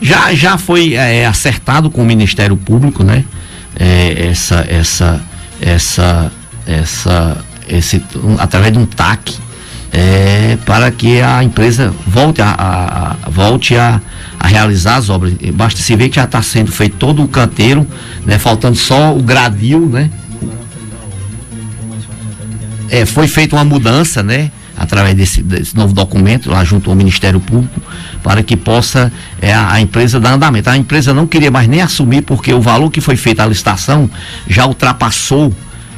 Já, 0.00 0.34
já 0.34 0.58
foi 0.58 0.94
é, 0.94 1.26
acertado 1.26 1.90
com 1.90 2.02
o 2.02 2.04
Ministério 2.04 2.56
Público, 2.56 3.02
né? 3.02 3.24
É, 3.78 4.28
essa, 4.30 4.66
essa 4.68 5.22
essa, 5.60 6.30
essa, 6.66 7.36
esse, 7.68 8.02
um, 8.22 8.36
através 8.38 8.72
de 8.72 8.78
um 8.78 8.86
TAC, 8.86 9.34
é, 9.92 10.58
para 10.66 10.90
que 10.90 11.20
a 11.20 11.42
empresa 11.42 11.94
volte 12.06 12.42
a, 12.42 12.50
a, 12.50 13.16
a 13.22 13.30
volte 13.30 13.76
a, 13.76 14.00
a, 14.38 14.46
realizar 14.46 14.96
as 14.96 15.08
obras. 15.08 15.34
Basta 15.54 15.80
se 15.80 15.96
ver 15.96 16.08
que 16.08 16.16
já 16.16 16.24
está 16.24 16.42
sendo 16.42 16.70
feito 16.70 16.96
todo 16.96 17.22
o 17.22 17.28
canteiro, 17.28 17.86
né, 18.24 18.38
faltando 18.38 18.76
só 18.76 19.16
o 19.16 19.22
gradil, 19.22 19.88
né? 19.88 20.10
É, 22.88 23.04
foi 23.04 23.26
feita 23.26 23.56
uma 23.56 23.64
mudança, 23.64 24.22
né? 24.22 24.50
Através 24.76 25.14
desse, 25.14 25.42
desse, 25.42 25.74
novo 25.76 25.94
documento 25.94 26.50
lá 26.50 26.62
junto 26.64 26.90
ao 26.90 26.96
Ministério 26.96 27.40
Público 27.40 27.80
para 28.22 28.42
que 28.42 28.56
possa 28.56 29.12
é, 29.40 29.52
a, 29.52 29.72
a, 29.72 29.80
empresa 29.80 30.20
dar 30.20 30.34
andamento. 30.34 30.68
A 30.68 30.76
empresa 30.76 31.14
não 31.14 31.26
queria 31.26 31.50
mais 31.50 31.66
nem 31.66 31.80
assumir 31.80 32.22
porque 32.22 32.52
o 32.52 32.60
valor 32.60 32.90
que 32.90 33.00
foi 33.00 33.16
feito 33.16 33.40
a 33.40 33.46
licitação 33.46 34.10
já 34.48 34.66
ultrapassou, 34.66 35.52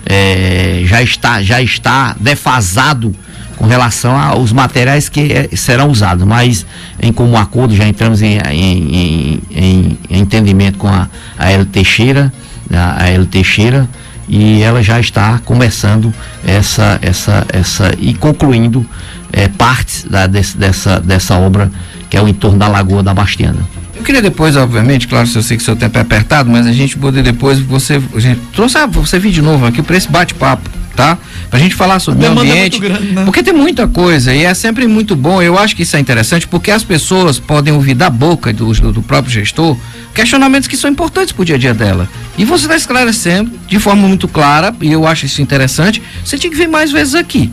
é, 0.07 0.83
já 0.85 1.03
está 1.03 1.43
já 1.43 1.61
está 1.61 2.15
defasado 2.19 3.15
com 3.57 3.67
relação 3.67 4.17
aos 4.17 4.53
materiais 4.53 5.09
que 5.09 5.33
é, 5.33 5.49
serão 5.57 5.91
usados, 5.91 6.25
mas 6.25 6.65
em 7.03 7.13
comum 7.13 7.37
acordo 7.37 7.75
já 7.75 7.89
entramos 7.89 8.23
em, 8.23 8.39
em, 8.39 9.43
em, 9.51 9.99
em 10.09 10.19
entendimento 10.21 10.79
com 10.79 10.87
a, 10.87 11.09
a 11.37 11.51
L 11.51 11.65
Teixeira, 11.65 12.33
a, 12.73 13.03
a 13.03 13.09
L 13.09 13.27
Teixeira, 13.27 13.89
e 14.29 14.63
ela 14.63 14.83
já 14.83 15.01
está 15.01 15.39
começando 15.45 16.13
essa, 16.45 16.99
essa, 17.01 17.47
essa 17.53 17.95
e 17.99 18.15
concluindo 18.15 18.85
é, 19.33 19.49
partes 19.49 20.05
da, 20.05 20.27
desse, 20.27 20.57
dessa, 20.57 21.01
dessa 21.01 21.35
obra 21.37 21.71
que 22.11 22.17
é 22.17 22.23
o 22.23 22.29
entorno 22.29 22.59
da 22.59 22.69
Lagoa 22.69 23.03
da 23.03 23.15
Bastiana. 23.15 23.59
Eu 23.95 24.03
queria 24.03 24.23
depois, 24.23 24.57
obviamente, 24.57 25.09
claro, 25.09 25.29
eu 25.35 25.43
sei 25.43 25.57
que 25.57 25.63
seu 25.63 25.75
tempo 25.75 25.99
é 25.99 26.01
apertado, 26.01 26.49
mas 26.49 26.67
a 26.67 26.73
gente 26.73 26.97
poder 26.97 27.23
depois, 27.23 27.59
você, 27.59 28.01
gente, 28.17 28.41
trouxe, 28.53 28.79
você 28.87 29.19
vir 29.19 29.33
de 29.33 29.43
novo 29.43 29.67
aqui 29.67 29.83
para 29.83 29.97
esse 29.97 30.09
bate-papo, 30.09 30.71
tá? 30.99 31.17
Pra 31.49 31.61
gente 31.61 31.77
falar 31.77 32.01
sobre 32.01 32.27
o 32.27 32.35
meio 32.35 32.41
ambiente. 32.41 32.79
É 32.79 32.81
grande, 32.81 33.13
né? 33.13 33.25
Porque 33.25 33.41
tem 33.41 33.55
muita 33.55 33.87
coisa 33.87 34.35
e 34.35 34.43
é 34.43 34.53
sempre 34.53 34.85
muito 34.89 35.15
bom. 35.15 35.41
Eu 35.41 35.57
acho 35.57 35.77
que 35.77 35.85
isso 35.85 35.97
é 35.97 36.01
interessante 36.01 36.49
porque 36.49 36.73
as 36.73 36.83
pessoas 36.83 37.39
podem 37.39 37.73
ouvir 37.73 37.95
da 37.95 38.11
boca 38.11 38.53
do, 38.53 38.73
do 38.73 39.01
próprio 39.01 39.33
gestor 39.33 39.77
questionamentos 40.13 40.67
que 40.67 40.77
são 40.77 40.91
importantes 40.91 41.31
para 41.31 41.43
o 41.43 41.45
dia 41.45 41.55
a 41.55 41.59
dia 41.59 41.73
dela. 41.73 42.09
E 42.37 42.45
você 42.45 42.65
está 42.65 42.77
esclarecendo 42.77 43.53
de 43.69 43.79
forma 43.79 44.09
muito 44.09 44.27
clara, 44.27 44.75
e 44.81 44.91
eu 44.91 45.07
acho 45.07 45.25
isso 45.27 45.41
interessante. 45.41 46.03
Você 46.25 46.37
tinha 46.37 46.51
que 46.51 46.57
vir 46.57 46.67
mais 46.67 46.91
vezes 46.91 47.15
aqui, 47.15 47.49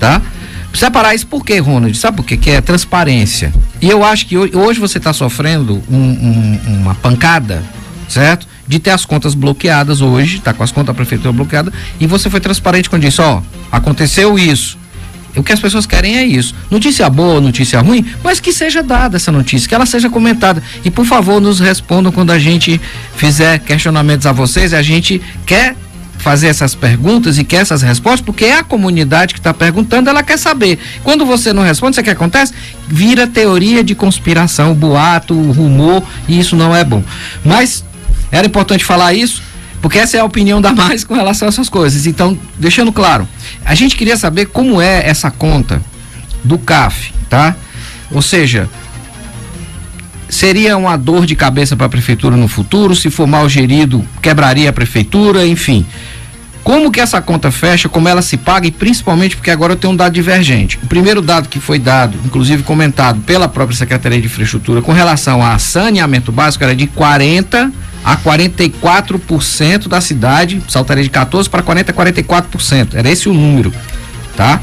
tá? 0.00 0.20
Separar 0.74 1.14
isso 1.14 1.28
por 1.28 1.44
quê, 1.44 1.58
Ronald? 1.58 1.96
Sabe 1.96 2.16
por 2.16 2.26
quê? 2.26 2.36
Que 2.36 2.50
é 2.50 2.60
transparência. 2.60 3.54
E 3.80 3.88
eu 3.88 4.04
acho 4.04 4.26
que 4.26 4.36
hoje 4.36 4.80
você 4.80 4.98
está 4.98 5.12
sofrendo 5.12 5.80
um, 5.88 5.96
um, 5.96 6.60
uma 6.80 6.96
pancada, 6.96 7.62
certo? 8.08 8.48
De 8.68 8.78
ter 8.78 8.90
as 8.90 9.04
contas 9.04 9.34
bloqueadas 9.34 10.00
hoje, 10.00 10.36
está 10.36 10.52
com 10.52 10.62
as 10.62 10.70
contas 10.70 10.88
da 10.88 10.94
prefeitura 10.94 11.32
bloqueadas, 11.32 11.72
e 11.98 12.06
você 12.06 12.28
foi 12.28 12.38
transparente 12.38 12.88
quando 12.88 13.02
disse, 13.02 13.20
ó, 13.20 13.40
aconteceu 13.72 14.38
isso. 14.38 14.78
O 15.36 15.42
que 15.42 15.52
as 15.52 15.60
pessoas 15.60 15.86
querem 15.86 16.16
é 16.16 16.24
isso. 16.24 16.54
Notícia 16.70 17.08
boa, 17.08 17.40
notícia 17.40 17.80
ruim, 17.80 18.04
mas 18.22 18.40
que 18.40 18.52
seja 18.52 18.82
dada 18.82 19.16
essa 19.16 19.30
notícia, 19.30 19.68
que 19.68 19.74
ela 19.74 19.86
seja 19.86 20.10
comentada. 20.10 20.62
E 20.84 20.90
por 20.90 21.04
favor, 21.04 21.40
nos 21.40 21.60
respondam 21.60 22.10
quando 22.10 22.30
a 22.30 22.38
gente 22.38 22.80
fizer 23.16 23.58
questionamentos 23.60 24.26
a 24.26 24.32
vocês. 24.32 24.74
A 24.74 24.82
gente 24.82 25.20
quer 25.46 25.76
fazer 26.18 26.48
essas 26.48 26.74
perguntas 26.74 27.38
e 27.38 27.44
quer 27.44 27.58
essas 27.58 27.82
respostas, 27.82 28.20
porque 28.20 28.46
é 28.46 28.58
a 28.58 28.64
comunidade 28.64 29.32
que 29.32 29.40
está 29.40 29.54
perguntando, 29.54 30.10
ela 30.10 30.22
quer 30.22 30.36
saber. 30.36 30.78
Quando 31.04 31.24
você 31.24 31.52
não 31.52 31.62
responde, 31.62 31.94
sabe 31.96 32.08
o 32.08 32.10
que 32.10 32.16
acontece? 32.16 32.52
Vira 32.88 33.26
teoria 33.26 33.84
de 33.84 33.94
conspiração, 33.94 34.74
boato, 34.74 35.34
rumor, 35.34 36.02
e 36.26 36.38
isso 36.40 36.56
não 36.56 36.74
é 36.74 36.82
bom. 36.82 37.04
Mas 37.44 37.84
era 38.30 38.46
importante 38.46 38.84
falar 38.84 39.14
isso, 39.14 39.42
porque 39.80 39.98
essa 39.98 40.16
é 40.16 40.20
a 40.20 40.24
opinião 40.24 40.60
da 40.60 40.72
mais 40.72 41.04
com 41.04 41.14
relação 41.14 41.46
a 41.46 41.50
essas 41.50 41.68
coisas. 41.68 42.06
Então, 42.06 42.38
deixando 42.58 42.92
claro, 42.92 43.28
a 43.64 43.74
gente 43.74 43.96
queria 43.96 44.16
saber 44.16 44.46
como 44.46 44.80
é 44.80 45.08
essa 45.08 45.30
conta 45.30 45.80
do 46.44 46.58
CAF, 46.58 47.12
tá? 47.28 47.54
Ou 48.10 48.22
seja, 48.22 48.68
seria 50.28 50.76
uma 50.76 50.96
dor 50.96 51.26
de 51.26 51.36
cabeça 51.36 51.76
para 51.76 51.86
a 51.86 51.90
prefeitura 51.90 52.36
no 52.36 52.48
futuro, 52.48 52.94
se 52.94 53.10
for 53.10 53.26
mal 53.26 53.48
gerido, 53.48 54.04
quebraria 54.20 54.70
a 54.70 54.72
prefeitura, 54.72 55.46
enfim. 55.46 55.86
Como 56.64 56.90
que 56.90 57.00
essa 57.00 57.22
conta 57.22 57.50
fecha, 57.50 57.88
como 57.88 58.08
ela 58.08 58.20
se 58.20 58.36
paga 58.36 58.66
e 58.66 58.70
principalmente 58.70 59.36
porque 59.36 59.50
agora 59.50 59.72
eu 59.72 59.76
tenho 59.76 59.92
um 59.92 59.96
dado 59.96 60.12
divergente. 60.12 60.78
O 60.82 60.86
primeiro 60.86 61.22
dado 61.22 61.48
que 61.48 61.58
foi 61.58 61.78
dado, 61.78 62.18
inclusive 62.26 62.62
comentado 62.62 63.20
pela 63.20 63.48
própria 63.48 63.76
Secretaria 63.76 64.20
de 64.20 64.26
Infraestrutura 64.26 64.82
com 64.82 64.92
relação 64.92 65.42
a 65.42 65.58
saneamento 65.58 66.30
básico 66.30 66.64
era 66.64 66.76
de 66.76 66.86
40 66.86 67.72
a 68.04 68.16
44% 68.16 69.88
da 69.88 70.00
cidade, 70.00 70.62
saltaria 70.68 71.04
de 71.04 71.10
14 71.10 71.48
para 71.48 71.62
40 71.62 71.90
a 71.90 71.94
44%. 71.94 72.94
Era 72.94 73.10
esse 73.10 73.28
o 73.28 73.34
número, 73.34 73.72
tá? 74.36 74.60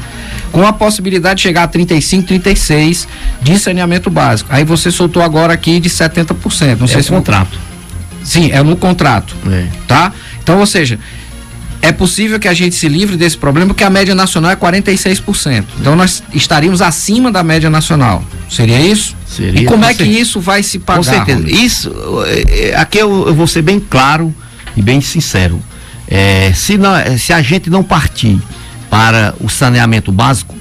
com 0.52 0.66
a 0.66 0.72
possibilidade 0.72 1.36
de 1.36 1.42
chegar 1.42 1.64
a 1.64 1.68
35, 1.68 2.28
36 2.28 3.06
de 3.42 3.58
saneamento 3.58 4.08
básico. 4.08 4.48
Aí 4.50 4.64
você 4.64 4.90
soltou 4.90 5.22
agora 5.22 5.52
aqui 5.52 5.78
de 5.78 5.90
70%. 5.90 6.78
Não 6.78 6.84
é 6.84 6.88
sei 6.88 7.02
se 7.02 7.10
contrato. 7.10 7.58
Sim, 8.24 8.50
é 8.50 8.62
no 8.62 8.74
contrato. 8.74 9.36
É. 9.50 9.66
Tá? 9.86 10.12
Então, 10.42 10.58
ou 10.58 10.66
seja, 10.66 10.98
é 11.82 11.92
possível 11.92 12.38
que 12.38 12.48
a 12.48 12.54
gente 12.54 12.74
se 12.74 12.88
livre 12.88 13.16
desse 13.16 13.36
problema, 13.36 13.68
porque 13.68 13.84
a 13.84 13.90
média 13.90 14.14
nacional 14.14 14.50
é 14.50 14.56
46%. 14.56 15.64
Então 15.80 15.94
nós 15.94 16.22
estaríamos 16.32 16.82
acima 16.82 17.30
da 17.30 17.42
média 17.42 17.70
nacional. 17.70 18.24
Seria 18.50 18.80
isso? 18.80 19.14
Seria. 19.26 19.62
E 19.62 19.64
como 19.64 19.84
é 19.84 19.94
que 19.94 20.04
isso 20.04 20.40
vai 20.40 20.62
se 20.62 20.78
pagar? 20.78 20.98
Com 20.98 21.02
certeza. 21.02 21.50
Isso, 21.50 21.92
é, 22.26 22.70
é, 22.70 22.76
aqui 22.76 22.98
eu, 22.98 23.28
eu, 23.28 23.34
vou 23.34 23.46
ser 23.46 23.62
bem 23.62 23.78
claro 23.78 24.34
e 24.76 24.82
bem 24.82 25.00
sincero. 25.00 25.60
É, 26.08 26.52
se, 26.54 26.78
não, 26.78 26.92
se 27.18 27.32
a 27.32 27.42
gente 27.42 27.68
não 27.68 27.82
partir 27.82 28.40
para 28.88 29.34
o 29.40 29.48
saneamento 29.48 30.12
básico, 30.12 30.54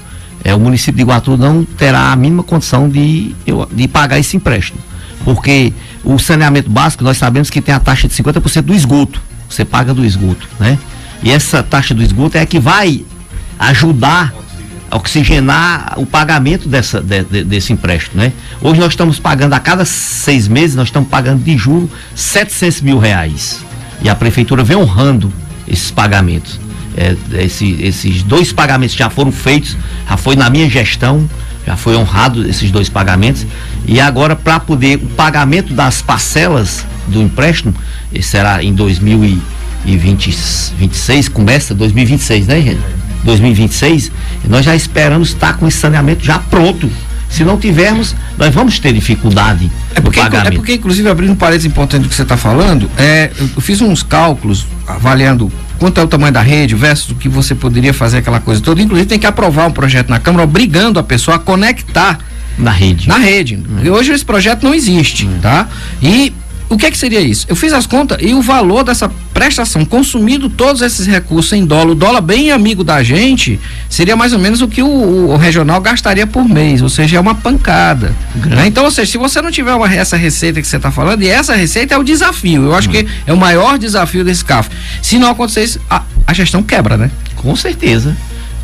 é, 0.44 0.54
o 0.54 0.60
município 0.60 0.96
de 0.96 1.02
Iguatu 1.02 1.38
não 1.38 1.64
terá 1.64 2.12
a 2.12 2.16
mínima 2.16 2.44
condição 2.44 2.90
de, 2.90 3.36
de 3.72 3.88
pagar 3.88 4.20
esse 4.20 4.38
empréstimo. 4.38 4.80
Porque 5.24 5.74
o 6.04 6.20
saneamento 6.20 6.70
básico, 6.70 7.04
nós 7.04 7.18
sabemos 7.18 7.50
que 7.50 7.62
tem 7.62 7.74
a 7.74 7.80
taxa 7.80 8.08
de 8.08 8.14
50% 8.14 8.62
do 8.62 8.74
esgoto. 8.74 9.22
Você 9.50 9.66
paga 9.66 9.94
do 9.94 10.06
esgoto, 10.06 10.48
né? 10.60 10.78
E 11.24 11.32
essa 11.32 11.64
taxa 11.64 11.94
do 11.94 12.04
esgoto 12.04 12.38
é 12.38 12.42
a 12.42 12.46
que 12.46 12.60
vai 12.60 13.04
ajudar 13.58 14.34
a 14.90 14.98
oxigenar 14.98 15.94
o 15.98 16.06
pagamento 16.06 16.70
dessa, 16.70 17.02
de, 17.02 17.24
de, 17.24 17.44
desse 17.44 17.74
empréstimo, 17.74 18.22
né? 18.22 18.32
Hoje 18.62 18.80
nós 18.80 18.94
estamos 18.94 19.20
pagando 19.20 19.54
a 19.54 19.60
cada 19.60 19.84
seis 19.86 20.48
meses, 20.48 20.76
nós 20.76 20.90
estamos 20.90 21.10
pagando 21.10 21.44
de 21.44 21.58
juro 21.58 21.90
700 22.16 22.82
mil 22.82 23.00
reais. 23.00 23.64
E 24.02 24.10
a 24.10 24.16
prefeitura 24.16 24.64
vem 24.64 24.78
honrando 24.78 25.32
esses 25.68 25.90
pagamentos 25.90 26.60
é, 26.98 27.16
esse, 27.44 27.74
esses 27.82 28.24
dois 28.24 28.54
pagamentos 28.54 28.96
já 28.96 29.10
foram 29.10 29.32
feitos, 29.32 29.76
já 30.10 30.16
foi 30.16 30.36
na 30.36 30.50
minha 30.50 30.70
gestão, 30.70 31.30
já 31.66 31.76
foi 31.76 31.96
honrado 31.96 32.48
esses 32.48 32.72
dois 32.72 32.88
pagamentos. 32.88 33.46
E 33.86 34.00
agora, 34.00 34.36
para 34.36 34.60
poder 34.60 34.96
o 34.98 35.08
pagamento 35.08 35.74
das 35.74 36.02
parcelas 36.02 36.86
do 37.08 37.22
empréstimo, 37.22 37.74
será 38.22 38.64
em 38.64 38.74
2026, 39.86 41.30
começa 41.30 41.74
2026, 41.74 42.48
né, 42.48 42.62
gente? 42.62 42.82
2026, 43.24 44.12
nós 44.48 44.66
já 44.66 44.76
esperamos 44.76 45.30
estar 45.30 45.58
com 45.58 45.68
esse 45.68 45.78
saneamento 45.78 46.24
já 46.24 46.40
pronto. 46.40 46.90
Se 47.30 47.44
não 47.44 47.58
tivermos, 47.58 48.16
nós 48.38 48.54
vamos 48.54 48.80
ter 48.80 48.94
dificuldade 48.94 49.70
é 49.96 50.00
porque. 50.00 50.20
É 50.20 50.52
porque, 50.52 50.74
inclusive, 50.74 51.10
abrindo 51.10 51.32
um 51.32 51.36
parênteses 51.36 51.66
importante 51.66 52.04
do 52.04 52.10
que 52.10 52.16
você 52.16 52.22
está 52.22 52.38
falando, 52.38 52.90
é, 52.98 53.32
eu 53.40 53.62
fiz 53.62 53.82
uns 53.82 54.04
cálculos 54.04 54.68
avaliando 54.88 55.52
quanto 55.80 56.00
é 56.00 56.04
o 56.04 56.08
tamanho 56.08 56.34
da 56.34 56.42
rede 56.42 56.76
versus 56.76 57.12
o 57.12 57.16
que 57.16 57.28
você 57.28 57.56
poderia 57.56 57.94
fazer 57.94 58.18
aquela 58.18 58.40
coisa 58.40 58.62
toda. 58.62 58.82
Inclusive 58.82 59.08
tem 59.08 59.20
que 59.20 59.26
aprovar 59.26 59.68
um 59.68 59.72
projeto 59.72 60.10
na 60.10 60.20
Câmara 60.20 60.44
obrigando 60.44 61.00
a 61.00 61.04
pessoa 61.04 61.38
a 61.38 61.40
conectar 61.40 62.20
na 62.58 62.72
rede. 62.72 63.08
Na 63.08 63.18
rede. 63.18 63.56
Hum. 63.56 63.80
E 63.84 63.90
hoje 63.90 64.14
esse 64.14 64.24
projeto 64.24 64.64
não 64.64 64.74
existe, 64.74 65.26
hum. 65.26 65.40
tá? 65.42 65.68
E 66.02 66.32
o 66.70 66.78
que 66.78 66.86
é 66.86 66.92
que 66.92 66.98
seria 66.98 67.22
isso? 67.22 67.46
Eu 67.48 67.56
fiz 67.56 67.72
as 67.74 67.86
contas 67.86 68.18
e 68.22 68.34
o 68.34 68.42
valor 68.42 68.84
dessa 68.84 69.10
prestação, 69.34 69.86
consumindo 69.86 70.50
todos 70.50 70.82
esses 70.82 71.06
recursos 71.06 71.54
em 71.54 71.66
dólar, 71.66 71.92
o 71.92 71.96
dólar 71.96 72.22
bem 72.22 72.52
amigo 72.52 72.84
da 72.84 73.04
gente, 73.04 73.60
seria 73.90 74.16
mais 74.16 74.34
ou 74.34 74.40
menos 74.40 74.62
o 74.62 74.68
que 74.68 74.82
o, 74.82 74.88
o 74.88 75.38
regional 75.38 75.80
gastaria 75.80 76.26
por 76.26 76.48
mês, 76.48 76.82
ou 76.82 76.90
seja, 76.90 77.18
é 77.18 77.20
uma 77.20 77.36
pancada. 77.36 78.16
Né? 78.36 78.68
Então, 78.68 78.84
ou 78.84 78.92
seja, 78.92 79.12
se 79.12 79.18
você 79.18 79.42
não 79.42 79.52
tiver 79.52 79.74
uma, 79.74 79.94
essa 79.94 80.18
receita 80.18 80.62
que 80.62 80.68
você 80.68 80.78
está 80.78 80.90
falando, 80.90 81.22
e 81.22 81.28
essa 81.28 81.54
receita 81.54 81.94
é 81.94 81.98
o 81.98 82.04
desafio, 82.04 82.64
eu 82.64 82.76
acho 82.76 82.90
hum. 82.90 82.94
que 82.94 83.08
é 83.28 83.34
o 83.34 83.38
maior 83.38 83.78
desafio 83.78 84.24
desse 84.24 84.44
CAF. 84.44 84.70
Se 85.02 85.20
não 85.20 85.30
acontecer 85.30 85.64
isso, 85.64 85.80
a, 85.90 86.02
a 86.26 86.34
gestão 86.34 86.64
quebra, 86.64 86.98
né? 86.98 87.12
Com 87.36 87.56
certeza 87.56 88.16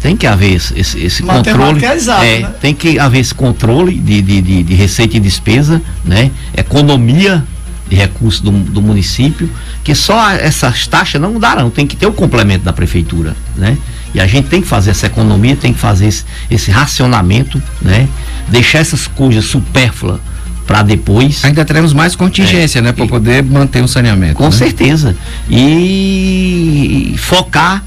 tem 0.01 0.17
que 0.17 0.25
haver 0.25 0.55
esse, 0.55 0.79
esse, 0.79 0.99
esse 0.99 1.23
controle. 1.23 1.85
É, 1.85 2.37
é, 2.37 2.39
né? 2.39 2.49
Tem 2.59 2.73
que 2.73 2.97
haver 2.97 3.19
esse 3.19 3.35
controle 3.35 3.93
de, 3.93 4.21
de, 4.21 4.41
de, 4.41 4.63
de, 4.63 4.73
receita 4.73 5.15
e 5.15 5.19
despesa, 5.19 5.79
né? 6.03 6.31
Economia 6.57 7.43
de 7.91 7.97
recursos 7.97 8.39
do, 8.39 8.51
do 8.51 8.81
município, 8.81 9.49
que 9.83 9.93
só 9.93 10.31
essas 10.31 10.87
taxas 10.87 11.19
não 11.19 11.37
darão, 11.37 11.69
tem 11.69 11.85
que 11.85 11.97
ter 11.97 12.05
o 12.07 12.13
complemento 12.13 12.63
da 12.63 12.71
prefeitura, 12.71 13.35
né? 13.57 13.77
E 14.15 14.19
a 14.21 14.25
gente 14.25 14.47
tem 14.47 14.61
que 14.61 14.67
fazer 14.67 14.91
essa 14.91 15.07
economia, 15.07 15.57
tem 15.57 15.73
que 15.73 15.79
fazer 15.79 16.07
esse, 16.07 16.23
esse 16.49 16.71
racionamento, 16.71 17.61
né? 17.81 18.07
Deixar 18.47 18.79
essas 18.79 19.07
coisas 19.07 19.43
supérfluas 19.43 20.21
para 20.65 20.83
depois. 20.83 21.43
Ainda 21.43 21.65
teremos 21.65 21.91
mais 21.91 22.15
contingência, 22.15 22.79
é, 22.79 22.81
né? 22.81 22.93
Para 22.93 23.07
poder 23.07 23.43
manter 23.43 23.83
o 23.83 23.89
saneamento. 23.89 24.35
Com 24.35 24.45
né? 24.45 24.51
certeza. 24.51 25.13
E 25.49 27.13
focar 27.17 27.83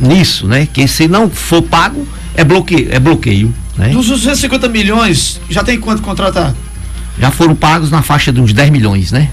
nisso, 0.00 0.46
né? 0.46 0.66
Que 0.72 0.88
se 0.88 1.06
não 1.08 1.28
for 1.28 1.60
pago, 1.60 2.08
é 2.34 2.42
bloqueio. 2.42 2.88
É 2.90 2.98
bloqueio 2.98 3.54
né? 3.76 3.90
Dos 3.90 4.06
250 4.06 4.66
milhões, 4.68 5.40
já 5.50 5.62
tem 5.62 5.78
quanto 5.78 6.00
contratado? 6.00 6.56
Já 7.20 7.30
foram 7.30 7.54
pagos 7.54 7.90
na 7.90 8.02
faixa 8.02 8.32
de 8.32 8.40
uns 8.40 8.52
10 8.52 8.70
milhões, 8.70 9.12
né? 9.12 9.28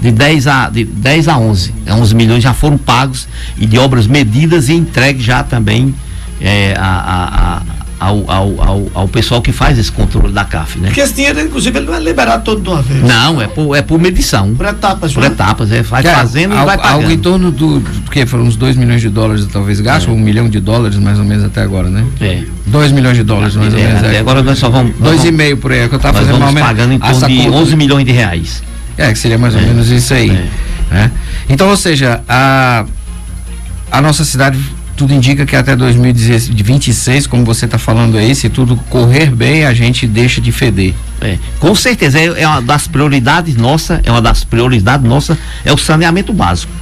De 0.00 0.10
10 0.10 0.46
a, 0.46 0.68
de 0.68 0.84
10 0.84 1.28
a 1.28 1.38
11. 1.38 1.74
11 1.88 2.14
milhões 2.14 2.42
já 2.42 2.52
foram 2.52 2.76
pagos 2.76 3.26
e 3.56 3.66
de 3.66 3.78
obras 3.78 4.06
medidas 4.06 4.68
e 4.68 4.74
entregues 4.74 5.24
já 5.24 5.42
também 5.42 5.94
é, 6.40 6.74
a, 6.78 6.82
a, 7.58 7.81
ao, 8.02 8.28
ao, 8.28 8.60
ao, 8.60 8.90
ao, 8.94 9.08
pessoal 9.08 9.40
que 9.40 9.52
faz 9.52 9.78
esse 9.78 9.92
controle 9.92 10.32
da 10.32 10.44
CAF, 10.44 10.78
né? 10.80 10.88
Porque 10.88 11.00
esse 11.00 11.14
dinheiro, 11.14 11.40
inclusive, 11.40 11.78
ele 11.78 11.86
não 11.86 11.94
é 11.94 12.00
liberado 12.00 12.42
todo 12.42 12.60
de 12.60 12.68
uma 12.68 12.82
vez. 12.82 13.00
Não, 13.00 13.40
é 13.40 13.46
por, 13.46 13.76
é 13.76 13.82
por 13.82 14.00
medição. 14.00 14.52
Por 14.54 14.66
etapas, 14.66 15.12
Por 15.12 15.20
né? 15.20 15.28
etapas, 15.28 15.70
é, 15.70 15.82
vai 15.82 16.02
Cara, 16.02 16.16
fazendo 16.16 16.52
e 16.52 16.56
vai 16.56 16.76
pagando. 16.76 16.94
Algo 16.94 17.10
em 17.12 17.18
torno 17.18 17.52
do, 17.52 17.78
do 17.78 18.10
que 18.10 18.26
foram 18.26 18.44
uns 18.44 18.56
2 18.56 18.74
milhões 18.76 19.00
de 19.00 19.08
dólares 19.08 19.46
talvez 19.52 19.80
gasto, 19.80 20.10
é. 20.10 20.12
um 20.12 20.18
milhão 20.18 20.48
de 20.48 20.58
dólares 20.58 20.98
mais 20.98 21.18
ou 21.18 21.24
menos 21.24 21.44
até 21.44 21.62
agora, 21.62 21.88
né? 21.88 22.04
É. 22.20 22.42
2 22.66 22.90
milhões 22.90 23.16
de 23.16 23.22
dólares 23.22 23.54
mais 23.54 23.72
é, 23.72 23.76
ou 23.76 23.82
menos. 23.82 24.02
Até 24.02 24.18
agora 24.18 24.42
nós 24.42 24.58
só 24.58 24.68
vamos... 24.68 24.96
Dois 24.98 25.24
e 25.24 25.30
meio 25.30 25.56
por 25.56 25.70
aí, 25.70 25.80
é 25.80 25.88
que 25.88 25.94
eu 25.94 26.00
tava 26.00 26.18
nós 26.18 26.26
fazendo 26.26 26.44
vamos 26.44 26.60
pagando 26.60 26.92
em 26.94 26.98
torno 26.98 27.28
de 27.28 27.48
11 27.48 27.76
milhões 27.76 28.04
de 28.04 28.12
reais. 28.12 28.62
É, 28.98 29.12
que 29.12 29.18
seria 29.18 29.38
mais 29.38 29.54
ou 29.54 29.60
é. 29.60 29.64
menos 29.64 29.88
isso 29.90 30.12
aí. 30.12 30.30
É. 30.30 30.94
Né? 30.94 31.10
Então, 31.48 31.68
ou 31.68 31.76
seja, 31.76 32.20
a, 32.28 32.84
a 33.92 34.00
nossa 34.00 34.24
cidade 34.24 34.58
tudo 35.02 35.14
indica 35.14 35.44
que 35.44 35.56
até 35.56 35.74
2026, 35.74 37.26
como 37.26 37.44
você 37.44 37.64
está 37.64 37.76
falando 37.76 38.16
aí, 38.16 38.36
se 38.36 38.48
tudo 38.48 38.76
correr 38.88 39.32
bem, 39.32 39.64
a 39.64 39.74
gente 39.74 40.06
deixa 40.06 40.40
de 40.40 40.52
feder. 40.52 40.94
É, 41.20 41.38
com 41.58 41.74
certeza, 41.74 42.20
é, 42.20 42.42
é 42.42 42.46
uma 42.46 42.62
das 42.62 42.86
prioridades 42.86 43.56
nossa, 43.56 44.00
é 44.04 44.10
uma 44.12 44.22
das 44.22 44.44
prioridades 44.44 45.04
nossa, 45.04 45.36
é 45.64 45.72
o 45.72 45.76
saneamento 45.76 46.32
básico. 46.32 46.72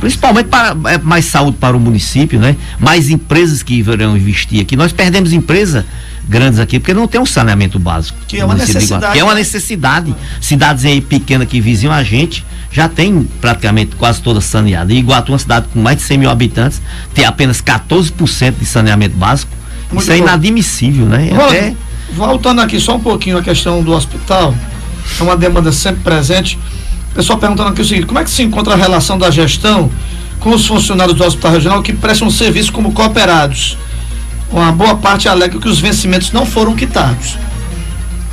Principalmente 0.00 0.46
para 0.46 0.76
é, 0.90 0.98
mais 0.98 1.24
saúde 1.24 1.56
para 1.58 1.76
o 1.76 1.80
município, 1.80 2.38
né? 2.38 2.56
Mais 2.78 3.08
empresas 3.08 3.62
que 3.62 3.82
virão 3.82 4.16
investir 4.16 4.60
aqui. 4.60 4.76
Nós 4.76 4.92
perdemos 4.92 5.32
empresa 5.32 5.86
grandes 6.28 6.58
aqui, 6.58 6.78
porque 6.78 6.92
não 6.92 7.06
tem 7.06 7.20
um 7.20 7.26
saneamento 7.26 7.78
básico. 7.78 8.18
Que 8.26 8.40
é 8.40 8.44
uma 8.44 8.54
necessidade. 8.54 9.12
Que 9.12 9.18
é 9.18 9.24
uma 9.24 9.34
necessidade. 9.34 10.14
Cidades 10.40 10.84
aí 10.84 11.00
pequenas 11.00 11.48
que 11.48 11.60
vizinham 11.60 11.94
a 11.94 12.02
gente, 12.02 12.44
já 12.70 12.88
tem 12.88 13.26
praticamente 13.40 13.96
quase 13.96 14.20
toda 14.20 14.40
saneada. 14.40 14.92
E 14.92 14.98
Iguatu, 14.98 15.32
uma 15.32 15.38
cidade 15.38 15.66
com 15.72 15.80
mais 15.80 15.98
de 15.98 16.02
100 16.02 16.18
mil 16.18 16.30
habitantes, 16.30 16.82
tem 17.14 17.24
apenas 17.24 17.62
14% 17.62 18.54
de 18.58 18.66
saneamento 18.66 19.16
básico. 19.16 19.52
Muito 19.90 20.02
Isso 20.02 20.12
é 20.12 20.18
inadmissível, 20.18 21.06
né? 21.06 21.30
Até... 21.32 21.74
Voltando 22.12 22.60
aqui 22.60 22.78
só 22.80 22.96
um 22.96 23.00
pouquinho 23.00 23.38
a 23.38 23.42
questão 23.42 23.82
do 23.82 23.92
hospital, 23.92 24.54
é 25.18 25.22
uma 25.22 25.36
demanda 25.36 25.72
sempre 25.72 26.02
presente. 26.02 26.58
O 27.16 27.18
pessoal 27.18 27.38
perguntando 27.38 27.70
aqui 27.70 27.80
o 27.80 27.84
seguinte: 27.84 28.06
como 28.06 28.18
é 28.18 28.24
que 28.24 28.30
se 28.30 28.42
encontra 28.42 28.74
a 28.74 28.76
relação 28.76 29.16
da 29.16 29.30
gestão 29.30 29.90
com 30.38 30.50
os 30.50 30.66
funcionários 30.66 31.16
do 31.16 31.24
Hospital 31.24 31.52
Regional 31.52 31.82
que 31.82 31.94
prestam 31.94 32.30
serviço 32.30 32.70
como 32.70 32.92
cooperados? 32.92 33.78
Uma 34.52 34.70
boa 34.70 34.94
parte 34.96 35.26
alega 35.26 35.58
que 35.58 35.66
os 35.66 35.80
vencimentos 35.80 36.30
não 36.30 36.44
foram 36.44 36.76
quitados. 36.76 37.38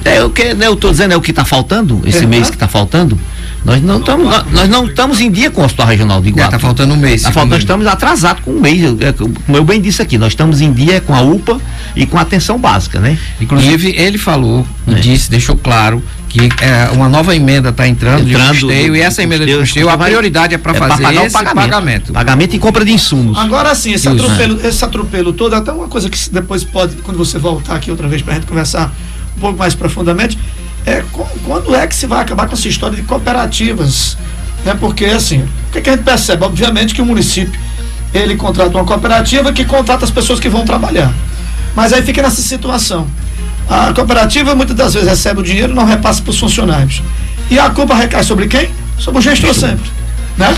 É 0.03 0.21
o 0.21 0.29
que 0.29 0.53
né, 0.53 0.67
eu 0.67 0.73
estou 0.73 0.91
dizendo, 0.91 1.13
é 1.13 1.15
o 1.15 1.21
que 1.21 1.31
está 1.31 1.45
faltando, 1.45 2.01
esse 2.05 2.25
é, 2.25 2.27
mês 2.27 2.49
que 2.49 2.57
está 2.57 2.67
faltando. 2.67 3.17
Nós 3.63 3.81
não 3.81 3.99
estamos 3.99 4.51
nós 4.51 4.67
não 4.67 4.85
estamos 4.85 5.21
em 5.21 5.31
dia 5.31 5.49
com 5.49 5.61
o 5.61 5.63
Hospital 5.63 5.87
Regional 5.87 6.21
de 6.21 6.27
Iguatu. 6.27 6.47
Está 6.49 6.59
faltando 6.59 6.93
um 6.93 6.97
mês. 6.97 7.21
Tá 7.21 7.31
faltando, 7.31 7.51
nós 7.51 7.63
estamos 7.63 7.87
atrasados 7.87 8.43
com 8.43 8.51
um 8.51 8.59
mês. 8.59 8.81
É, 8.99 9.13
como 9.13 9.57
eu 9.57 9.63
bem 9.63 9.79
disse 9.79 10.01
aqui, 10.01 10.17
nós 10.17 10.33
estamos 10.33 10.59
em 10.59 10.73
dia 10.73 10.99
com 10.99 11.15
a 11.15 11.21
UPA 11.21 11.57
e 11.95 12.05
com 12.05 12.17
a 12.17 12.21
atenção 12.21 12.59
básica, 12.59 12.99
né? 12.99 13.17
Inclusive, 13.39 13.91
e, 13.91 13.97
ele 13.97 14.17
falou, 14.17 14.67
é. 14.85 14.95
disse, 14.95 15.31
deixou 15.31 15.55
claro 15.55 16.03
que 16.33 16.49
é, 16.63 16.89
uma 16.91 17.07
nova 17.07 17.35
emenda 17.35 17.69
está 17.69 17.87
entrando, 17.87 18.27
entrando, 18.27 18.53
de 18.55 18.61
custeio, 18.61 18.95
e 18.95 19.01
essa 19.01 19.21
emenda 19.21 19.45
de 19.45 19.55
custeio, 19.55 19.87
a 19.87 19.95
prioridade 19.95 20.55
é 20.55 20.57
para 20.57 20.71
é 20.71 20.75
fazer 20.75 21.03
pagar 21.03 21.25
esse 21.25 21.33
pagamento, 21.33 21.69
pagamento. 21.69 22.13
Pagamento 22.13 22.55
e 22.55 22.59
compra 22.59 22.83
de 22.83 22.91
insumos. 22.91 23.37
Agora 23.37 23.75
sim, 23.75 23.93
esse 23.93 24.07
atropelo, 24.07 24.59
esse 24.65 24.83
atropelo 24.83 25.31
todo, 25.31 25.53
até 25.53 25.71
uma 25.71 25.87
coisa 25.87 26.09
que 26.09 26.17
depois 26.31 26.63
pode, 26.63 26.95
quando 26.97 27.17
você 27.17 27.37
voltar 27.37 27.75
aqui 27.75 27.91
outra 27.91 28.07
vez 28.07 28.23
para 28.23 28.33
a 28.33 28.35
gente 28.37 28.47
conversar 28.47 28.91
um 29.37 29.39
pouco 29.39 29.59
mais 29.59 29.75
profundamente, 29.75 30.39
é 30.87 31.03
quando 31.45 31.75
é 31.75 31.85
que 31.85 31.95
se 31.95 32.07
vai 32.07 32.21
acabar 32.21 32.47
com 32.47 32.55
essa 32.55 32.67
história 32.67 32.95
de 32.95 33.03
cooperativas? 33.03 34.17
Né? 34.65 34.75
Porque, 34.79 35.05
assim, 35.05 35.43
o 35.43 35.71
que, 35.71 35.81
que 35.81 35.89
a 35.91 35.93
gente 35.93 36.03
percebe? 36.03 36.43
Obviamente 36.43 36.95
que 36.95 37.01
o 37.01 37.05
município 37.05 37.59
ele 38.11 38.35
contrata 38.35 38.75
uma 38.75 38.85
cooperativa 38.85 39.53
que 39.53 39.65
contrata 39.65 40.03
as 40.03 40.11
pessoas 40.11 40.39
que 40.39 40.49
vão 40.49 40.65
trabalhar. 40.65 41.13
Mas 41.75 41.93
aí 41.93 42.01
fica 42.01 42.23
nessa 42.23 42.41
situação. 42.41 43.07
A 43.69 43.93
cooperativa 43.93 44.55
muitas 44.55 44.75
das 44.75 44.93
vezes 44.93 45.09
recebe 45.09 45.39
o 45.39 45.43
dinheiro 45.43 45.73
e 45.73 45.75
não 45.75 45.85
repassa 45.85 46.21
para 46.21 46.31
os 46.31 46.39
funcionários. 46.39 47.01
E 47.49 47.57
a 47.57 47.69
culpa 47.69 47.95
recai 47.95 48.23
sobre 48.23 48.47
quem? 48.47 48.69
Sobre 48.97 49.19
o 49.19 49.21
gestor 49.21 49.53
sempre. 49.53 49.89
Né? 50.37 50.55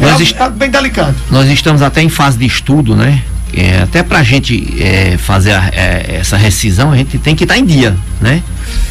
É, 0.00 0.42
é 0.42 0.50
bem 0.50 0.70
delicado. 0.70 1.14
Nós 1.30 1.48
estamos 1.50 1.82
até 1.82 2.02
em 2.02 2.08
fase 2.08 2.38
de 2.38 2.46
estudo, 2.46 2.96
né? 2.96 3.22
é, 3.54 3.82
até 3.82 4.02
para 4.02 4.20
a 4.20 4.22
gente 4.22 4.74
é, 4.82 5.16
fazer 5.18 5.52
a, 5.52 5.68
é, 5.72 6.16
essa 6.20 6.36
rescisão, 6.36 6.90
a 6.90 6.96
gente 6.96 7.18
tem 7.18 7.36
que 7.36 7.44
estar 7.44 7.54
tá 7.54 7.60
em 7.60 7.64
dia, 7.64 7.96
né? 8.20 8.42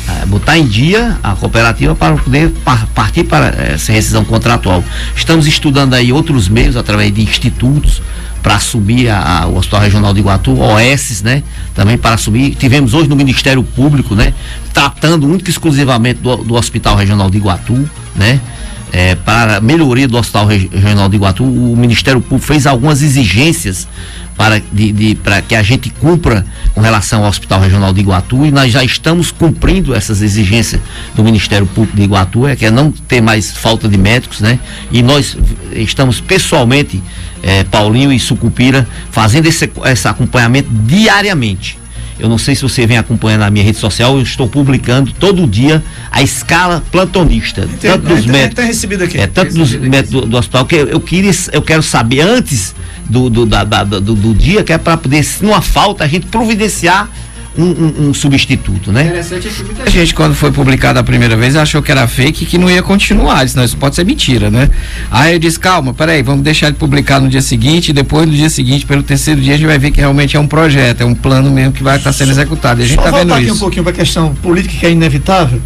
É, 0.07 0.25
botar 0.27 0.57
em 0.57 0.67
dia 0.67 1.17
a 1.23 1.35
cooperativa 1.35 1.95
para 1.95 2.15
poder 2.15 2.49
par, 2.63 2.85
partir 2.87 3.23
para 3.23 3.47
essa 3.73 3.91
rescisão 3.91 4.23
contratual. 4.23 4.83
Estamos 5.15 5.47
estudando 5.47 5.95
aí 5.95 6.13
outros 6.13 6.47
meios 6.47 6.77
através 6.77 7.13
de 7.13 7.21
institutos 7.21 8.01
para 8.41 8.59
subir 8.59 9.09
a, 9.09 9.43
a, 9.43 9.47
o 9.47 9.57
Hospital 9.57 9.81
Regional 9.81 10.13
de 10.13 10.19
Iguatu, 10.19 10.59
OS, 10.59 11.21
né? 11.21 11.43
Também 11.75 11.97
para 11.97 12.17
subir. 12.17 12.55
Tivemos 12.55 12.93
hoje 12.93 13.07
no 13.07 13.15
Ministério 13.15 13.63
Público, 13.63 14.15
né? 14.15 14.33
Tratando 14.73 15.27
único 15.27 15.49
e 15.49 15.51
exclusivamente 15.51 16.21
do, 16.21 16.37
do 16.37 16.55
Hospital 16.55 16.95
Regional 16.95 17.29
de 17.29 17.37
Iguatu, 17.37 17.89
né? 18.15 18.39
É, 18.93 19.15
para 19.15 19.61
melhoria 19.61 20.05
do 20.05 20.17
Hospital 20.17 20.47
Regional 20.47 21.07
de 21.07 21.15
Iguatu, 21.15 21.43
o 21.45 21.77
Ministério 21.77 22.19
Público 22.19 22.45
fez 22.45 22.67
algumas 22.67 23.01
exigências 23.01 23.87
para, 24.35 24.61
de, 24.71 24.91
de, 24.91 25.15
para 25.15 25.41
que 25.41 25.55
a 25.55 25.61
gente 25.61 25.89
cumpra 25.89 26.45
com 26.73 26.81
relação 26.81 27.23
ao 27.23 27.29
Hospital 27.29 27.61
Regional 27.61 27.93
de 27.93 28.01
Iguatu 28.01 28.45
e 28.45 28.51
nós 28.51 28.71
já 28.71 28.83
estamos 28.83 29.31
cumprindo 29.31 29.93
essas 29.93 30.21
exigências 30.21 30.81
do 31.15 31.23
Ministério 31.23 31.67
Público 31.67 31.95
de 31.95 32.03
Iguatu, 32.03 32.47
é 32.47 32.55
que 32.55 32.65
é 32.65 32.71
não 32.71 32.91
ter 32.91 33.21
mais 33.21 33.51
falta 33.51 33.87
de 33.87 33.97
médicos, 33.97 34.41
né? 34.41 34.59
E 34.91 35.01
nós 35.01 35.37
estamos 35.73 36.19
pessoalmente, 36.19 37.01
eh, 37.43 37.63
Paulinho 37.65 38.11
e 38.11 38.19
Sucupira, 38.19 38.87
fazendo 39.11 39.47
esse, 39.47 39.69
esse 39.85 40.07
acompanhamento 40.07 40.69
diariamente. 40.71 41.80
Eu 42.21 42.29
não 42.29 42.37
sei 42.37 42.53
se 42.53 42.61
você 42.61 42.85
vem 42.85 42.97
acompanhando 42.97 43.41
a 43.41 43.49
minha 43.49 43.65
rede 43.65 43.79
social, 43.79 44.15
eu 44.15 44.21
estou 44.21 44.47
publicando 44.47 45.11
todo 45.11 45.47
dia 45.47 45.83
a 46.11 46.21
escala 46.21 46.83
plantonista, 46.91 47.67
tem, 47.79 47.91
tanto 47.91 48.05
dos 48.05 48.25
médicos. 48.27 48.63
recebido 48.63 49.03
aqui. 49.03 49.17
É, 49.17 49.25
tanto 49.25 49.55
dos 49.55 49.73
médicos 49.73 50.11
do, 50.11 50.27
do, 50.27 50.37
hospital, 50.37 50.65
que 50.65 50.75
eu, 50.75 50.87
eu, 50.87 50.99
queria, 50.99 51.31
eu 51.51 51.63
quero 51.63 51.81
saber 51.81 52.21
antes 52.21 52.75
do, 53.09 53.27
do, 53.27 53.45
da, 53.47 53.63
da, 53.63 53.83
do, 53.83 53.99
do 53.99 54.35
dia, 54.35 54.63
que 54.63 54.71
é 54.71 54.77
para 54.77 54.97
poder, 54.97 55.23
se 55.23 55.43
não 55.43 55.55
há 55.55 55.61
falta, 55.61 56.03
a 56.03 56.07
gente 56.07 56.27
providenciar 56.27 57.09
um, 57.57 57.63
um, 57.63 58.09
um, 58.09 58.13
substituto, 58.13 58.91
né? 58.91 59.03
Interessante 59.03 59.47
é 59.47 59.51
que 59.51 59.63
muita 59.63 59.89
gente, 59.89 60.13
quando 60.13 60.33
foi 60.33 60.51
publicado 60.51 60.99
a 60.99 61.03
primeira 61.03 61.35
vez, 61.35 61.55
achou 61.55 61.81
que 61.81 61.91
era 61.91 62.07
fake 62.07 62.43
e 62.43 62.47
que 62.47 62.57
não 62.57 62.69
ia 62.69 62.81
continuar. 62.81 63.43
Disse, 63.43 63.57
não, 63.57 63.63
isso 63.63 63.75
pode 63.75 63.95
ser 63.95 64.05
mentira, 64.05 64.49
né? 64.49 64.69
Aí 65.09 65.33
eu 65.33 65.39
disse, 65.39 65.59
calma, 65.59 65.93
peraí, 65.93 66.23
vamos 66.23 66.43
deixar 66.43 66.69
de 66.69 66.77
publicar 66.77 67.19
no 67.19 67.27
dia 67.27 67.41
seguinte, 67.41 67.89
e 67.89 67.93
depois 67.93 68.25
no 68.25 68.33
dia 68.33 68.49
seguinte, 68.49 68.85
pelo 68.85 69.03
terceiro 69.03 69.41
dia, 69.41 69.55
a 69.55 69.57
gente 69.57 69.67
vai 69.67 69.77
ver 69.77 69.91
que 69.91 69.99
realmente 69.99 70.37
é 70.37 70.39
um 70.39 70.47
projeto, 70.47 71.01
é 71.01 71.05
um 71.05 71.13
plano 71.13 71.51
mesmo 71.51 71.73
que 71.73 71.83
vai 71.83 71.97
estar 71.97 72.13
sendo 72.13 72.31
executado. 72.31 72.79
E 72.79 72.83
a 72.83 72.87
gente 72.87 72.99
está 72.99 73.11
vendo 73.11 73.33
aqui 73.33 73.45
isso. 73.45 73.55
um 73.55 73.59
pouquinho 73.59 73.83
para 73.83 73.91
a 73.91 73.95
questão 73.95 74.33
política 74.35 74.75
que 74.79 74.85
é 74.85 74.91
inevitável. 74.91 75.61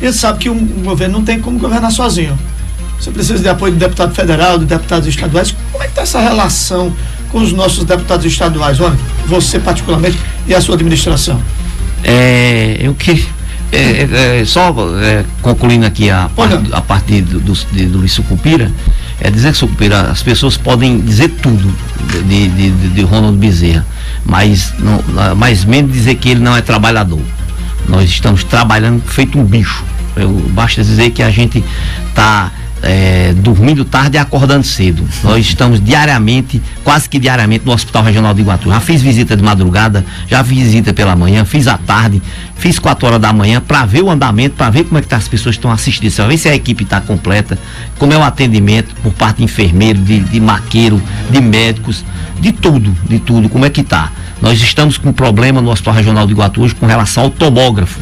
A 0.00 0.04
gente 0.04 0.16
sabe 0.16 0.38
que 0.38 0.48
um, 0.48 0.56
um 0.56 0.82
governo 0.84 1.18
não 1.18 1.24
tem 1.24 1.40
como 1.40 1.58
governar 1.58 1.90
sozinho. 1.90 2.38
Você 3.00 3.10
precisa 3.10 3.40
de 3.40 3.48
apoio 3.48 3.72
do 3.72 3.78
deputado 3.78 4.14
federal, 4.14 4.58
de 4.58 4.66
deputados 4.66 5.08
estaduais. 5.08 5.54
Como 5.72 5.82
é 5.82 5.86
que 5.86 5.92
está 5.92 6.02
essa 6.02 6.20
relação 6.20 6.94
com 7.34 7.40
os 7.40 7.52
nossos 7.52 7.82
deputados 7.82 8.24
estaduais, 8.24 8.78
olha, 8.80 8.96
você 9.26 9.58
particularmente 9.58 10.16
e 10.46 10.54
a 10.54 10.60
sua 10.60 10.76
administração? 10.76 11.42
É, 12.04 12.76
eu 12.78 12.94
que 12.94 13.26
é, 13.72 13.76
é, 13.76 14.40
é, 14.40 14.44
só 14.44 14.72
é, 15.02 15.24
concluindo 15.42 15.84
aqui 15.84 16.08
a, 16.08 16.30
a 16.70 16.80
parte 16.80 17.22
do, 17.22 17.40
do, 17.40 17.52
do 17.88 17.98
Luiz 17.98 18.12
Sucupira, 18.12 18.70
é 19.20 19.32
dizer 19.32 19.50
que 19.50 19.58
Sucupira, 19.58 20.02
as 20.02 20.22
pessoas 20.22 20.56
podem 20.56 21.00
dizer 21.00 21.28
tudo 21.42 21.74
de, 22.08 22.22
de, 22.22 22.70
de, 22.70 22.88
de 22.90 23.02
Ronald 23.02 23.36
Bezerra, 23.36 23.84
mas, 24.24 24.72
não, 24.78 25.02
mas 25.36 25.64
menos 25.64 25.92
dizer 25.92 26.14
que 26.14 26.28
ele 26.28 26.40
não 26.40 26.56
é 26.56 26.62
trabalhador. 26.62 27.20
Nós 27.88 28.08
estamos 28.08 28.44
trabalhando 28.44 29.02
feito 29.08 29.36
um 29.36 29.44
bicho. 29.44 29.82
Eu, 30.14 30.30
basta 30.50 30.84
dizer 30.84 31.10
que 31.10 31.20
a 31.20 31.30
gente 31.32 31.64
está 32.10 32.52
é, 32.84 33.32
dormindo 33.32 33.84
tarde 33.84 34.16
e 34.16 34.18
acordando 34.18 34.64
cedo. 34.64 35.04
Nós 35.22 35.44
estamos 35.44 35.82
diariamente, 35.82 36.60
quase 36.84 37.08
que 37.08 37.18
diariamente, 37.18 37.64
no 37.64 37.72
Hospital 37.72 38.04
Regional 38.04 38.34
de 38.34 38.42
Iguatu. 38.42 38.68
Já 38.68 38.80
fiz 38.80 39.02
visita 39.02 39.36
de 39.36 39.42
madrugada, 39.42 40.04
já 40.28 40.44
fiz 40.44 40.64
visita 40.64 40.92
pela 40.92 41.16
manhã, 41.16 41.44
fiz 41.44 41.66
à 41.66 41.78
tarde, 41.78 42.22
fiz 42.56 42.78
4 42.78 43.06
horas 43.06 43.20
da 43.20 43.32
manhã 43.32 43.60
para 43.60 43.84
ver 43.86 44.02
o 44.02 44.10
andamento, 44.10 44.56
para 44.56 44.70
ver 44.70 44.84
como 44.84 44.98
é 44.98 45.02
que 45.02 45.08
tá, 45.08 45.16
as 45.16 45.26
pessoas 45.26 45.54
estão 45.54 45.70
assistindo, 45.70 46.14
para 46.14 46.26
ver 46.26 46.38
se 46.38 46.48
a 46.48 46.54
equipe 46.54 46.84
está 46.84 47.00
completa, 47.00 47.58
como 47.98 48.12
é 48.12 48.18
o 48.18 48.22
atendimento 48.22 48.94
por 49.02 49.12
parte 49.12 49.38
de 49.38 49.44
enfermeiro, 49.44 49.98
de, 49.98 50.20
de 50.20 50.40
maqueiro, 50.40 51.02
de 51.30 51.40
médicos, 51.40 52.04
de 52.38 52.52
tudo, 52.52 52.94
de 53.08 53.18
tudo, 53.18 53.48
como 53.48 53.64
é 53.64 53.70
que 53.70 53.80
está. 53.80 54.12
Nós 54.42 54.60
estamos 54.60 54.98
com 54.98 55.08
um 55.08 55.12
problema 55.12 55.62
no 55.62 55.70
Hospital 55.70 55.94
Regional 55.94 56.26
de 56.26 56.32
Iguatu 56.32 56.62
hoje 56.62 56.74
com 56.74 56.84
relação 56.84 57.24
ao 57.24 57.30
tomógrafo. 57.30 57.98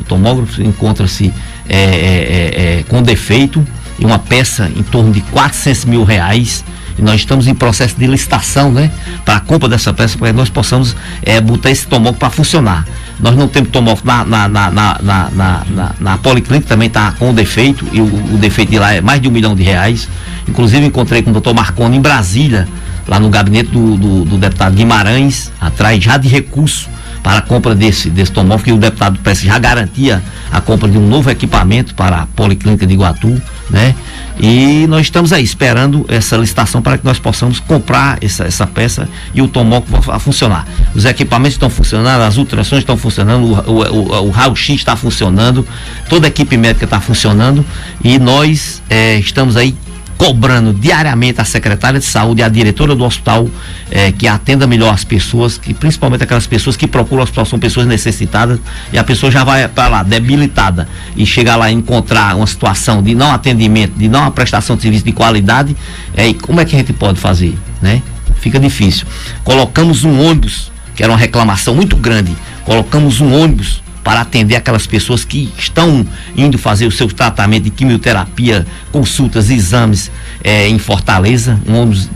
O 0.00 0.02
tomógrafo 0.02 0.60
encontra-se 0.60 1.32
é, 1.68 1.76
é, 1.76 1.78
é, 1.78 2.78
é 2.78 2.84
com 2.88 3.00
defeito 3.00 3.64
e 3.98 4.04
uma 4.04 4.18
peça 4.18 4.70
em 4.74 4.82
torno 4.82 5.12
de 5.12 5.20
400 5.20 5.84
mil 5.84 6.04
reais. 6.04 6.64
E 6.96 7.02
nós 7.02 7.16
estamos 7.16 7.48
em 7.48 7.54
processo 7.54 7.96
de 7.98 8.06
licitação, 8.06 8.70
né? 8.70 8.90
Para 9.24 9.36
a 9.36 9.40
compra 9.40 9.68
dessa 9.68 9.92
peça, 9.92 10.16
para 10.16 10.28
que 10.28 10.36
nós 10.36 10.48
possamos 10.48 10.94
é, 11.22 11.40
botar 11.40 11.70
esse 11.70 11.86
tomógrafo 11.86 12.20
para 12.20 12.30
funcionar. 12.30 12.86
Nós 13.18 13.36
não 13.36 13.48
temos 13.48 13.70
tomógrafo 13.70 14.06
na, 14.06 14.24
na, 14.24 14.48
na, 14.48 14.70
na, 14.70 14.98
na, 15.02 15.30
na, 15.68 15.94
na 15.98 16.18
Policlínica, 16.18 16.68
também 16.68 16.86
está 16.86 17.10
com 17.12 17.34
defeito, 17.34 17.84
e 17.92 18.00
o, 18.00 18.04
o, 18.04 18.38
defeito 18.38 18.70
de 18.70 18.78
lá 18.78 18.92
é 18.92 19.00
mais 19.00 19.20
de 19.20 19.26
um 19.26 19.32
milhão 19.32 19.56
de 19.56 19.64
reais. 19.64 20.08
Inclusive 20.48 20.86
encontrei 20.86 21.20
com 21.22 21.30
o 21.30 21.32
doutor 21.32 21.52
Marconi 21.52 21.96
em 21.96 22.00
Brasília, 22.00 22.68
lá 23.08 23.18
no 23.18 23.28
gabinete 23.28 23.70
do, 23.70 23.96
do, 23.96 24.24
do 24.24 24.38
deputado 24.38 24.74
Guimarães, 24.74 25.50
atrás 25.60 26.02
já 26.02 26.16
de 26.16 26.28
recurso 26.28 26.88
para 27.24 27.38
a 27.38 27.40
compra 27.40 27.74
desse, 27.74 28.10
desse 28.10 28.30
tomógrafo, 28.30 28.64
que 28.64 28.72
o 28.72 28.76
deputado 28.76 29.18
Prestes 29.20 29.46
já 29.46 29.58
garantia 29.58 30.22
a 30.52 30.60
compra 30.60 30.86
de 30.86 30.98
um 30.98 31.08
novo 31.08 31.30
equipamento 31.30 31.94
para 31.94 32.18
a 32.18 32.26
Policlínica 32.26 32.86
de 32.86 32.92
Iguatu, 32.92 33.40
né? 33.70 33.94
E 34.38 34.86
nós 34.88 35.06
estamos 35.06 35.32
aí 35.32 35.42
esperando 35.42 36.04
essa 36.06 36.36
licitação 36.36 36.82
para 36.82 36.98
que 36.98 37.04
nós 37.04 37.18
possamos 37.18 37.60
comprar 37.60 38.18
essa, 38.20 38.44
essa 38.44 38.66
peça 38.66 39.08
e 39.34 39.40
o 39.40 39.48
tomógrafo 39.48 40.12
a 40.12 40.18
funcionar. 40.18 40.66
Os 40.94 41.06
equipamentos 41.06 41.54
estão 41.54 41.70
funcionando, 41.70 42.20
as 42.22 42.36
ultrações 42.36 42.80
estão 42.80 42.96
funcionando, 42.96 43.42
o, 43.42 43.70
o, 43.70 44.12
o, 44.12 44.26
o 44.26 44.30
raio-x 44.30 44.76
está 44.76 44.94
funcionando, 44.94 45.66
toda 46.10 46.26
a 46.26 46.28
equipe 46.28 46.58
médica 46.58 46.84
está 46.84 47.00
funcionando 47.00 47.64
e 48.02 48.18
nós 48.18 48.82
eh, 48.90 49.18
estamos 49.18 49.56
aí 49.56 49.74
cobrando 50.16 50.72
diariamente 50.72 51.40
a 51.40 51.44
secretária 51.44 51.98
de 51.98 52.06
saúde 52.06 52.40
e 52.40 52.44
a 52.44 52.48
diretora 52.48 52.94
do 52.94 53.04
hospital 53.04 53.48
eh, 53.90 54.12
que 54.12 54.26
atenda 54.26 54.66
melhor 54.66 54.92
as 54.92 55.04
pessoas, 55.04 55.58
que 55.58 55.74
principalmente 55.74 56.22
aquelas 56.22 56.46
pessoas 56.46 56.76
que 56.76 56.86
procuram 56.86 57.20
o 57.20 57.24
hospital 57.24 57.44
são 57.44 57.58
pessoas 57.58 57.86
necessitadas 57.86 58.58
e 58.92 58.98
a 58.98 59.04
pessoa 59.04 59.30
já 59.30 59.44
vai 59.44 59.66
para 59.68 59.88
lá 59.88 60.02
debilitada 60.02 60.88
e 61.16 61.26
chegar 61.26 61.56
lá 61.56 61.70
e 61.70 61.74
encontrar 61.74 62.36
uma 62.36 62.46
situação 62.46 63.02
de 63.02 63.14
não 63.14 63.32
atendimento, 63.32 63.92
de 63.96 64.08
não 64.08 64.30
prestação 64.30 64.76
de 64.76 64.82
serviço 64.82 65.04
de 65.04 65.12
qualidade, 65.12 65.76
eh, 66.16 66.32
como 66.34 66.60
é 66.60 66.64
que 66.64 66.74
a 66.74 66.78
gente 66.78 66.92
pode 66.92 67.18
fazer, 67.18 67.56
né? 67.82 68.02
Fica 68.40 68.58
difícil. 68.58 69.06
Colocamos 69.42 70.04
um 70.04 70.20
ônibus, 70.20 70.70
que 70.94 71.02
era 71.02 71.12
uma 71.12 71.18
reclamação 71.18 71.74
muito 71.74 71.96
grande, 71.96 72.34
colocamos 72.64 73.20
um 73.20 73.32
ônibus 73.34 73.83
para 74.04 74.20
atender 74.20 74.54
aquelas 74.54 74.86
pessoas 74.86 75.24
que 75.24 75.50
estão 75.58 76.06
indo 76.36 76.58
fazer 76.58 76.86
o 76.86 76.92
seu 76.92 77.08
tratamento 77.08 77.64
de 77.64 77.70
quimioterapia, 77.70 78.66
consultas, 78.92 79.48
exames 79.48 80.10
é, 80.44 80.68
em 80.68 80.78
Fortaleza, 80.78 81.58
um 81.66 81.80
ônibus 81.80 82.10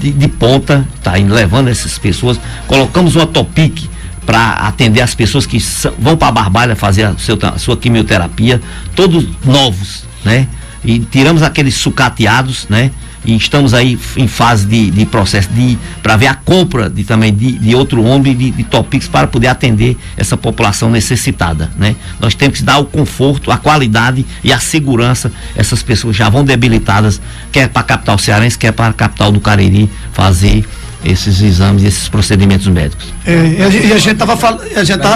de, 0.00 0.10
de 0.12 0.28
ponta, 0.28 0.88
está 0.96 1.18
indo 1.18 1.34
levando 1.34 1.68
essas 1.68 1.98
pessoas. 1.98 2.40
Colocamos 2.66 3.14
uma 3.16 3.26
Topic 3.26 3.84
para 4.24 4.52
atender 4.52 5.02
as 5.02 5.14
pessoas 5.14 5.44
que 5.44 5.58
vão 5.98 6.16
para 6.16 6.28
a 6.28 6.32
Barbalha 6.32 6.74
fazer 6.74 7.04
a, 7.04 7.18
seu, 7.18 7.38
a 7.42 7.58
sua 7.58 7.76
quimioterapia, 7.76 8.60
todos 8.94 9.26
novos, 9.44 10.04
né? 10.24 10.48
E 10.82 10.98
tiramos 10.98 11.42
aqueles 11.42 11.74
sucateados, 11.74 12.66
né? 12.70 12.90
E 13.24 13.36
estamos 13.36 13.74
aí 13.74 13.98
em 14.16 14.26
fase 14.26 14.66
de, 14.66 14.90
de 14.90 15.04
processo 15.04 15.48
de 15.50 15.78
para 16.02 16.16
ver 16.16 16.28
a 16.28 16.34
compra 16.34 16.88
de 16.88 17.04
também 17.04 17.32
de, 17.32 17.52
de 17.52 17.74
outro 17.74 18.02
ônibus 18.02 18.38
de, 18.38 18.50
de 18.50 18.64
Topix 18.64 19.06
para 19.06 19.26
poder 19.26 19.48
atender 19.48 19.96
essa 20.16 20.36
população 20.36 20.90
necessitada, 20.90 21.70
né? 21.76 21.96
Nós 22.18 22.34
temos 22.34 22.58
que 22.58 22.64
dar 22.64 22.78
o 22.78 22.84
conforto, 22.84 23.50
a 23.50 23.58
qualidade 23.58 24.24
e 24.42 24.52
a 24.52 24.58
segurança. 24.58 25.30
Essas 25.54 25.82
pessoas 25.82 26.16
já 26.16 26.28
vão 26.28 26.44
debilitadas, 26.44 27.20
quer 27.52 27.68
para 27.68 27.80
a 27.80 27.84
capital 27.84 28.18
cearense, 28.18 28.58
quer 28.58 28.72
para 28.72 28.88
a 28.88 28.92
capital 28.92 29.30
do 29.30 29.40
Cariri 29.40 29.90
fazer 30.12 30.64
esses 31.04 31.40
exames, 31.40 31.82
esses 31.82 32.08
procedimentos 32.08 32.66
médicos. 32.66 33.06
É, 33.24 33.32
e, 33.32 33.62
a, 33.62 33.68
e 33.68 33.92
a 33.92 33.98
gente 33.98 34.12
estava 34.12 34.36
fal 34.36 34.58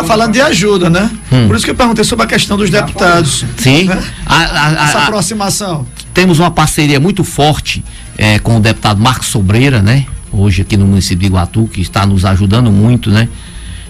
falando 0.07 0.33
de 0.33 0.41
ajuda, 0.41 0.89
né? 0.89 1.11
Hum. 1.31 1.47
Por 1.47 1.57
isso 1.57 1.65
que 1.65 1.71
eu 1.71 1.75
perguntei 1.75 2.05
sobre 2.05 2.25
a 2.25 2.29
questão 2.29 2.57
dos 2.57 2.71
deputados. 2.71 3.45
Sim. 3.59 3.85
Né? 3.85 4.03
A, 4.27 4.37
a, 4.37 4.89
Essa 4.89 4.99
aproximação. 5.01 5.87
Temos 6.15 6.39
uma 6.39 6.51
parceria 6.51 7.01
muito 7.01 7.25
forte 7.25 7.85
é, 8.17 8.39
com 8.39 8.57
o 8.57 8.61
deputado 8.61 9.03
Marcos 9.03 9.27
Sobreira, 9.27 9.83
né? 9.83 10.07
Hoje 10.33 10.63
aqui 10.63 10.77
no 10.77 10.87
município 10.87 11.19
de 11.19 11.27
Iguatu, 11.27 11.67
que 11.67 11.81
está 11.81 12.07
nos 12.07 12.25
ajudando 12.25 12.71
muito, 12.71 13.11
né? 13.11 13.29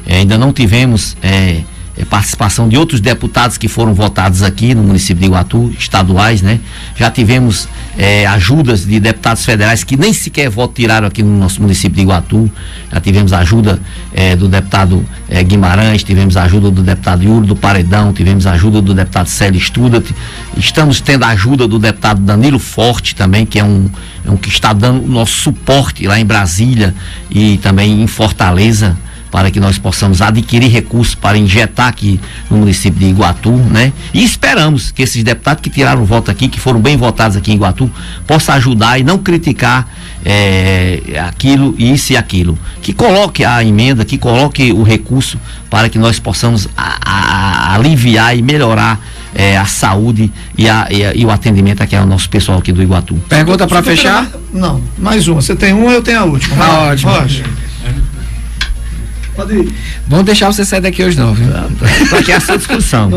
É, 0.07 0.17
ainda 0.17 0.39
não 0.39 0.51
tivemos 0.51 1.17
é, 1.23 1.61
é, 1.97 2.05
participação 2.05 2.69
de 2.69 2.77
outros 2.77 3.01
deputados 3.01 3.57
que 3.57 3.69
foram 3.69 3.95
votados 3.95 4.43
aqui 4.43 4.75
no 4.75 4.83
município 4.83 5.21
de 5.21 5.27
Iguatu, 5.27 5.73
estaduais, 5.79 6.43
né? 6.43 6.59
Já 6.97 7.11
tivemos 7.11 7.69
é, 7.97 8.27
ajudas 8.27 8.85
de 8.85 8.99
deputados 8.99 9.45
federais 9.45 9.85
que 9.85 9.97
nem 9.97 10.13
sequer 10.13 10.51
voto 10.51 10.75
tiraram 10.75 11.07
aqui 11.07 11.23
no 11.23 11.39
nosso 11.39 11.63
município 11.63 11.97
de 11.97 12.03
Iguatu. 12.03 12.51
Já 12.93 13.01
tivemos 13.01 13.33
ajuda 13.33 13.81
é, 14.13 14.35
do 14.35 14.49
deputado 14.49 15.07
é, 15.29 15.43
Guimarães, 15.43 16.03
tivemos 16.03 16.37
ajuda 16.37 16.71
do 16.71 16.83
deputado 16.83 17.23
Yuri 17.23 17.47
do 17.47 17.57
Paredão, 17.57 18.13
tivemos 18.13 18.47
ajuda 18.47 18.83
do 18.83 18.93
deputado 18.93 19.29
Célio 19.29 19.61
Studat. 19.61 20.13
Estamos 20.57 21.01
tendo 21.01 21.25
ajuda 21.25 21.69
do 21.69 21.79
deputado 21.79 22.21
Danilo 22.21 22.59
Forte 22.59 23.15
também, 23.15 23.47
que 23.47 23.59
é 23.59 23.65
um, 23.65 23.89
é 24.27 24.31
um 24.31 24.37
que 24.37 24.49
está 24.49 24.73
dando 24.73 25.05
o 25.05 25.09
nosso 25.09 25.35
suporte 25.35 26.07
lá 26.07 26.19
em 26.19 26.27
Brasília 26.27 26.95
e 27.31 27.59
também 27.59 28.03
em 28.03 28.07
Fortaleza 28.07 28.97
para 29.35 29.51
que 29.51 29.59
nós 29.59 29.79
possamos 29.79 30.23
adquirir 30.23 30.71
recursos 30.71 31.17
para 31.17 31.37
injetar 31.37 31.89
aqui 31.89 32.21
no 32.49 32.59
município 32.59 33.01
de 33.01 33.07
Iguatu, 33.07 33.51
né? 33.51 33.93
E 34.15 34.23
esperamos 34.23 34.93
que 34.93 35.03
esses 35.03 35.25
deputados 35.25 35.61
que 35.61 35.69
tiraram 35.69 36.03
o 36.03 36.05
voto 36.05 36.31
aqui, 36.31 36.47
que 36.47 36.61
foram 36.61 36.81
bem 36.81 36.97
votados 36.97 37.37
aqui 37.37 37.51
em 37.51 37.57
Iguatu, 37.57 37.91
possam 38.29 38.55
ajudar 38.55 38.97
e 39.01 39.03
não 39.03 39.19
criticar 39.19 39.89
é, 40.25 41.01
aquilo, 41.27 41.75
isso 41.77 42.13
e 42.13 42.17
aquilo. 42.17 42.57
Que 42.81 42.93
coloque 42.93 43.45
a 43.45 43.61
emenda, 43.65 44.05
que 44.05 44.17
coloque 44.17 44.73
o 44.73 44.85
recurso 44.85 45.37
para 45.69 45.89
que 45.89 45.99
nós 45.99 46.21
possamos 46.21 46.69
a, 46.77 47.01
a, 47.05 47.75
aliviar 47.75 48.39
e 48.39 48.41
melhorar 48.41 49.01
é, 49.35 49.59
a 49.59 49.67
saúde 49.67 50.33
e, 50.57 50.69
a, 50.69 50.87
e, 50.93 51.05
a, 51.05 51.13
e, 51.13 51.27
o 51.27 51.31
atendimento 51.33 51.83
aqui 51.83 51.97
ao 51.97 52.07
nosso 52.07 52.31
pessoal 52.31 52.59
aqui 52.59 52.71
do 52.71 52.81
Iguatu. 52.81 53.17
Pergunta 53.29 53.67
para 53.67 53.83
fechar? 53.83 54.31
Não, 54.53 54.81
mais 54.97 55.27
uma. 55.27 55.43
Você 55.43 55.57
tem 55.57 55.73
uma, 55.73 55.91
eu 55.91 56.03
tenho 56.03 56.21
a 56.21 56.25
última. 56.25 56.65
Ah, 56.65 56.91
ótimo. 56.93 57.11
Roger. 57.11 57.64
Pode 59.35 59.55
ir. 59.55 59.75
Vamos 60.07 60.27
deixar 60.27 60.47
você 60.47 60.65
sair 60.65 60.81
daqui 60.81 61.03
hoje 61.03 61.19
não, 61.19 61.35
viu? 61.35 61.49
Tá 62.11 62.19
aqui 62.19 62.33
é 62.33 62.37
a 62.37 62.41
sua 62.41 62.57
discussão. 62.57 63.11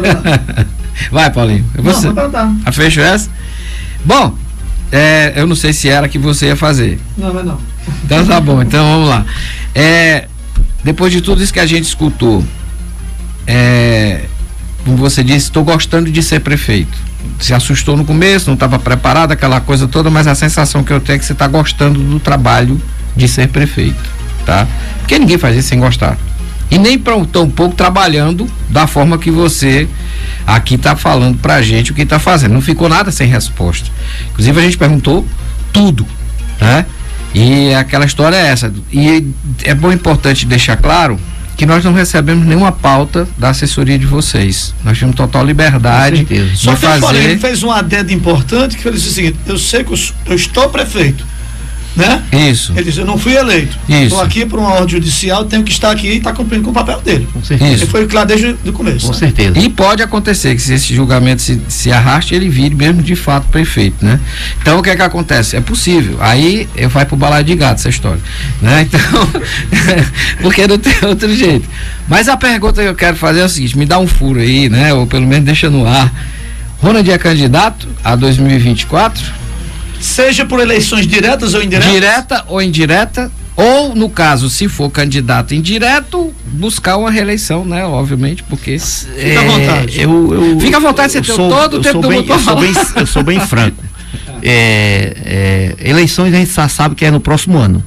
Vai, 1.11 1.30
Paulinho. 1.30 1.65
Você. 1.76 2.11
Não, 2.11 2.30
tá. 2.30 2.51
A 2.65 2.72
fecho 2.72 2.99
essa? 2.99 3.30
Bom, 4.03 4.36
é, 4.91 5.34
eu 5.36 5.45
não 5.45 5.55
sei 5.55 5.74
se 5.74 5.88
era 5.88 6.07
que 6.07 6.18
você 6.18 6.47
ia 6.47 6.55
fazer. 6.55 6.99
Não, 7.18 7.34
mas 7.34 7.45
não. 7.45 7.59
Então 8.03 8.26
tá 8.26 8.41
bom, 8.41 8.61
então 8.61 8.84
vamos 8.84 9.09
lá. 9.09 9.26
É, 9.76 10.28
depois 10.84 11.11
de 11.11 11.22
tudo 11.22 11.43
isso 11.43 11.53
que 11.53 11.59
a 11.59 11.65
gente 11.65 11.86
escutou, 11.86 12.43
é, 13.45 14.26
como 14.84 14.97
você 14.97 15.24
disse, 15.24 15.47
estou 15.47 15.63
gostando 15.63 16.09
de 16.09 16.24
ser 16.24 16.39
prefeito. 16.39 16.97
Se 17.39 17.53
assustou 17.53 17.95
no 17.95 18.05
começo, 18.05 18.47
não 18.47 18.55
estava 18.55 18.80
preparado, 18.80 19.32
aquela 19.32 19.61
coisa 19.61 19.88
toda, 19.88 20.09
mas 20.09 20.26
a 20.26 20.34
sensação 20.34 20.84
que 20.84 20.91
eu 20.91 20.99
tenho 20.99 21.18
é 21.18 21.20
que 21.20 21.26
você 21.26 21.34
está 21.34 21.47
gostando 21.47 21.99
do 21.99 22.20
trabalho 22.20 22.82
de 23.15 23.28
ser 23.28 23.47
prefeito 23.49 24.16
tá? 24.48 24.66
Porque 25.00 25.20
ninguém 25.20 25.38
faz 25.38 25.58
isso 25.58 25.68
sem 25.68 25.80
gostar. 25.80 26.18
E 26.72 26.78
nem 26.78 26.98
tão 27.32 27.50
pouco 27.50 27.76
trabalhando 27.76 28.50
da 28.70 28.88
forma 28.88 29.18
que 29.18 29.30
você 29.30 29.88
aqui 30.45 30.76
está 30.76 30.95
falando 30.95 31.38
pra 31.38 31.62
gente 31.62 31.91
o 31.91 31.93
que 31.93 32.02
está 32.02 32.18
fazendo. 32.18 32.54
Não 32.54 32.62
ficou 32.62 32.89
nada 32.89 33.12
sem 33.12 33.28
resposta. 33.28 33.89
Inclusive 34.32 34.60
a 34.60 34.64
gente 34.64 34.78
perguntou 34.78 35.26
tudo, 35.72 36.06
né? 36.60 36.86
E 37.34 37.74
aquela 37.74 38.06
história 38.06 38.36
é 38.36 38.48
essa. 38.48 38.74
E 38.91 39.28
é 39.64 39.76
bom 39.76 39.91
importante 39.91 40.45
deixar 40.45 40.78
claro 40.78 41.20
que 41.56 41.66
nós 41.66 41.84
não 41.84 41.93
recebemos 41.93 42.45
nenhuma 42.45 42.72
pauta 42.72 43.28
da 43.38 43.50
assessoria 43.50 43.98
de 43.98 44.06
vocês. 44.06 44.74
Nós 44.84 45.00
temos 45.00 45.16
total 45.16 45.45
liberdade 45.45 46.26
de 46.26 46.58
Só 46.58 46.76
que 46.76 46.82
fazer. 46.82 47.18
Ele 47.18 47.39
fez 47.39 47.64
um 47.64 47.72
adendo 47.72 48.12
importante 48.12 48.78
que 48.78 48.88
ele 48.88 48.98
disse 48.98 49.10
o 49.10 49.14
seguinte: 49.14 49.38
eu 49.45 49.58
sei 49.58 49.84
que 49.84 49.93
eu 50.26 50.36
estou 50.36 50.70
prefeito 50.70 51.26
né? 51.98 52.24
Isso. 52.32 52.74
Ele 52.74 52.84
disse, 52.84 53.00
eu 53.00 53.06
não 53.06 53.18
fui 53.18 53.36
eleito. 53.36 53.76
Estou 53.89 54.22
aqui 54.22 54.45
por 54.45 54.60
uma 54.60 54.70
ordem 54.74 54.89
judicial, 54.89 55.43
tenho 55.45 55.64
que 55.64 55.72
estar 55.72 55.89
aqui 55.89 56.08
e 56.08 56.18
está 56.18 56.32
cumprindo 56.32 56.64
com 56.64 56.70
o 56.70 56.74
papel 56.74 57.02
dele. 57.02 57.28
Com 57.34 57.43
certeza. 57.43 57.72
Ele 57.72 57.86
foi 57.88 58.08
claro 58.08 58.28
desde 58.28 58.56
o 58.66 58.72
começo. 58.72 59.08
Com 59.08 59.14
né? 59.14 59.18
certeza. 59.18 59.58
E 59.58 59.68
pode 59.68 60.04
acontecer 60.04 60.56
que 60.56 60.62
se 60.62 60.74
esse 60.76 60.93
julgamento 60.93 61.41
se, 61.41 61.60
se 61.68 61.91
arraste, 61.91 62.36
ele 62.36 62.50
vire 62.50 62.76
mesmo 62.76 63.02
de 63.02 63.16
fato 63.16 63.48
prefeito, 63.48 64.06
né? 64.06 64.20
Então 64.62 64.78
o 64.78 64.84
que 64.84 64.91
é 64.91 64.95
que 64.95 65.02
acontece? 65.02 65.56
É 65.56 65.62
possível. 65.62 66.18
Aí 66.20 66.70
eu 66.76 66.88
vai 66.88 67.04
pro 67.04 67.18
balaio 67.18 67.43
de 67.43 67.56
gato 67.56 67.80
essa 67.80 67.89
história, 67.89 68.22
né? 68.62 68.88
Então, 68.98 69.30
porque 70.41 70.66
não 70.66 70.78
tem 70.78 70.95
outro 71.04 71.34
jeito. 71.36 71.68
Mas 72.08 72.30
a 72.30 72.38
pergunta 72.38 72.82
que 72.82 72.88
eu 72.88 72.95
quero 72.95 73.18
fazer 73.18 73.41
é 73.41 73.45
o 73.45 73.50
seguinte, 73.50 73.78
me 73.78 73.86
dá 73.86 74.00
um 74.00 74.08
furo 74.08 74.39
aí, 74.39 74.70
né? 74.70 74.93
Ou 74.93 75.06
pelo 75.06 75.28
menos 75.28 75.43
deixa 75.43 75.70
no 75.70 75.86
ar. 75.86 76.14
Ronald 76.80 77.10
é 77.10 77.18
candidato 77.18 77.88
a 78.04 78.16
2024? 78.16 79.47
Seja 80.00 80.45
por 80.45 80.60
eleições 80.60 81.08
diretas 81.08 81.54
ou 81.54 81.62
indiretas? 81.62 81.91
Direta 81.91 82.45
ou 82.48 82.62
indireta, 82.62 83.32
ou 83.56 83.95
no 83.95 84.10
caso, 84.10 84.50
se 84.50 84.68
for 84.68 84.89
candidato 84.89 85.54
indireto, 85.54 86.34
buscar 86.45 86.98
uma 86.98 87.10
reeleição, 87.10 87.66
né? 87.66 87.86
Obviamente, 87.86 88.43
porque. 88.43 88.78
Fica 88.78 89.39
à 89.39 89.43
é, 89.43 89.48
vontade. 89.48 90.02
Eu, 90.02 90.34
eu, 90.34 90.60
Fica 90.60 90.78
à 90.78 90.80
vontade, 90.80 91.14
você 91.14 91.22
tem 91.22 91.36
todo 91.36 91.78
o 91.78 91.82
tempo 91.82 92.02
do 92.02 92.12
mundo 92.12 92.32
eu 92.32 92.39
sou, 92.39 92.56
bem, 92.56 92.74
eu 92.95 93.08
sou 93.08 93.24
bem 93.24 93.39
franco. 93.39 93.84
É, 94.43 95.76
é, 95.80 95.89
eleições 95.89 96.34
a 96.34 96.38
gente 96.38 96.54
já 96.54 96.70
sabe 96.70 96.93
que 96.93 97.04
é 97.04 97.12
no 97.12 97.20
próximo 97.20 97.58
ano 97.58 97.84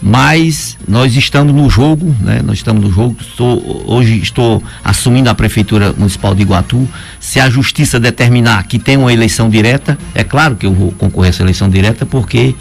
mas 0.00 0.76
nós 0.86 1.16
estamos 1.16 1.52
no 1.52 1.68
jogo, 1.68 2.14
né? 2.20 2.40
Nós 2.44 2.58
estamos 2.58 2.84
no 2.84 2.90
jogo. 2.90 3.16
Estou, 3.20 3.84
hoje 3.86 4.18
estou 4.18 4.62
assumindo 4.84 5.28
a 5.28 5.34
prefeitura 5.34 5.92
municipal 5.92 6.34
de 6.34 6.42
Iguatu. 6.42 6.88
Se 7.18 7.40
a 7.40 7.50
justiça 7.50 7.98
determinar 7.98 8.62
que 8.64 8.78
tem 8.78 8.96
uma 8.96 9.12
eleição 9.12 9.50
direta, 9.50 9.98
é 10.14 10.22
claro 10.22 10.54
que 10.54 10.66
eu 10.66 10.72
vou 10.72 10.92
concorrer 10.92 11.28
a 11.28 11.30
essa 11.30 11.42
eleição 11.42 11.68
direta 11.68 12.06
porque 12.06 12.54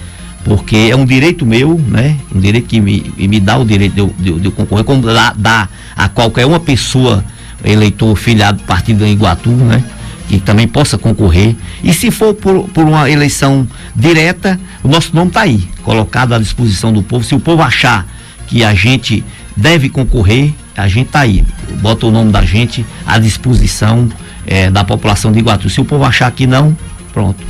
porque 0.43 0.87
é 0.89 0.95
um 0.95 1.05
direito 1.05 1.45
meu, 1.45 1.77
né? 1.87 2.17
Um 2.33 2.39
direito 2.39 2.67
que 2.67 2.79
me, 2.79 3.13
me 3.17 3.39
dá 3.39 3.57
o 3.57 3.65
direito 3.65 3.93
de 3.93 4.31
de, 4.31 4.39
de 4.39 4.51
concorrer, 4.51 4.85
como 4.85 5.01
dá, 5.01 5.33
dá 5.37 5.67
a 5.95 6.07
qualquer 6.07 6.45
uma 6.45 6.59
pessoa 6.59 7.23
eleitor 7.63 8.15
filiado 8.15 8.59
do 8.59 8.63
partido 8.63 9.05
em 9.05 9.11
Iguatu, 9.11 9.49
né? 9.49 9.83
Que 10.27 10.39
também 10.39 10.67
possa 10.67 10.97
concorrer. 10.97 11.55
E 11.83 11.93
se 11.93 12.11
for 12.11 12.33
por, 12.33 12.67
por 12.69 12.85
uma 12.85 13.09
eleição 13.09 13.67
direta, 13.95 14.59
o 14.83 14.87
nosso 14.87 15.15
nome 15.15 15.29
está 15.29 15.41
aí, 15.41 15.67
colocado 15.83 16.33
à 16.33 16.39
disposição 16.39 16.91
do 16.91 17.01
povo. 17.01 17.23
Se 17.23 17.33
o 17.33 17.39
povo 17.39 17.61
achar 17.61 18.05
que 18.47 18.63
a 18.63 18.73
gente 18.73 19.23
deve 19.55 19.89
concorrer, 19.89 20.53
a 20.75 20.87
gente 20.87 21.07
está 21.07 21.21
aí, 21.21 21.43
bota 21.81 22.05
o 22.05 22.11
nome 22.11 22.31
da 22.31 22.43
gente 22.43 22.85
à 23.05 23.17
disposição 23.17 24.09
é, 24.45 24.69
da 24.69 24.83
população 24.83 25.31
de 25.31 25.39
Iguatu. 25.39 25.69
Se 25.69 25.81
o 25.81 25.85
povo 25.85 26.03
achar 26.03 26.29
que 26.31 26.45
não, 26.45 26.75
pronto. 27.13 27.43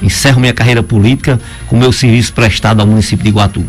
Encerro 0.00 0.40
minha 0.40 0.54
carreira 0.54 0.82
política 0.82 1.40
com 1.66 1.76
meu 1.76 1.92
serviço 1.92 2.32
prestado 2.32 2.80
ao 2.80 2.86
município 2.86 3.24
de 3.24 3.30
Iguatu. 3.30 3.64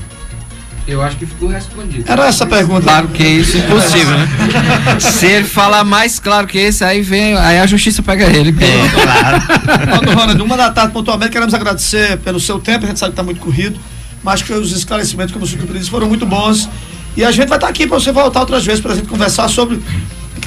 Eu 0.89 1.03
acho 1.03 1.17
que 1.17 1.25
ficou 1.27 1.49
respondido. 1.49 2.03
Era 2.11 2.25
essa 2.25 2.45
a 2.45 2.47
pergunta. 2.47 2.81
Claro 2.81 3.09
que 3.09 3.21
é 3.21 3.29
isso 3.29 3.57
é 3.57 3.59
impossível, 3.59 4.17
né? 4.17 4.27
Se 4.99 5.27
ele 5.27 5.45
falar 5.45 5.83
mais 5.83 6.19
claro 6.19 6.47
que 6.47 6.57
esse, 6.57 6.83
aí 6.83 7.01
vem, 7.01 7.37
aí 7.37 7.59
a 7.59 7.67
justiça 7.67 8.01
pega 8.01 8.25
ele. 8.25 8.49
É, 8.59 8.89
claro. 8.89 10.09
Ronald, 10.17 10.41
uma 10.41 10.57
da 10.57 10.71
tarde 10.71 10.91
pontualmente, 10.91 11.31
queremos 11.31 11.53
agradecer 11.53 12.17
pelo 12.17 12.39
seu 12.39 12.59
tempo, 12.59 12.85
a 12.85 12.87
gente 12.87 12.97
sabe 12.97 13.11
que 13.11 13.13
está 13.13 13.23
muito 13.23 13.39
corrido, 13.39 13.79
mas 14.23 14.41
que 14.41 14.51
os 14.51 14.71
esclarecimentos, 14.71 15.31
como 15.31 15.45
o 15.45 15.47
senhor 15.47 15.67
disse, 15.67 15.91
foram 15.91 16.07
muito 16.07 16.25
bons. 16.25 16.67
E 17.15 17.23
a 17.23 17.29
gente 17.29 17.47
vai 17.47 17.57
estar 17.57 17.67
tá 17.67 17.67
aqui 17.67 17.85
para 17.85 17.99
você 17.99 18.11
voltar 18.11 18.39
outras 18.39 18.65
vezes 18.65 18.81
para 18.81 18.93
a 18.93 18.95
gente 18.95 19.07
conversar 19.07 19.47
sobre. 19.47 19.79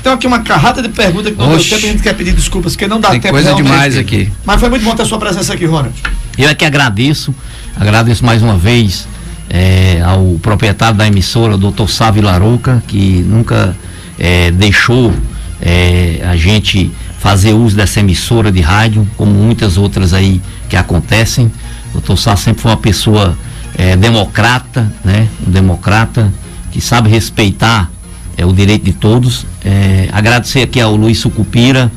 Tem 0.03 0.13
aqui 0.13 0.27
uma 0.27 0.41
carrada 0.41 0.83
de 0.83 0.89
perguntas 0.89 1.31
que 1.31 1.39
não 1.39 1.51
deu 1.51 1.63
tempo, 1.63 1.75
a 1.77 1.79
gente 1.79 2.03
quer 2.03 2.15
pedir 2.17 2.33
desculpas, 2.33 2.73
porque 2.73 2.89
não 2.89 3.01
dá 3.01 3.11
Tem 3.11 3.21
tempo. 3.21 3.35
coisa 3.35 3.55
demais 3.55 3.97
aqui. 3.97 4.33
Mas 4.45 4.59
foi 4.59 4.69
muito 4.69 4.83
bom 4.85 4.97
ter 4.97 5.03
a 5.03 5.07
sua 5.07 5.19
presença 5.19 5.55
aqui, 5.55 5.67
Ronald. 5.67 5.95
Eu 6.37 6.49
é 6.49 6.55
que 6.55 6.65
agradeço, 6.65 7.33
agradeço 7.79 8.25
mais 8.25 8.43
uma 8.43 8.57
vez 8.57 9.07
é, 9.53 10.01
ao 10.03 10.39
proprietário 10.41 10.97
da 10.97 11.07
emissora, 11.07 11.59
doutor 11.59 11.91
Sávio 11.91 12.23
Larouca, 12.23 12.83
que 12.89 13.23
nunca 13.29 13.77
é, 14.19 14.51
deixou 14.51 15.13
é, 15.61 16.23
a 16.25 16.35
gente 16.37 16.91
fazer 17.19 17.53
uso 17.53 17.77
dessa 17.77 18.01
emissora 18.01 18.51
de 18.51 18.63
rádio, 18.63 19.07
como 19.15 19.31
muitas 19.31 19.77
outras 19.77 20.15
aí 20.15 20.41
que 20.71 20.77
acontecem. 20.77 21.53
O 21.91 21.93
doutor 21.93 22.17
Sá 22.17 22.35
sempre 22.35 22.63
foi 22.63 22.71
uma 22.71 22.79
pessoa 22.79 23.37
é, 23.77 23.95
democrata, 23.95 24.91
né? 25.05 25.29
Um 25.47 25.51
democrata 25.51 26.33
que 26.73 26.81
sabe 26.81 27.11
respeitar 27.11 27.91
é, 28.39 28.47
o 28.47 28.53
direito 28.55 28.87
de 28.87 28.95
todos. 28.95 29.47
É, 29.63 30.09
agradecer 30.13 30.63
aqui 30.63 30.81
ao 30.81 30.97
Luiz 30.97 31.19
Sucupira, 31.19 31.93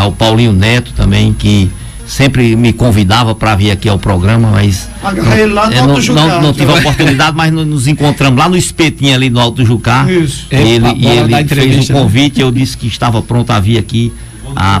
ao 0.00 0.12
Paulinho 0.12 0.52
Neto 0.52 0.92
também, 0.96 1.32
que 1.34 1.70
sempre 2.08 2.56
me 2.56 2.72
convidava 2.72 3.34
para 3.34 3.54
vir 3.54 3.70
aqui 3.70 3.88
ao 3.88 3.98
programa, 3.98 4.50
mas 4.52 4.88
Agarrei 5.04 5.42
ele 5.42 5.52
lá 5.52 5.66
no 5.68 5.72
é, 5.74 5.78
Alto 5.78 5.92
não, 5.92 6.00
Jucá, 6.00 6.26
não, 6.26 6.42
não 6.42 6.52
tive 6.54 6.72
a 6.72 6.74
oportunidade, 6.76 7.36
mas 7.36 7.52
no- 7.52 7.64
nos 7.66 7.86
encontramos 7.86 8.38
lá 8.38 8.48
no 8.48 8.56
espetinho 8.56 9.14
ali 9.14 9.28
no 9.30 9.38
Alto 9.38 9.64
Jucá. 9.64 10.10
Isso. 10.10 10.46
E 10.50 10.56
ele, 10.56 10.86
É, 10.88 10.94
e 10.96 11.06
ele 11.06 11.44
fez 11.48 11.90
um 11.90 11.92
né? 11.94 12.00
convite, 12.00 12.40
eu 12.40 12.50
disse 12.50 12.76
que 12.76 12.86
estava 12.86 13.20
pronto 13.22 13.50
a 13.50 13.60
vir 13.60 13.76
aqui 13.78 14.12
a, 14.56 14.80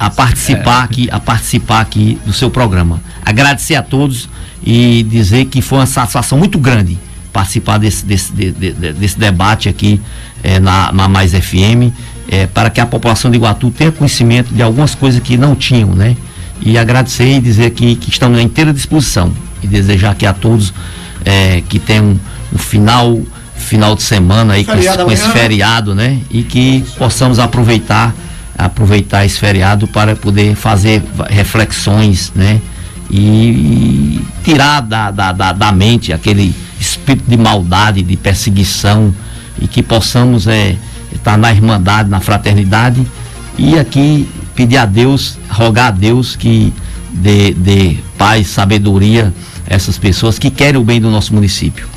a 0.00 0.10
participar 0.10 0.82
aqui, 0.84 1.08
a 1.12 1.20
participar 1.20 1.80
aqui 1.80 2.18
do 2.24 2.32
seu 2.32 2.48
programa. 2.50 3.00
Agradecer 3.24 3.74
a 3.74 3.82
todos 3.82 4.28
e 4.64 5.02
dizer 5.08 5.44
que 5.44 5.60
foi 5.60 5.78
uma 5.78 5.86
satisfação 5.86 6.38
muito 6.38 6.58
grande 6.58 6.98
participar 7.32 7.78
desse, 7.78 8.04
desse, 8.06 8.32
de- 8.32 8.52
de- 8.52 8.72
de- 8.72 8.92
desse 8.94 9.18
debate 9.18 9.68
aqui 9.68 10.00
eh, 10.42 10.58
na, 10.60 10.90
na 10.92 11.08
Mais 11.08 11.32
FM, 11.34 11.92
eh, 12.28 12.46
para 12.46 12.70
que 12.70 12.80
a 12.80 12.86
população 12.86 13.30
de 13.30 13.36
Iguatu 13.36 13.70
tenha 13.70 13.90
conhecimento 13.92 14.54
de 14.54 14.62
algumas 14.62 14.94
coisas 14.94 15.20
que 15.20 15.36
não 15.36 15.54
tinham, 15.54 15.90
né? 15.94 16.16
E 16.64 16.78
agradecer 16.78 17.36
e 17.36 17.40
dizer 17.40 17.70
que, 17.70 17.94
que 17.96 18.10
estamos 18.10 18.38
à 18.38 18.42
inteira 18.42 18.72
disposição 18.72 19.32
e 19.62 19.66
desejar 19.66 20.12
aqui 20.12 20.24
a 20.24 20.32
todos 20.32 20.72
eh, 21.24 21.62
que 21.68 21.78
tenham 21.78 22.18
um 22.52 22.58
final 22.58 23.20
final 23.56 23.94
de 23.94 24.02
semana 24.02 24.54
aí 24.54 24.64
com 24.64 24.72
esse, 24.72 24.80
Feriado 24.82 25.04
com 25.04 25.12
esse 25.12 25.22
amanhã. 25.22 25.40
feriado, 25.40 25.94
né? 25.94 26.20
E 26.30 26.42
que 26.42 26.84
possamos 26.98 27.38
aproveitar 27.38 28.14
aproveitar 28.56 29.24
esse 29.24 29.38
feriado 29.38 29.88
para 29.88 30.14
poder 30.14 30.54
fazer 30.54 31.02
reflexões, 31.28 32.32
né? 32.34 32.60
E, 33.10 33.20
e 33.20 34.24
tirar 34.44 34.80
da, 34.80 35.10
da, 35.10 35.32
da, 35.32 35.52
da 35.52 35.72
mente 35.72 36.12
aquele 36.12 36.54
espírito 36.80 37.28
de 37.28 37.36
maldade, 37.36 38.02
de 38.02 38.16
perseguição 38.16 39.14
e 39.60 39.66
que 39.66 39.82
possamos 39.82 40.46
é, 40.46 40.76
estar 41.12 41.36
na 41.36 41.50
irmandade, 41.52 42.08
na 42.08 42.20
fraternidade 42.20 43.04
e 43.58 43.78
aqui 43.78 44.28
pedir 44.54 44.76
a 44.76 44.86
Deus, 44.86 45.38
rogar 45.48 45.88
a 45.88 45.90
Deus 45.90 46.36
que 46.36 46.72
dê, 47.12 47.52
dê 47.52 47.96
paz, 48.18 48.48
sabedoria 48.48 49.32
a 49.68 49.74
essas 49.74 49.98
pessoas 49.98 50.38
que 50.38 50.50
querem 50.50 50.80
o 50.80 50.84
bem 50.84 51.00
do 51.00 51.10
nosso 51.10 51.34
município. 51.34 51.93